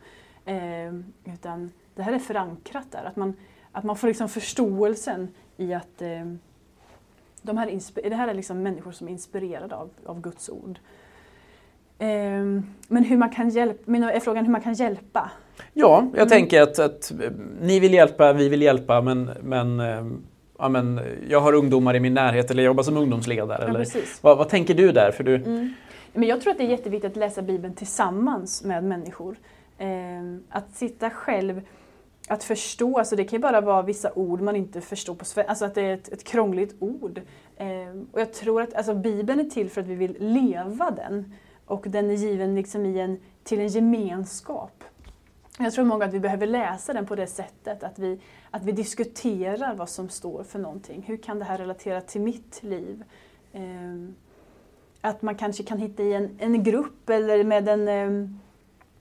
Eh, 0.44 0.94
utan 1.34 1.70
det 1.94 2.02
här 2.02 2.12
är 2.12 2.18
förankrat 2.18 2.86
där. 2.90 3.04
Att 3.04 3.16
man, 3.16 3.34
att 3.72 3.84
man 3.84 3.96
får 3.96 4.08
liksom 4.08 4.28
förståelsen 4.28 5.28
i 5.56 5.74
att 5.74 6.02
eh, 6.02 6.32
de 7.42 7.56
här 7.58 8.08
det 8.08 8.14
här 8.14 8.28
är 8.28 8.34
liksom 8.34 8.62
människor 8.62 8.92
som 8.92 9.08
är 9.08 9.12
inspirerade 9.12 9.76
av, 9.76 9.90
av 10.04 10.20
Guds 10.20 10.48
ord. 10.48 10.78
Eh, 11.98 12.08
men 12.88 13.04
hur 13.04 13.16
man 13.16 13.30
kan 13.30 13.50
hjälpa, 13.50 13.92
är 13.92 14.20
frågan 14.20 14.44
hur 14.44 14.52
man 14.52 14.60
kan 14.62 14.74
hjälpa? 14.74 15.30
Ja, 15.72 16.06
jag 16.12 16.16
mm. 16.16 16.28
tänker 16.28 16.62
att, 16.62 16.78
att, 16.78 17.12
ni 17.60 17.80
vill 17.80 17.94
hjälpa, 17.94 18.32
vi 18.32 18.48
vill 18.48 18.62
hjälpa 18.62 19.00
men, 19.00 19.30
men 19.42 19.80
eh, 19.80 20.04
ja, 20.58 20.68
men, 20.68 21.00
jag 21.28 21.40
har 21.40 21.52
ungdomar 21.52 21.96
i 21.96 22.00
min 22.00 22.14
närhet 22.14 22.50
eller 22.50 22.62
jag 22.62 22.70
jobbar 22.70 22.82
som 22.82 22.96
ungdomsledare. 22.96 23.62
Ja, 23.62 23.68
eller, 23.68 23.86
vad, 24.22 24.38
vad, 24.38 24.48
tänker 24.48 24.74
du 24.74 24.92
där? 24.92 25.10
För 25.10 25.24
du... 25.24 25.34
Mm. 25.34 25.74
Men 26.12 26.28
jag 26.28 26.40
tror 26.40 26.50
att 26.50 26.58
det 26.58 26.64
är 26.64 26.68
jätteviktigt 26.68 27.10
att 27.10 27.16
läsa 27.16 27.42
Bibeln 27.42 27.74
tillsammans 27.74 28.64
med 28.64 28.84
människor. 28.84 29.36
Eh, 29.78 29.88
att 30.48 30.76
sitta 30.76 31.10
själv 31.10 31.60
att 32.28 32.44
förstå, 32.44 32.98
alltså 32.98 33.16
det 33.16 33.24
kan 33.24 33.36
ju 33.36 33.42
bara 33.42 33.60
vara 33.60 33.82
vissa 33.82 34.12
ord 34.12 34.40
man 34.40 34.56
inte 34.56 34.80
förstår 34.80 35.14
på 35.14 35.24
svenska, 35.24 35.50
alltså 35.50 35.64
att 35.64 35.74
det 35.74 35.82
är 35.82 35.94
ett, 35.94 36.08
ett 36.08 36.24
krångligt 36.24 36.76
ord. 36.78 37.20
Eh, 37.56 37.66
och 38.12 38.20
jag 38.20 38.32
tror 38.32 38.62
att 38.62 38.74
alltså, 38.74 38.94
Bibeln 38.94 39.40
är 39.40 39.44
till 39.44 39.70
för 39.70 39.80
att 39.80 39.86
vi 39.86 39.94
vill 39.94 40.16
leva 40.18 40.90
den. 40.90 41.34
Och 41.66 41.84
den 41.88 42.10
är 42.10 42.14
given 42.14 42.54
liksom 42.54 42.86
i 42.86 43.00
en, 43.00 43.20
till 43.44 43.60
en 43.60 43.68
gemenskap. 43.68 44.84
Jag 45.60 45.72
tror 45.72 45.84
många 45.84 46.04
att 46.04 46.14
vi 46.14 46.20
behöver 46.20 46.46
läsa 46.46 46.92
den 46.92 47.06
på 47.06 47.14
det 47.14 47.26
sättet, 47.26 47.82
att 47.82 47.98
vi, 47.98 48.20
att 48.50 48.64
vi 48.64 48.72
diskuterar 48.72 49.74
vad 49.74 49.88
som 49.88 50.08
står 50.08 50.42
för 50.44 50.58
någonting. 50.58 51.02
Hur 51.06 51.16
kan 51.16 51.38
det 51.38 51.44
här 51.44 51.58
relatera 51.58 52.00
till 52.00 52.20
mitt 52.20 52.62
liv? 52.62 53.04
Ehm, 53.52 54.14
att 55.00 55.22
man 55.22 55.34
kanske 55.34 55.62
kan 55.62 55.78
hitta 55.78 56.02
i 56.02 56.14
en, 56.14 56.36
en 56.38 56.62
grupp 56.62 57.10
eller 57.10 57.44
med 57.44 57.68
en, 57.68 57.88
ehm, 57.88 58.38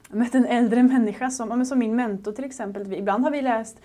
med 0.09 0.35
en 0.35 0.45
äldre 0.45 0.83
människa, 0.83 1.29
som, 1.29 1.65
som 1.65 1.79
min 1.79 1.95
mentor 1.95 2.31
till 2.31 2.45
exempel. 2.45 2.93
Ibland 2.93 3.23
har 3.23 3.31
vi 3.31 3.41
läst 3.41 3.77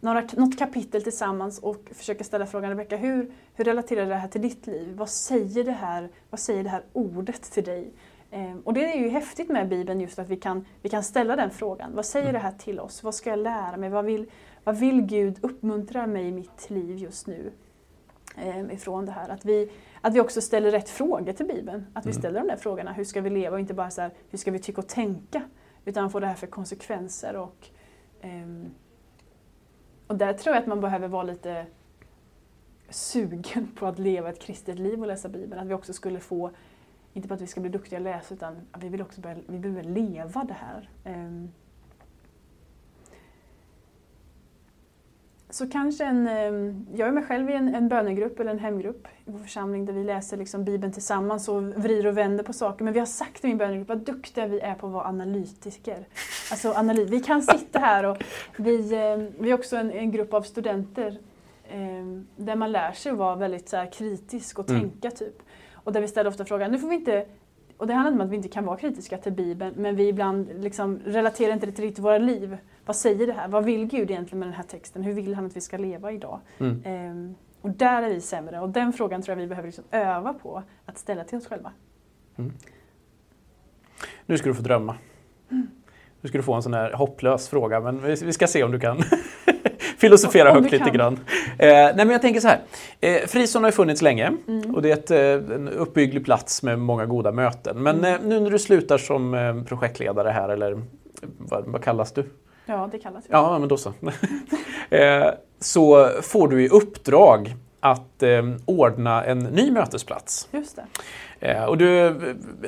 några, 0.00 0.24
något 0.36 0.58
kapitel 0.58 1.02
tillsammans 1.02 1.58
och 1.58 1.90
försöker 1.92 2.24
ställa 2.24 2.46
frågan 2.46 2.70
Rebecka, 2.70 2.96
hur, 2.96 3.32
hur 3.54 3.64
relaterar 3.64 4.06
det 4.06 4.14
här 4.14 4.28
till 4.28 4.42
ditt 4.42 4.66
liv? 4.66 4.94
Vad 4.96 5.08
säger 5.08 5.64
det 5.64 5.72
här, 5.72 6.08
vad 6.30 6.40
säger 6.40 6.64
det 6.64 6.70
här 6.70 6.82
ordet 6.92 7.42
till 7.42 7.64
dig? 7.64 7.92
Eh, 8.30 8.56
och 8.64 8.74
det 8.74 8.92
är 8.92 8.98
ju 8.98 9.08
häftigt 9.08 9.48
med 9.48 9.68
Bibeln 9.68 10.00
just 10.00 10.18
att 10.18 10.28
vi 10.28 10.36
kan, 10.36 10.64
vi 10.82 10.88
kan 10.88 11.02
ställa 11.02 11.36
den 11.36 11.50
frågan. 11.50 11.94
Vad 11.94 12.06
säger 12.06 12.32
det 12.32 12.38
här 12.38 12.52
till 12.58 12.80
oss? 12.80 13.02
Vad 13.02 13.14
ska 13.14 13.30
jag 13.30 13.38
lära 13.38 13.76
mig? 13.76 13.90
Vad 13.90 14.04
vill, 14.04 14.30
vad 14.64 14.76
vill 14.76 15.00
Gud 15.00 15.38
uppmuntra 15.40 16.06
mig 16.06 16.28
i 16.28 16.32
mitt 16.32 16.70
liv 16.70 16.96
just 16.96 17.26
nu? 17.26 17.52
Eh, 18.36 18.72
ifrån 18.72 19.06
det 19.06 19.12
här. 19.12 19.28
Att 19.28 19.44
vi, 19.44 19.70
att 20.00 20.14
vi 20.14 20.20
också 20.20 20.40
ställer 20.40 20.70
rätt 20.70 20.88
frågor 20.88 21.32
till 21.32 21.46
Bibeln. 21.46 21.86
Att 21.94 22.06
vi 22.06 22.10
mm. 22.10 22.20
ställer 22.20 22.40
de 22.40 22.46
där 22.46 22.56
frågorna. 22.56 22.92
Hur 22.92 23.04
ska 23.04 23.20
vi 23.20 23.30
leva? 23.30 23.54
Och 23.54 23.60
inte 23.60 23.74
bara 23.74 23.90
så 23.90 24.00
här, 24.00 24.10
hur 24.30 24.38
ska 24.38 24.50
vi 24.50 24.58
tycka 24.58 24.80
och 24.80 24.88
tänka? 24.88 25.42
Utan 25.84 26.02
vad 26.02 26.12
får 26.12 26.20
det 26.20 26.26
här 26.26 26.34
för 26.34 26.46
konsekvenser? 26.46 27.36
Och, 27.36 27.68
um, 28.22 28.70
och 30.06 30.16
där 30.16 30.32
tror 30.32 30.54
jag 30.54 30.62
att 30.62 30.68
man 30.68 30.80
behöver 30.80 31.08
vara 31.08 31.22
lite 31.22 31.66
sugen 32.90 33.68
på 33.76 33.86
att 33.86 33.98
leva 33.98 34.30
ett 34.30 34.40
kristet 34.40 34.78
liv 34.78 35.00
och 35.00 35.06
läsa 35.06 35.28
Bibeln. 35.28 35.60
Att 35.60 35.68
vi 35.68 35.74
också 35.74 35.92
skulle 35.92 36.20
få, 36.20 36.50
inte 37.18 37.28
bara 37.28 37.34
att 37.34 37.40
vi 37.40 37.46
ska 37.46 37.60
bli 37.60 37.70
duktiga 37.70 37.98
att 37.98 38.02
läsa, 38.02 38.34
utan 38.34 38.56
vi 38.78 38.88
vill 38.88 39.02
också 39.02 39.20
börja, 39.20 39.36
vi 39.46 39.58
behöver 39.58 39.82
leva 39.82 40.44
det 40.44 40.56
här. 40.60 40.88
Um, 41.04 41.52
Så 45.50 45.70
kanske 45.70 46.04
en, 46.04 46.28
ehm, 46.28 46.86
jag 46.94 47.08
är 47.08 47.12
mig 47.12 47.24
själv 47.24 47.50
i 47.50 47.52
en, 47.52 47.74
en 47.74 47.88
bönegrupp 47.88 48.40
eller 48.40 48.50
en 48.50 48.58
hemgrupp 48.58 49.06
i 49.06 49.30
vår 49.30 49.38
församling 49.38 49.86
där 49.86 49.92
vi 49.92 50.04
läser 50.04 50.36
liksom 50.36 50.64
Bibeln 50.64 50.92
tillsammans 50.92 51.48
och 51.48 51.62
vrider 51.62 52.06
och 52.06 52.18
vänder 52.18 52.44
på 52.44 52.52
saker. 52.52 52.84
Men 52.84 52.92
vi 52.92 52.98
har 52.98 53.06
sagt 53.06 53.44
i 53.44 53.48
min 53.48 53.58
bönegrupp 53.58 53.88
vad 53.88 53.98
duktiga 53.98 54.46
vi 54.46 54.60
är 54.60 54.74
på 54.74 54.86
att 54.86 54.92
vara 54.92 55.04
analytiker. 55.04 56.06
Alltså 56.50 56.72
analy 56.72 57.04
vi 57.04 57.20
kan 57.20 57.42
sitta 57.42 57.78
här 57.78 58.04
och 58.04 58.16
vi, 58.56 58.94
ehm, 58.94 59.32
vi 59.38 59.50
är 59.50 59.54
också 59.54 59.76
en, 59.76 59.90
en 59.90 60.10
grupp 60.10 60.34
av 60.34 60.42
studenter 60.42 61.18
ehm, 61.68 62.26
där 62.36 62.56
man 62.56 62.72
lär 62.72 62.92
sig 62.92 63.12
att 63.12 63.18
vara 63.18 63.36
väldigt 63.36 63.68
så 63.68 63.76
här, 63.76 63.92
kritisk 63.92 64.58
och 64.58 64.70
mm. 64.70 64.80
tänka 64.80 65.10
typ. 65.10 65.42
Och 65.88 65.94
där 65.94 66.00
vi 66.00 66.08
ställer 66.08 66.30
ofta 66.30 66.44
frågan, 66.44 66.70
nu 66.70 66.78
får 66.78 66.88
vi 66.88 66.94
inte 66.94 67.26
och 67.76 67.86
det 67.86 67.94
handlar 67.94 68.12
inte 68.12 68.22
om 68.22 68.26
att 68.26 68.32
vi 68.32 68.36
inte 68.36 68.48
kan 68.48 68.64
vara 68.64 68.76
kritiska 68.76 69.18
till 69.18 69.32
Bibeln, 69.32 69.74
men 69.76 69.96
vi 69.96 70.08
ibland 70.08 70.62
liksom 70.62 70.98
relaterar 71.04 71.52
inte 71.52 71.66
det 71.66 71.72
till 71.72 71.84
riktigt 71.84 72.04
våra 72.04 72.18
liv. 72.18 72.58
Vad 72.86 72.96
säger 72.96 73.26
det 73.26 73.32
här? 73.32 73.48
Vad 73.48 73.64
vill 73.64 73.86
Gud 73.86 74.10
egentligen 74.10 74.38
med 74.38 74.48
den 74.48 74.54
här 74.54 74.62
texten? 74.62 75.02
Hur 75.02 75.12
vill 75.12 75.34
han 75.34 75.46
att 75.46 75.56
vi 75.56 75.60
ska 75.60 75.76
leva 75.76 76.12
idag? 76.12 76.40
Mm. 76.58 76.82
Ehm, 76.84 77.34
och 77.60 77.70
där 77.70 78.02
är 78.02 78.10
vi 78.10 78.20
sämre 78.20 78.60
och 78.60 78.68
den 78.68 78.92
frågan 78.92 79.22
tror 79.22 79.36
jag 79.36 79.42
vi 79.42 79.46
behöver 79.46 79.68
liksom 79.68 79.84
öva 79.90 80.34
på 80.34 80.62
att 80.84 80.98
ställa 80.98 81.24
till 81.24 81.38
oss 81.38 81.46
själva. 81.46 81.72
Mm. 82.36 82.52
Nu 84.26 84.38
ska 84.38 84.48
du 84.48 84.54
få 84.54 84.62
drömma. 84.62 84.96
Mm. 85.50 85.66
Nu 86.20 86.28
ska 86.28 86.38
du 86.38 86.44
få 86.44 86.54
en 86.54 86.62
sån 86.62 86.74
här 86.74 86.92
hopplös 86.92 87.48
fråga, 87.48 87.80
men 87.80 88.02
vi 88.02 88.32
ska 88.32 88.46
se 88.46 88.64
om 88.64 88.70
du 88.70 88.80
kan 88.80 88.96
filosofera 89.98 90.52
högt 90.52 90.72
lite 90.72 90.90
grann. 90.90 91.18
Eh, 91.58 91.68
nej 91.68 91.94
men 91.96 92.10
jag 92.10 92.22
tänker 92.22 92.40
så 92.40 92.48
här. 92.48 92.60
Eh, 93.00 93.16
Frison 93.26 93.62
har 93.62 93.70
ju 93.70 93.74
funnits 93.74 94.02
länge 94.02 94.32
mm. 94.48 94.74
och 94.74 94.82
det 94.82 94.90
är 94.90 94.94
ett, 94.94 95.10
eh, 95.10 95.56
en 95.56 95.68
uppbygglig 95.68 96.24
plats 96.24 96.62
med 96.62 96.78
många 96.78 97.06
goda 97.06 97.32
möten. 97.32 97.82
Men 97.82 97.98
mm. 97.98 98.14
eh, 98.14 98.20
nu 98.28 98.40
när 98.40 98.50
du 98.50 98.58
slutar 98.58 98.98
som 98.98 99.34
eh, 99.34 99.62
projektledare 99.62 100.28
här, 100.28 100.48
eller 100.48 100.82
vad, 101.38 101.64
vad 101.66 101.84
kallas 101.84 102.12
du? 102.12 102.24
Ja, 102.66 102.88
det 102.92 102.98
kallas 102.98 103.24
det. 103.24 103.30
Ja, 103.32 103.58
men 103.58 103.68
då 103.68 103.76
så. 103.76 103.92
Eh, 104.90 105.26
så 105.60 106.08
får 106.22 106.48
du 106.48 106.64
i 106.64 106.68
uppdrag 106.68 107.54
att 107.80 108.22
ordna 108.64 109.24
en 109.24 109.38
ny 109.38 109.70
mötesplats. 109.70 110.48
Just 110.52 110.76
det. 110.76 110.86
Eh, 111.40 111.64
och 111.64 111.78
du, 111.78 112.14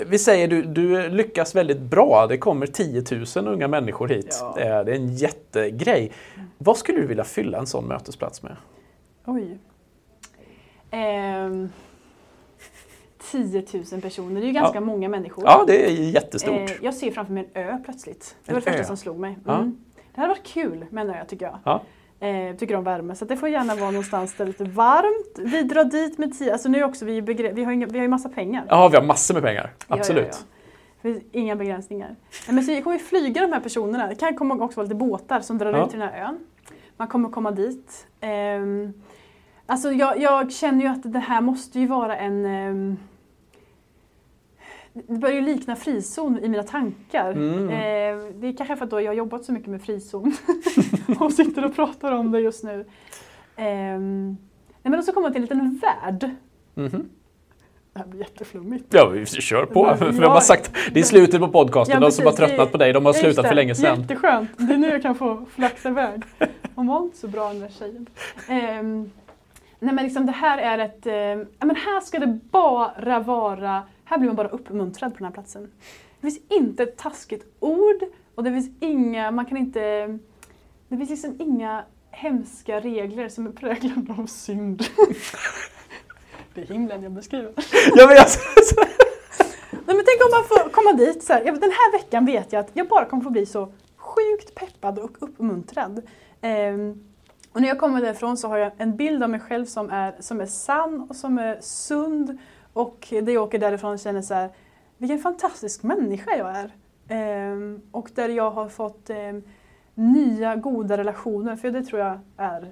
vi 0.07 0.19
säger 0.19 0.49
du, 0.49 0.63
du 0.63 1.09
lyckas 1.09 1.55
väldigt 1.55 1.81
bra. 1.81 2.27
Det 2.27 2.39
kommer 2.39 2.67
10 2.67 3.05
000 3.37 3.49
unga 3.55 3.69
människor 3.69 4.09
hit. 4.09 4.39
Ja. 4.41 4.61
Eh, 4.61 4.85
det 4.85 4.93
är 4.93 4.97
en 4.97 5.15
jättegrej. 5.15 6.13
Vad 6.59 6.77
skulle 6.77 7.01
du 7.01 7.07
vilja 7.07 7.25
fylla 7.25 7.59
en 7.59 7.67
sån 7.67 7.85
mötesplats 7.85 8.43
med? 8.43 8.57
Oj. 9.25 9.59
Eh, 10.91 11.69
10 13.31 13.65
000 13.93 14.01
personer, 14.01 14.41
det 14.41 14.47
är 14.47 14.49
ju 14.49 14.53
ganska 14.53 14.77
ja. 14.77 14.81
många 14.81 15.09
människor. 15.09 15.45
Ja, 15.47 15.65
det 15.67 15.87
är 15.87 15.91
jättestort. 15.91 16.71
Eh, 16.71 16.77
jag 16.83 16.95
ser 16.95 17.11
framför 17.11 17.33
mig 17.33 17.51
en 17.55 17.63
ö 17.63 17.79
plötsligt. 17.85 18.37
Det 18.45 18.53
var 18.53 18.59
en 18.59 18.65
det 18.65 18.71
första 18.71 18.83
ö. 18.83 18.85
som 18.85 18.97
slog 18.97 19.19
mig. 19.19 19.31
Mm. 19.31 19.43
Ja. 19.47 19.71
Det 20.15 20.21
hade 20.21 20.29
varit 20.29 20.47
kul 20.47 20.87
med 20.91 21.09
en 21.09 21.15
ö 21.15 21.25
tycker 21.29 21.47
jag. 21.47 21.81
Eh, 22.23 22.57
tycker 22.57 22.77
om 22.77 22.85
värme, 22.85 23.15
så 23.15 23.25
det 23.25 23.37
får 23.37 23.49
gärna 23.49 23.75
vara 23.75 23.91
någonstans 23.91 24.35
där 24.35 24.45
det 24.45 24.49
är 24.49 24.53
lite 24.53 24.65
varmt. 24.65 25.53
Vi 25.53 25.63
drar 25.63 25.85
dit 25.85 26.19
med 26.19 26.39
tio, 26.39 26.53
alltså 26.53 26.69
nu 26.69 26.85
också 26.85 27.05
vi, 27.05 27.21
vi 27.21 27.65
har 27.65 27.73
ju 27.73 27.87
vi 27.87 27.99
har 27.99 28.09
massa 28.09 28.29
pengar. 28.29 28.65
Ja, 28.69 28.89
vi 28.89 28.97
har 28.97 29.05
massor 29.05 29.35
med 29.35 29.43
pengar. 29.43 29.73
Absolut. 29.89 30.29
Ja, 30.31 30.31
ja, 31.03 31.11
ja. 31.11 31.21
Inga 31.33 31.57
begränsningar. 31.57 32.17
Men 32.49 32.65
så 32.65 32.73
vi 32.73 32.83
kommer 32.83 32.99
flyga 32.99 33.41
de 33.43 33.53
här 33.53 33.61
personerna. 33.61 34.07
Det 34.07 34.15
kan 34.15 34.37
komma 34.37 34.65
också 34.65 34.77
vara 34.77 34.85
lite 34.85 34.95
båtar 34.95 35.41
som 35.41 35.59
drar 35.59 35.85
ut 35.85 35.91
till 35.91 35.99
den 35.99 36.09
här 36.09 36.25
ön. 36.25 36.39
Man 36.97 37.09
kommer 37.09 37.29
komma 37.29 37.51
dit. 37.51 38.07
Um, 38.23 38.95
alltså 39.67 39.93
jag, 39.93 40.21
jag, 40.21 40.53
känner 40.53 40.83
ju 40.83 40.87
att 40.87 41.13
det 41.13 41.19
här 41.19 41.41
måste 41.41 41.81
ju 41.81 41.87
vara 41.87 42.17
en 42.17 42.45
um, 42.45 42.99
det 44.93 45.19
börjar 45.19 45.35
ju 45.35 45.41
likna 45.41 45.77
frizon 45.77 46.39
i 46.39 46.49
mina 46.49 46.63
tankar. 46.63 47.31
Mm. 47.31 47.69
Eh, 47.69 48.33
det 48.35 48.47
är 48.47 48.57
kanske 48.57 48.77
för 48.77 48.85
att 48.85 48.91
då 48.91 49.01
jag 49.01 49.11
har 49.11 49.17
jobbat 49.17 49.45
så 49.45 49.53
mycket 49.53 49.69
med 49.69 49.83
frizon 49.83 50.33
och 51.21 51.33
sitter 51.33 51.65
och 51.65 51.75
pratar 51.75 52.13
om 52.13 52.33
det 52.33 52.41
just 52.41 52.65
nu. 52.65 52.85
Eh, 53.57 53.65
nej 53.65 54.39
men 54.83 54.93
då 54.93 55.03
så 55.03 55.13
kommer 55.13 55.29
man 55.29 55.33
till 55.33 55.43
en 55.43 55.59
liten 55.59 55.81
värld. 55.83 56.31
Mm. 56.77 57.09
Det 57.93 57.99
här 57.99 58.07
blir 58.07 58.21
jätteflummigt. 58.21 58.95
Ja, 58.95 59.09
vi 59.09 59.27
kör 59.27 59.67
på. 59.67 59.97
Men, 60.01 60.13
vi 60.19 60.25
har 60.25 60.41
sagt, 60.41 60.77
det 60.93 61.01
är 61.01 61.05
slutet 61.05 61.41
på 61.41 61.49
podcasten. 61.49 61.95
Ja, 61.95 62.09
de 62.09 62.13
som 62.13 62.27
har 62.27 62.33
tröttnat 62.33 62.73
på 62.73 62.79
dig, 62.79 62.93
de 62.93 63.07
har 63.07 63.13
slutat 63.13 63.49
för 63.49 63.55
länge 63.55 63.75
sedan. 63.75 64.01
Jätteskönt. 64.01 64.51
Det 64.57 64.75
är 64.75 64.79
nu 64.79 64.89
jag 64.89 65.03
kan 65.03 65.15
få 65.15 65.47
flaxa 65.55 65.89
iväg. 65.89 66.23
Hon 66.75 66.87
var 66.87 67.03
inte 67.03 67.19
så 67.19 67.29
bra 67.29 67.49
den 67.49 67.61
där 67.61 67.71
tjejen. 67.79 68.07
Eh, 68.49 68.83
nej 69.79 69.95
men 69.95 70.05
liksom 70.05 70.27
det 70.27 70.33
här 70.33 70.59
är 70.59 70.79
ett... 70.79 71.07
Eh, 71.07 71.67
men 71.67 71.77
här 71.77 72.01
ska 72.01 72.19
det 72.19 72.39
bara 72.51 73.21
vara 73.21 73.83
här 74.11 74.19
blir 74.19 74.29
man 74.29 74.37
bara 74.37 74.49
uppmuntrad 74.49 75.13
på 75.13 75.19
den 75.19 75.25
här 75.25 75.33
platsen. 75.33 75.73
Det 76.21 76.31
finns 76.31 76.41
inte 76.49 76.83
ett 76.83 76.97
taskigt 76.97 77.47
ord 77.61 78.05
och 78.35 78.45
det 78.45 78.51
finns 78.51 78.71
inga, 78.81 79.31
man 79.31 79.47
kan 79.47 79.57
inte, 79.57 79.81
det 80.89 80.97
finns 80.97 81.11
liksom 81.11 81.37
inga 81.39 81.85
hemska 82.11 82.81
regler 82.81 83.29
som 83.29 83.47
är 83.47 83.53
präglade 83.53 84.15
av 84.19 84.27
synd. 84.27 84.79
det 86.55 86.61
är 86.61 86.67
himlen 86.67 87.03
jag 87.03 87.13
beskriver. 87.13 87.53
Ja, 87.97 88.07
men 88.07 88.19
alltså, 88.19 88.41
Nej, 89.71 89.97
men 89.97 90.05
tänk 90.07 90.25
om 90.25 90.31
man 90.31 90.45
får 90.45 90.71
komma 90.71 90.93
dit 90.93 91.23
så 91.23 91.33
här, 91.33 91.45
den 91.45 91.71
här 91.71 91.93
veckan 91.93 92.27
vet 92.27 92.53
jag 92.53 92.61
att 92.61 92.71
jag 92.73 92.89
bara 92.89 93.05
kommer 93.05 93.23
få 93.23 93.31
bli 93.31 93.47
så 93.47 93.73
sjukt 93.97 94.55
peppad 94.55 94.99
och 94.99 95.17
uppmuntrad. 95.21 96.03
Um, 96.43 97.05
och 97.53 97.61
när 97.61 97.69
jag 97.69 97.79
kommer 97.79 98.01
därifrån 98.01 98.37
så 98.37 98.49
har 98.49 98.59
jag 98.59 98.73
en 98.79 98.97
bild 98.97 99.23
av 99.23 99.31
mig 99.31 99.41
själv 99.41 99.67
som 99.67 99.91
är, 99.91 100.15
som 100.21 100.41
är 100.41 100.47
sann 100.47 101.07
och 101.11 101.17
som 101.17 101.39
är 101.39 101.61
sund 101.61 102.39
och 102.73 103.07
där 103.11 103.33
jag 103.33 103.43
åker 103.43 103.59
därifrån 103.59 103.93
och 103.93 103.99
känner 103.99 104.23
så 104.23 104.35
här, 104.35 104.51
vilken 104.99 105.19
fantastisk 105.19 105.83
människa 105.83 106.37
jag 106.37 106.57
är. 106.57 106.73
Ehm, 107.09 107.81
och 107.91 108.11
där 108.15 108.29
jag 108.29 108.51
har 108.51 108.69
fått 108.69 109.11
ehm, 109.11 109.43
nya 109.95 110.57
goda 110.57 110.97
relationer, 110.97 111.57
för 111.57 111.71
det 111.71 111.83
tror 111.83 112.01
jag 112.01 112.19
är 112.37 112.63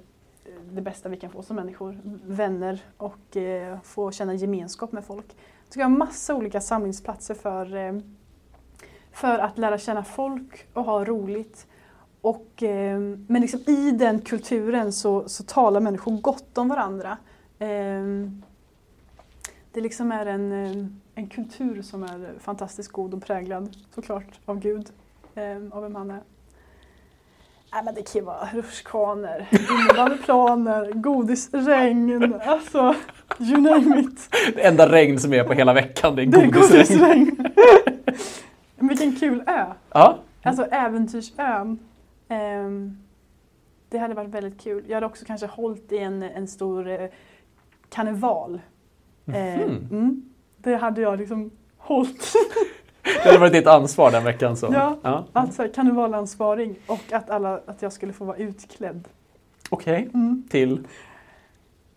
eh, 0.45 0.53
det 0.71 0.83
bästa 0.83 1.09
vi 1.09 1.17
kan 1.17 1.31
få 1.31 1.43
som 1.43 1.57
människor. 1.57 2.01
Vänner 2.27 2.81
och 2.97 3.37
eh, 3.37 3.79
få 3.83 4.11
känna 4.11 4.35
gemenskap 4.35 4.93
med 4.93 5.05
folk. 5.05 5.37
Så 5.69 5.81
jag 5.81 5.85
har 5.85 5.97
massa 5.97 6.35
olika 6.35 6.61
samlingsplatser 6.61 7.35
för, 7.35 7.77
eh, 7.77 7.99
för 9.13 9.39
att 9.39 9.59
lära 9.59 9.79
känna 9.79 10.05
folk 10.05 10.67
och 10.73 10.85
ha 10.85 11.05
roligt. 11.05 11.67
Och, 12.21 12.63
eh, 12.63 12.99
men 13.27 13.43
liksom 13.43 13.61
i 13.67 13.91
den 13.91 14.21
kulturen 14.21 14.93
så, 14.93 15.29
så 15.29 15.43
talar 15.43 15.81
människor 15.81 16.21
gott 16.21 16.59
om 16.59 16.69
varandra. 16.69 17.17
Ehm, 17.59 18.43
det 19.79 19.83
liksom 19.83 20.13
är 20.13 20.27
en, 20.27 20.53
eh, 20.53 20.87
en 21.15 21.27
kultur 21.27 21.83
som 21.83 22.03
är 22.03 22.35
fantastiskt 22.41 22.93
god 22.93 23.15
och 23.15 23.23
präglad 23.23 23.77
såklart 23.95 24.41
av 24.45 24.61
Gud, 24.61 24.87
eh, 25.35 25.57
av 25.71 25.83
vem 25.83 25.95
han 25.95 26.11
är. 26.11 26.21
Nej, 27.73 27.85
men 27.85 27.95
det 27.95 28.13
kan 28.13 28.21
ju 28.21 28.25
vara 28.25 28.49
rutschkanor, 28.53 29.47
innebandyplaner, 29.51 30.93
godisregn, 30.93 32.35
alltså 32.45 32.95
you 33.39 33.61
name 33.61 34.01
it. 34.01 34.35
Det 34.55 34.67
enda 34.67 34.93
regn 34.93 35.19
som 35.19 35.33
är 35.33 35.45
på 35.45 35.53
hela 35.53 35.75
veckan 35.75 36.17
det 36.17 36.23
är 36.23 36.27
godisregn. 36.27 36.87
Det 36.99 37.05
är 37.05 37.15
godisregn. 37.15 37.49
Vilken 38.77 39.17
kul 39.17 39.43
ö! 39.47 39.67
Ja. 39.93 40.19
Alltså 40.43 40.63
äventyrsön. 40.65 41.79
Um, 42.29 42.99
Det 43.89 43.99
hade 43.99 44.15
varit 44.15 44.31
väldigt 44.31 44.61
kul. 44.61 44.85
Jag 44.89 44.95
hade 44.95 45.07
också 45.07 45.25
kanske 45.25 45.47
hållit 45.47 45.93
i 45.93 45.99
en, 45.99 46.23
en 46.23 46.49
stor 46.49 46.89
eh, 46.89 47.09
karneval. 47.89 48.61
Eh, 49.35 49.59
Mhm. 49.67 49.89
mm, 49.91 50.23
det 50.59 50.77
hade 50.77 51.01
jag 51.01 51.19
liksom 51.19 51.51
hållit. 51.79 52.33
Det 53.03 53.25
hade 53.29 53.39
varit 53.39 53.53
ditt 53.53 53.67
ansvar 53.67 54.11
den 54.11 54.25
veckan. 54.25 54.57
Så. 54.57 54.71
Ja. 54.73 54.97
ja. 55.03 55.27
Alltså 55.33 55.69
karnevalansvarig 55.75 56.81
och 56.87 57.13
att, 57.13 57.31
alla, 57.31 57.61
att 57.67 57.83
jag 57.83 57.93
skulle 57.93 58.13
få 58.13 58.25
vara 58.25 58.37
utklädd. 58.37 59.09
Okej, 59.71 60.09
Mm. 60.15 60.43
till? 60.51 60.81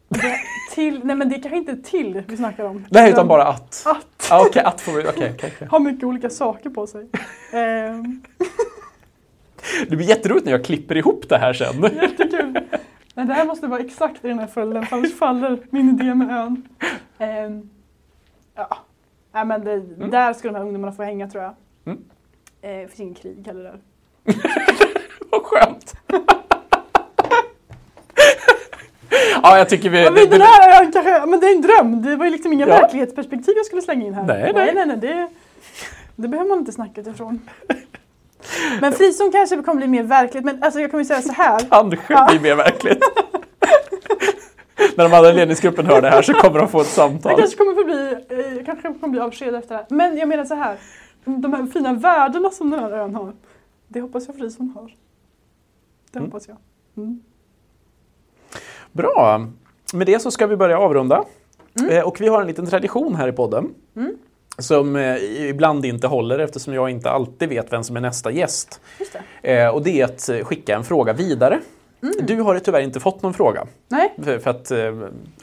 Det, 0.09 0.35
till, 0.73 1.01
nej 1.03 1.15
men 1.15 1.29
det 1.29 1.35
är 1.35 1.41
kanske 1.41 1.57
inte 1.57 1.77
till 1.77 2.23
vi 2.27 2.37
snackar 2.37 2.63
om. 2.65 2.85
Nej, 2.89 3.09
utan 3.11 3.27
bara 3.27 3.43
att. 3.47 3.83
Att 3.87 4.27
Ja, 4.29 4.45
Okej, 4.47 4.63
att 4.63 4.81
får 4.81 4.91
vi... 4.91 4.99
Okej, 5.01 5.31
okej, 5.35 5.51
okej. 5.55 5.67
ha 5.67 5.79
mycket 5.79 6.03
olika 6.03 6.29
saker 6.29 6.69
på 6.69 6.87
sig. 6.87 7.07
Ehm, 7.53 8.21
Det 9.89 9.95
blir 9.95 10.07
jätteroligt 10.09 10.45
när 10.45 10.51
jag 10.51 10.65
klipper 10.65 10.97
ihop 10.97 11.29
det 11.29 11.37
här 11.37 11.53
sen. 11.53 11.81
jättekul. 11.81 12.59
Men 13.15 13.27
det 13.27 13.33
här 13.33 13.45
måste 13.45 13.67
vara 13.67 13.79
exakt 13.79 14.25
i 14.25 14.27
den 14.27 14.39
här 14.39 14.47
följden, 14.47 14.85
för 14.85 14.95
annars 14.97 15.13
faller 15.17 15.59
min 15.69 15.89
idé 15.89 16.15
med 16.15 16.29
ön. 16.37 16.63
Ehm, 17.21 17.69
ja, 18.55 18.77
nej, 19.33 19.45
men 19.45 19.63
det, 19.65 19.79
där 20.07 20.33
ska 20.33 20.47
de 20.47 20.55
här 20.55 20.61
ungdomarna 20.63 20.91
få 20.93 21.03
hänga 21.03 21.29
tror 21.29 21.43
jag. 21.43 21.53
Mm. 21.85 21.99
Eh, 22.61 22.69
det 22.81 22.87
finns 22.87 22.99
ingen 22.99 23.13
krig 23.15 23.43
heller 23.47 23.63
där. 23.63 23.79
Vad 25.31 25.41
skönt! 25.43 25.93
ja, 29.43 29.57
jag 29.57 29.69
tycker 29.69 29.89
vi... 29.89 29.97
Det- 29.97 30.11
men 30.11 30.29
det- 30.29 30.45
här 30.45 30.83
är 30.83 30.91
kanske, 30.91 31.25
men 31.25 31.39
det 31.39 31.45
är 31.47 31.55
en 31.55 31.61
dröm. 31.61 32.01
Det 32.01 32.15
var 32.15 32.25
ju 32.25 32.31
liksom 32.31 32.53
inga 32.53 32.67
Ja. 32.67 32.73
verklighetsperspektiv 32.81 33.53
jag 33.57 33.65
skulle 33.65 33.81
slänga 33.81 34.05
in 34.05 34.13
här. 34.13 34.23
Nej, 34.23 34.51
nej. 34.53 34.71
nej, 34.75 34.85
nej, 34.85 34.97
det, 34.97 35.27
det 36.15 36.27
behöver 36.27 36.49
man 36.49 36.59
inte 36.59 36.71
snacka 36.71 37.01
utifrån. 37.01 37.49
Men 38.81 38.93
frizon 38.93 39.31
kanske 39.31 39.55
kommer 39.61 39.77
bli 39.77 39.87
mer 39.87 40.03
verkligt. 40.03 40.43
Men 40.45 40.63
alltså 40.63 40.79
jag 40.79 40.91
kommer 40.91 41.03
ju 41.03 41.07
säga 41.07 41.21
så 41.21 41.31
här. 41.33 41.59
kanske 41.69 42.13
Ja. 42.13 42.27
blir 42.29 42.39
mer 42.39 42.55
verkligt. 42.55 43.03
När 44.95 45.09
de 45.09 45.13
andra 45.15 45.29
i 45.29 45.33
ledningsgruppen 45.33 45.85
hör 45.85 46.01
det 46.01 46.09
här 46.09 46.21
så 46.21 46.33
kommer 46.33 46.59
de 46.59 46.67
få 46.67 46.81
ett 46.81 46.87
Jag 46.87 46.93
samtal. 46.93 47.37
kanske 47.39 47.57
kommer 47.57 47.73
få 47.75 47.83
bli, 47.83 48.15
eh, 48.39 48.55
jag 48.57 48.65
kanske 48.65 48.93
kommer 48.93 49.07
bli 49.07 49.19
avskedad 49.19 49.55
efter 49.55 49.75
det 49.75 49.85
här. 49.89 49.95
Men 49.97 50.17
jag 50.17 50.29
menar 50.29 50.45
så 50.45 50.55
här. 50.55 50.77
De 51.25 51.53
här 51.53 51.65
fina 51.65 51.93
värdena 51.93 52.49
som 52.49 52.69
den 52.69 52.79
här 52.79 52.91
ön 52.91 53.15
har. 53.15 53.33
Det 53.87 54.01
hoppas 54.01 54.27
jag 54.27 54.35
frizon 54.37 54.71
har. 54.75 54.93
Det 56.11 56.19
Mm. 56.19 56.31
hoppas 56.31 56.47
jag. 56.47 56.57
Mm. 56.97 57.21
Bra! 58.91 59.47
Med 59.93 60.07
det 60.07 60.19
så 60.19 60.31
ska 60.31 60.47
vi 60.47 60.55
börja 60.55 60.79
avrunda. 60.79 61.23
Mm. 61.79 61.89
Eh, 61.91 62.03
Och 62.07 62.21
vi 62.21 62.27
har 62.27 62.41
en 62.41 62.47
liten 62.47 62.65
tradition 62.65 63.15
här 63.15 63.27
i 63.27 63.31
podden. 63.31 63.69
Mm. 63.95 64.15
Som 64.57 64.95
eh, 64.95 65.15
ibland 65.49 65.85
inte 65.85 66.07
håller 66.07 66.39
eftersom 66.39 66.73
jag 66.73 66.89
inte 66.89 67.09
alltid 67.11 67.49
vet 67.49 67.73
vem 67.73 67.83
som 67.83 67.97
är 67.97 68.01
nästa 68.01 68.31
gäst. 68.31 68.81
Just 68.99 69.17
det. 69.41 69.51
Eh, 69.61 69.69
Och 69.69 69.81
det 69.83 70.01
är 70.01 70.05
att 70.05 70.29
skicka 70.47 70.75
en 70.75 70.83
fråga 70.83 71.13
vidare. 71.13 71.59
Mm. 72.03 72.15
Du 72.21 72.41
har 72.41 72.59
tyvärr 72.59 72.81
inte 72.81 72.99
fått 72.99 73.21
någon 73.21 73.33
fråga. 73.33 73.67
Nej, 73.87 74.13
För, 74.23 74.39
för 74.39 74.49
att, 74.49 74.71
eh, 74.71 74.77
ja. 74.77 74.93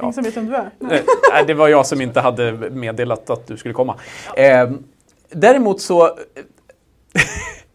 ingen 0.03 0.13
som 0.13 0.25
vet 0.25 0.37
vem 0.37 0.47
du 0.47 0.55
är. 0.55 0.71
Eh, 0.81 1.01
Nej, 1.33 1.45
det 1.47 1.55
var 1.55 1.69
jag 1.69 1.87
som 1.87 2.01
inte 2.01 2.21
hade 2.21 2.53
meddelat 2.71 3.31
att 3.31 3.47
du 3.47 3.57
skulle 3.57 3.75
komma. 3.75 3.95
Eh, 4.37 4.71
däremot 5.31 5.81
så 5.81 6.19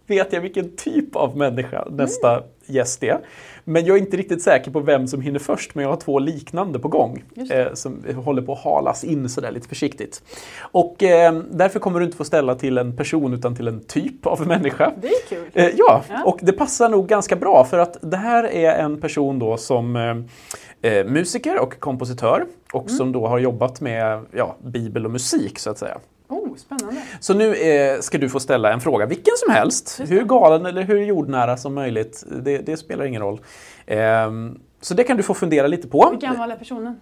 vet 0.08 0.34
jag 0.34 0.41
vilken 0.41 0.76
typ 0.76 1.16
av 1.16 1.38
människa 1.38 1.88
nästa 1.91 2.43
gäst 2.66 3.04
är. 3.04 3.20
Men 3.64 3.86
jag 3.86 3.97
är 3.97 4.01
inte 4.01 4.18
riktigt 4.18 4.41
säker 4.41 4.72
på 4.72 4.80
vem 4.80 5.08
som 5.08 5.22
hinner 5.22 5.39
först, 5.39 5.76
men 5.76 5.84
jag 5.84 5.89
har 5.89 5.97
två 5.97 6.20
liknande 6.20 6.80
på 6.80 6.88
gång. 6.88 7.24
Eh, 7.51 7.74
som 7.74 8.04
håller 8.26 8.41
på 8.41 8.54
att 8.54 8.60
halas 8.64 9.04
in 9.04 9.30
sådär 9.30 9.51
lite 9.51 9.68
försiktigt. 9.68 10.24
Och 10.62 11.04
eh, 11.04 11.34
därför 11.51 11.80
kommer 11.80 11.99
du 11.99 12.06
inte 12.06 12.18
få 12.18 12.24
ställa 12.24 12.56
till 12.56 12.78
en 12.78 12.97
person 12.97 13.34
utan 13.34 13.56
till 13.56 13.68
en 13.68 13.84
typ 13.84 14.26
av 14.26 14.47
människa. 14.47 14.91
Det 15.01 15.08
är 15.08 15.28
kul. 15.30 15.45
Eh, 15.54 15.70
ja, 15.78 16.04
Ja. 16.10 16.24
och 16.26 16.39
det 16.41 16.51
passar 16.54 16.89
nog 16.89 17.08
ganska 17.08 17.36
bra 17.36 17.66
för 17.66 17.78
att 17.78 17.97
det 18.01 18.18
här 18.18 18.43
är 18.43 18.74
en 18.84 19.01
person 19.01 19.39
då 19.39 19.58
som 19.58 19.95
eh, 19.95 20.91
eh, 20.91 21.06
musiker 21.06 21.60
och 21.60 21.80
kompositör 21.80 22.45
och 22.74 22.82
Mm. 22.84 22.97
som 22.97 23.12
då 23.12 23.28
har 23.28 23.39
jobbat 23.39 23.82
med 23.82 24.26
ja, 24.32 24.56
bibel 24.64 25.06
och 25.06 25.12
musik 25.12 25.60
så 25.60 25.70
att 25.70 25.78
säga. 25.78 25.97
Oh, 26.34 26.56
spännande. 26.56 27.02
Så 27.20 27.34
nu 27.34 27.56
eh, 27.56 28.00
ska 28.00 28.18
du 28.18 28.30
få 28.30 28.40
ställa 28.40 28.74
en 28.74 28.82
fråga, 28.82 29.06
vilken 29.06 29.34
som 29.38 29.54
helst. 29.54 30.02
Hur 30.08 30.24
galen 30.24 30.66
eller 30.66 30.82
hur 30.82 30.98
jordnära 30.98 31.58
som 31.58 31.74
möjligt. 31.74 32.24
Det, 32.42 32.58
det 32.58 32.78
spelar 32.78 33.06
ingen 33.06 33.22
roll. 33.22 33.42
Ehm, 33.86 34.60
så 34.82 34.94
det 34.94 35.04
kan 35.04 35.18
du 35.18 35.24
få 35.24 35.34
fundera 35.34 35.68
lite 35.68 35.88
på. 35.88 36.10
Hur 36.12 36.18
gammal 36.18 36.52
är 36.52 36.56
personen? 36.56 36.96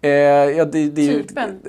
Eh, 0.00 0.10
ja, 0.10 0.64
det, 0.64 0.88
det, 0.88 1.06
Typen? 1.06 1.60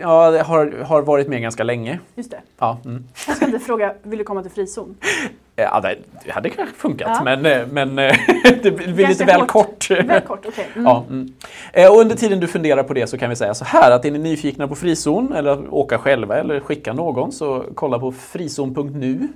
Ja, 0.00 0.30
det 0.30 0.42
har, 0.42 0.84
har 0.84 1.02
varit 1.02 1.28
med 1.28 1.42
ganska 1.42 1.64
länge. 1.64 1.98
Just 2.14 2.30
det. 2.30 2.40
Ja, 2.58 2.78
mm. 2.84 3.04
Jag 3.26 3.36
ska 3.36 3.46
inte 3.46 3.58
fråga, 3.58 3.94
vill 4.02 4.18
du 4.18 4.24
komma 4.24 4.42
till 4.42 4.50
frizon? 4.50 4.94
ja 5.56 5.80
det, 5.80 6.30
hade 6.32 6.50
kanske 6.50 6.74
funkat, 6.76 7.08
Ja. 7.14 7.24
men, 7.24 7.46
eh, 7.46 7.66
men 7.70 7.98
eh, 7.98 8.14
det 8.62 8.70
blir 8.70 9.08
lite 9.08 9.24
väl 9.24 9.40
hårt. 9.40 9.48
kort. 9.50 9.90
Väl 9.90 10.20
kort, 10.20 10.46
okej. 10.48 10.66
Mm. 10.74 10.84
Ja, 10.86 11.04
mm. 11.10 11.32
Eh, 11.72 11.90
Och 11.92 12.00
under 12.00 12.16
tiden 12.16 12.40
du 12.40 12.46
funderar 12.48 12.82
på 12.82 12.94
det 12.94 13.06
så 13.06 13.18
kan 13.18 13.30
vi 13.30 13.36
säga 13.36 13.54
så 13.54 13.64
här 13.64 13.90
att 13.90 14.04
är 14.04 14.10
ni 14.10 14.18
nyfikna 14.18 14.68
på 14.68 14.74
frizon 14.74 15.32
eller 15.32 15.74
åka 15.74 15.98
själva 15.98 16.36
eller 16.38 16.60
skicka 16.60 16.92
någon 16.92 17.32
så 17.32 17.64
kolla 17.74 17.98
på 17.98 18.12
frizon.nu. 18.12 19.28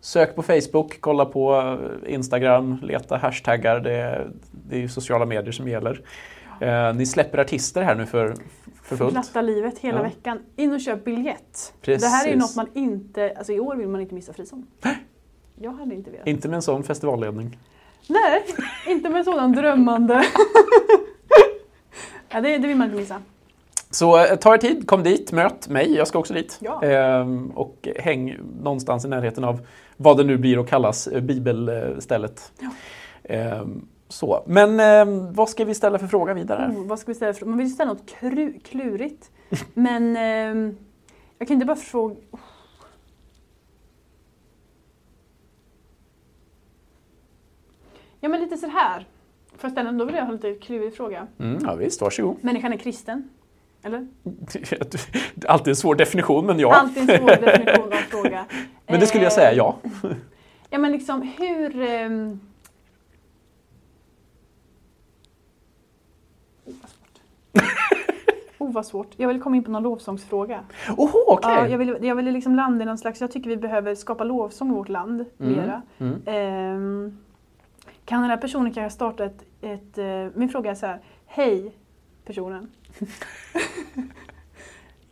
Sök 0.00 0.36
på 0.36 0.42
Facebook, 0.42 0.96
kolla 1.00 1.24
på 1.24 1.76
Instagram, 2.06 2.78
leta 2.82 3.16
hashtaggar. 3.16 3.80
Det 3.80 3.92
är, 3.92 4.26
det 4.68 4.76
är 4.76 4.80
ju 4.80 4.88
sociala 4.88 5.26
medier 5.26 5.52
som 5.52 5.68
gäller. 5.68 6.00
Eh, 6.60 6.94
ni 6.94 7.06
släpper 7.06 7.38
artister 7.38 7.82
här 7.82 7.94
nu 7.94 8.06
för, 8.06 8.34
för 8.82 8.96
fullt. 8.96 9.12
Glatta 9.12 9.40
livet 9.42 9.78
hela 9.78 9.98
Ja. 9.98 10.02
veckan. 10.02 10.38
In 10.56 10.72
och 10.72 10.80
köp 10.80 11.04
biljett. 11.04 11.74
Precis. 11.80 12.02
Det 12.02 12.08
här 12.08 12.26
är 12.26 12.30
ju 12.30 12.36
något 12.36 12.56
man 12.56 12.66
inte, 12.74 13.34
alltså 13.36 13.52
i 13.52 13.60
år 13.60 13.76
vill 13.76 13.88
man 13.88 14.00
inte 14.00 14.14
missa 14.14 14.32
frizon. 14.32 14.66
Jag 15.60 15.72
hade 15.72 15.94
inte 15.94 16.10
velat. 16.10 16.26
Inte 16.26 16.48
med 16.48 16.56
en 16.56 16.62
sån 16.62 16.82
festivalledning. 16.82 17.58
Nej, 18.08 18.44
inte 18.88 19.08
med 19.08 19.24
sådan 19.24 19.52
drömmande. 19.52 20.24
ja, 22.28 22.40
det, 22.40 22.58
det 22.58 22.68
vill 22.68 22.76
man 22.76 22.86
inte 22.86 23.00
missa. 23.00 23.22
Så 23.90 24.18
eh, 24.24 24.36
ta 24.36 24.54
er 24.54 24.58
tid, 24.58 24.86
kom 24.86 25.02
dit, 25.02 25.32
möt 25.32 25.68
mig, 25.68 25.94
jag 25.94 26.08
ska 26.08 26.18
också 26.18 26.34
dit. 26.34 26.58
Ja. 26.60 26.82
Ehm, 26.82 27.50
och 27.50 27.88
häng 27.96 28.36
någonstans 28.62 29.04
i 29.04 29.08
närheten 29.08 29.44
av 29.44 29.66
vad 29.96 30.16
det 30.16 30.24
nu 30.24 30.36
blir 30.38 30.60
att 30.60 30.68
kallas 30.68 31.06
eh, 31.06 31.20
bibelstället. 31.20 32.52
Ja. 32.60 32.68
Ehm, 33.24 33.86
så. 34.12 34.42
Men 34.46 34.80
ehm, 34.80 35.32
vad 35.32 35.48
ska 35.48 35.64
vi 35.64 35.74
ställa 35.74 35.98
för 35.98 36.06
fråga 36.06 36.34
vidare? 36.34 36.72
Oh, 36.76 36.86
vad 36.86 36.98
ska 36.98 37.10
vi 37.10 37.14
ställa 37.14 37.34
för 37.34 37.46
Man 37.46 37.58
vill 37.58 37.74
ställa 37.74 37.92
något 37.92 38.06
kru, 38.06 38.58
klurigt. 38.64 39.30
Men 39.74 40.16
ehm, 40.16 40.76
jag 41.38 41.48
kan 41.48 41.54
inte 41.54 41.66
bara 41.66 41.76
fråga... 41.76 42.14
Oh. 42.30 42.40
Ja 48.20 48.28
men 48.28 48.40
lite 48.40 48.56
så 48.56 48.66
här. 48.66 49.06
Får 49.56 49.60
jag 49.62 49.72
ställa, 49.72 49.92
då 49.92 50.04
vill 50.04 50.14
jag 50.14 50.22
ha 50.22 50.28
en 50.28 50.36
lite 50.36 50.54
klurig 50.54 50.96
fråga. 50.96 51.26
Mm, 51.38 51.58
ja, 51.66 51.74
visst, 51.74 52.00
varsågod. 52.00 52.36
Människan 52.40 52.72
är 52.72 52.76
kristen? 52.76 53.28
Eller? 53.82 54.06
Alltid 55.46 55.68
en 55.68 55.76
svår 55.76 55.94
definition, 55.94 56.46
men 56.46 56.58
ja. 56.58 56.74
Alltid 56.74 57.10
en 57.10 57.18
svår 57.18 57.28
definition 57.28 57.92
av 57.92 57.96
fråga. 57.96 58.44
Men 58.86 59.00
det 59.00 59.06
skulle 59.06 59.24
jag 59.24 59.32
säga 59.32 59.50
Eh, 59.50 59.56
ja. 59.56 59.76
Ja 60.70 60.78
men 60.78 60.92
liksom 60.92 61.22
hur... 61.22 61.80
ehm, 61.80 62.40
Oh, 66.64 66.74
vad 66.80 66.90
svårt. 66.90 67.20
Oh, 68.72 68.74
vad 68.74 68.86
svårt. 68.86 69.08
Jag 69.16 69.28
vill 69.28 69.42
komma 69.42 69.56
in 69.56 69.64
på 69.64 69.70
någon 69.70 69.82
lovsångsfråga. 69.82 70.60
Oho, 70.96 71.18
okej. 71.28 71.50
Ja, 71.52 71.68
jag 71.68 71.78
vill, 71.78 71.96
jag 72.00 72.14
vill 72.14 72.24
liksom 72.24 72.54
landa 72.54 72.82
i 72.82 72.86
någon 72.86 72.98
slags... 72.98 73.20
Jag 73.20 73.30
tycker 73.30 73.50
vi 73.50 73.56
behöver 73.56 73.94
skapa 73.94 74.24
lovsång 74.24 74.70
i 74.70 74.74
vårt 74.74 74.88
land 74.88 75.24
Mm, 75.38 75.52
mera. 75.52 75.82
mm. 75.98 76.22
Ehm, 76.26 77.18
kan 78.04 78.20
den 78.20 78.30
här 78.30 78.36
personen 78.36 78.72
kanske 78.72 78.94
starta 78.94 79.24
ett... 79.24 79.44
ett 79.60 79.98
eh, 79.98 80.26
min 80.34 80.48
fråga 80.48 80.70
är 80.70 80.74
så 80.74 80.86
här. 80.86 81.00
Hej 81.26 81.72
personen. 82.24 82.70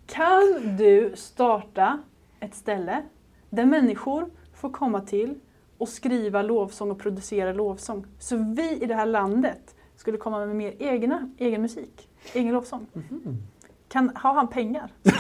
kan 0.07 0.77
du 0.79 1.13
starta 1.15 1.99
ett 2.41 2.55
ställe 2.55 3.03
där 3.51 3.67
människor 3.67 4.31
får 4.55 4.71
komma 4.71 5.01
till 5.01 5.35
och 5.79 5.89
skriva 5.89 6.43
lovsång 6.43 6.91
och 6.91 6.99
producera 6.99 7.53
lovsång. 7.53 8.07
Så 8.19 8.37
vi 8.57 8.83
i 8.83 8.87
det 8.87 8.95
här 8.95 9.07
landet 9.07 9.75
skulle 9.97 10.19
komma 10.19 10.47
med 10.47 10.57
mer 10.57 10.75
egna, 10.79 11.31
egen 11.39 11.63
musik, 11.63 12.09
egen 12.35 12.53
lovsång. 12.53 12.87
Mhm. 12.93 13.43
Kan, 13.89 14.13
har 14.15 14.35
han 14.35 14.49
pengar? 14.49 14.91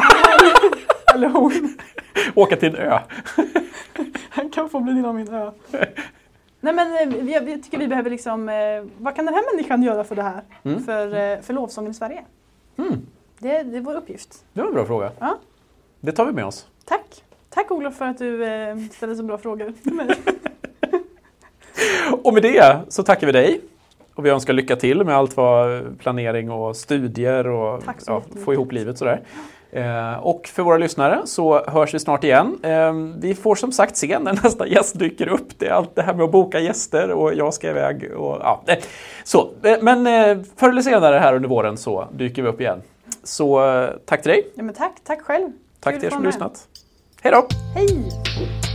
Eller 1.14 1.28
hon? 1.28 1.78
Åka 2.34 2.56
till 2.56 2.68
en 2.68 2.76
ö. 2.76 2.98
Han 4.30 4.50
kan 4.50 4.68
få 4.68 4.80
bli 4.80 4.92
del 4.92 5.04
av 5.04 5.14
min 5.14 5.28
ö. 5.28 5.50
Nej 6.61 6.74
men 6.74 7.12
eh, 7.12 7.32
jag, 7.32 7.48
jag 7.48 7.62
tycker 7.62 7.78
vi 7.78 7.88
behöver 7.88 8.11
liksom, 8.11 8.48
eh, 8.48 8.84
vad 8.98 9.16
kan 9.16 9.26
den 9.26 9.34
här 9.34 9.54
människan 9.54 9.82
göra 9.82 10.04
för 10.04 10.16
det 10.16 10.22
här? 10.22 10.42
Mm. 10.62 10.84
För, 10.84 11.06
eh, 11.06 11.40
för 11.40 11.54
lovsången 11.54 11.90
i 11.90 11.94
Sverige? 11.94 12.24
Mm. 12.76 13.06
Det, 13.38 13.62
det 13.62 13.76
är 13.76 13.80
vår 13.80 13.94
uppgift. 13.94 14.44
Det 14.52 14.61
var 14.61 14.68
en 14.68 14.74
bra 14.74 14.86
fråga. 14.86 15.12
Ja. 15.18 15.38
Det 16.00 16.12
tar 16.12 16.26
vi 16.26 16.32
med 16.32 16.44
oss. 16.44 16.66
Tack! 16.84 17.24
Tack 17.48 17.70
Olof 17.70 17.96
för 17.96 18.04
att 18.04 18.18
du 18.18 18.44
eh, 18.44 18.76
ställer 18.92 19.14
så 19.14 19.22
bra 19.22 19.38
frågor 19.38 19.72
till 19.82 19.94
mig. 19.94 20.08
Och 22.22 22.34
med 22.34 22.42
det 22.42 22.80
så 22.88 23.02
tackar 23.02 23.26
vi 23.26 23.32
dig. 23.32 23.61
Och 24.20 24.26
vi 24.26 24.30
önskar 24.30 24.52
lycka 24.52 24.76
till 24.76 25.04
med 25.04 25.16
allt 25.16 25.36
vad 25.36 25.98
planering 25.98 26.50
och 26.50 26.76
studier 26.76 27.46
och 27.48 27.82
ja, 28.06 28.22
få 28.44 28.52
ihop 28.52 28.72
livet 28.72 28.98
sådär. 28.98 29.22
Eh, 29.72 30.14
och 30.14 30.46
för 30.46 30.62
våra 30.62 30.76
lyssnare 30.76 31.20
så 31.24 31.64
hörs 31.64 31.94
vi 31.94 31.98
snart 31.98 32.24
igen. 32.24 32.58
Eh, 32.62 32.92
vi 33.18 33.34
får 33.34 33.54
som 33.54 33.72
sagt 33.72 33.96
se 33.96 34.18
när 34.18 34.32
nästa 34.32 34.66
gäst 34.66 34.98
dyker 34.98 35.28
upp. 35.28 35.58
Det 35.58 35.66
är 35.66 35.70
allt 35.70 35.94
det 35.94 36.02
här 36.02 36.14
med 36.14 36.24
att 36.24 36.32
boka 36.32 36.60
gäster 36.60 37.10
och 37.10 37.34
jag 37.34 37.54
ska 37.54 37.70
iväg. 37.70 38.12
Och, 38.16 38.38
ja, 38.40 38.62
eh, 38.66 38.78
så. 39.24 39.50
Men 39.80 40.04
förr 40.56 40.68
eller 40.68 40.82
senare 40.82 41.18
här 41.18 41.34
under 41.34 41.48
våren 41.48 41.76
så 41.76 42.08
dyker 42.12 42.42
vi 42.42 42.48
upp 42.48 42.60
igen. 42.60 42.82
Så 43.24 43.60
tack 44.06 44.22
till 44.22 44.30
dig. 44.30 44.50
Ja, 44.54 44.62
men 44.62 44.74
tack, 44.74 44.94
tack 45.04 45.20
själv. 45.20 45.50
Tack 45.80 45.92
Kul 45.92 46.00
till 46.00 46.06
er 46.06 46.10
som 46.10 46.24
lyssnat. 46.24 46.68
Hej 47.22 47.32
då! 47.32 47.46
Hej! 47.74 48.69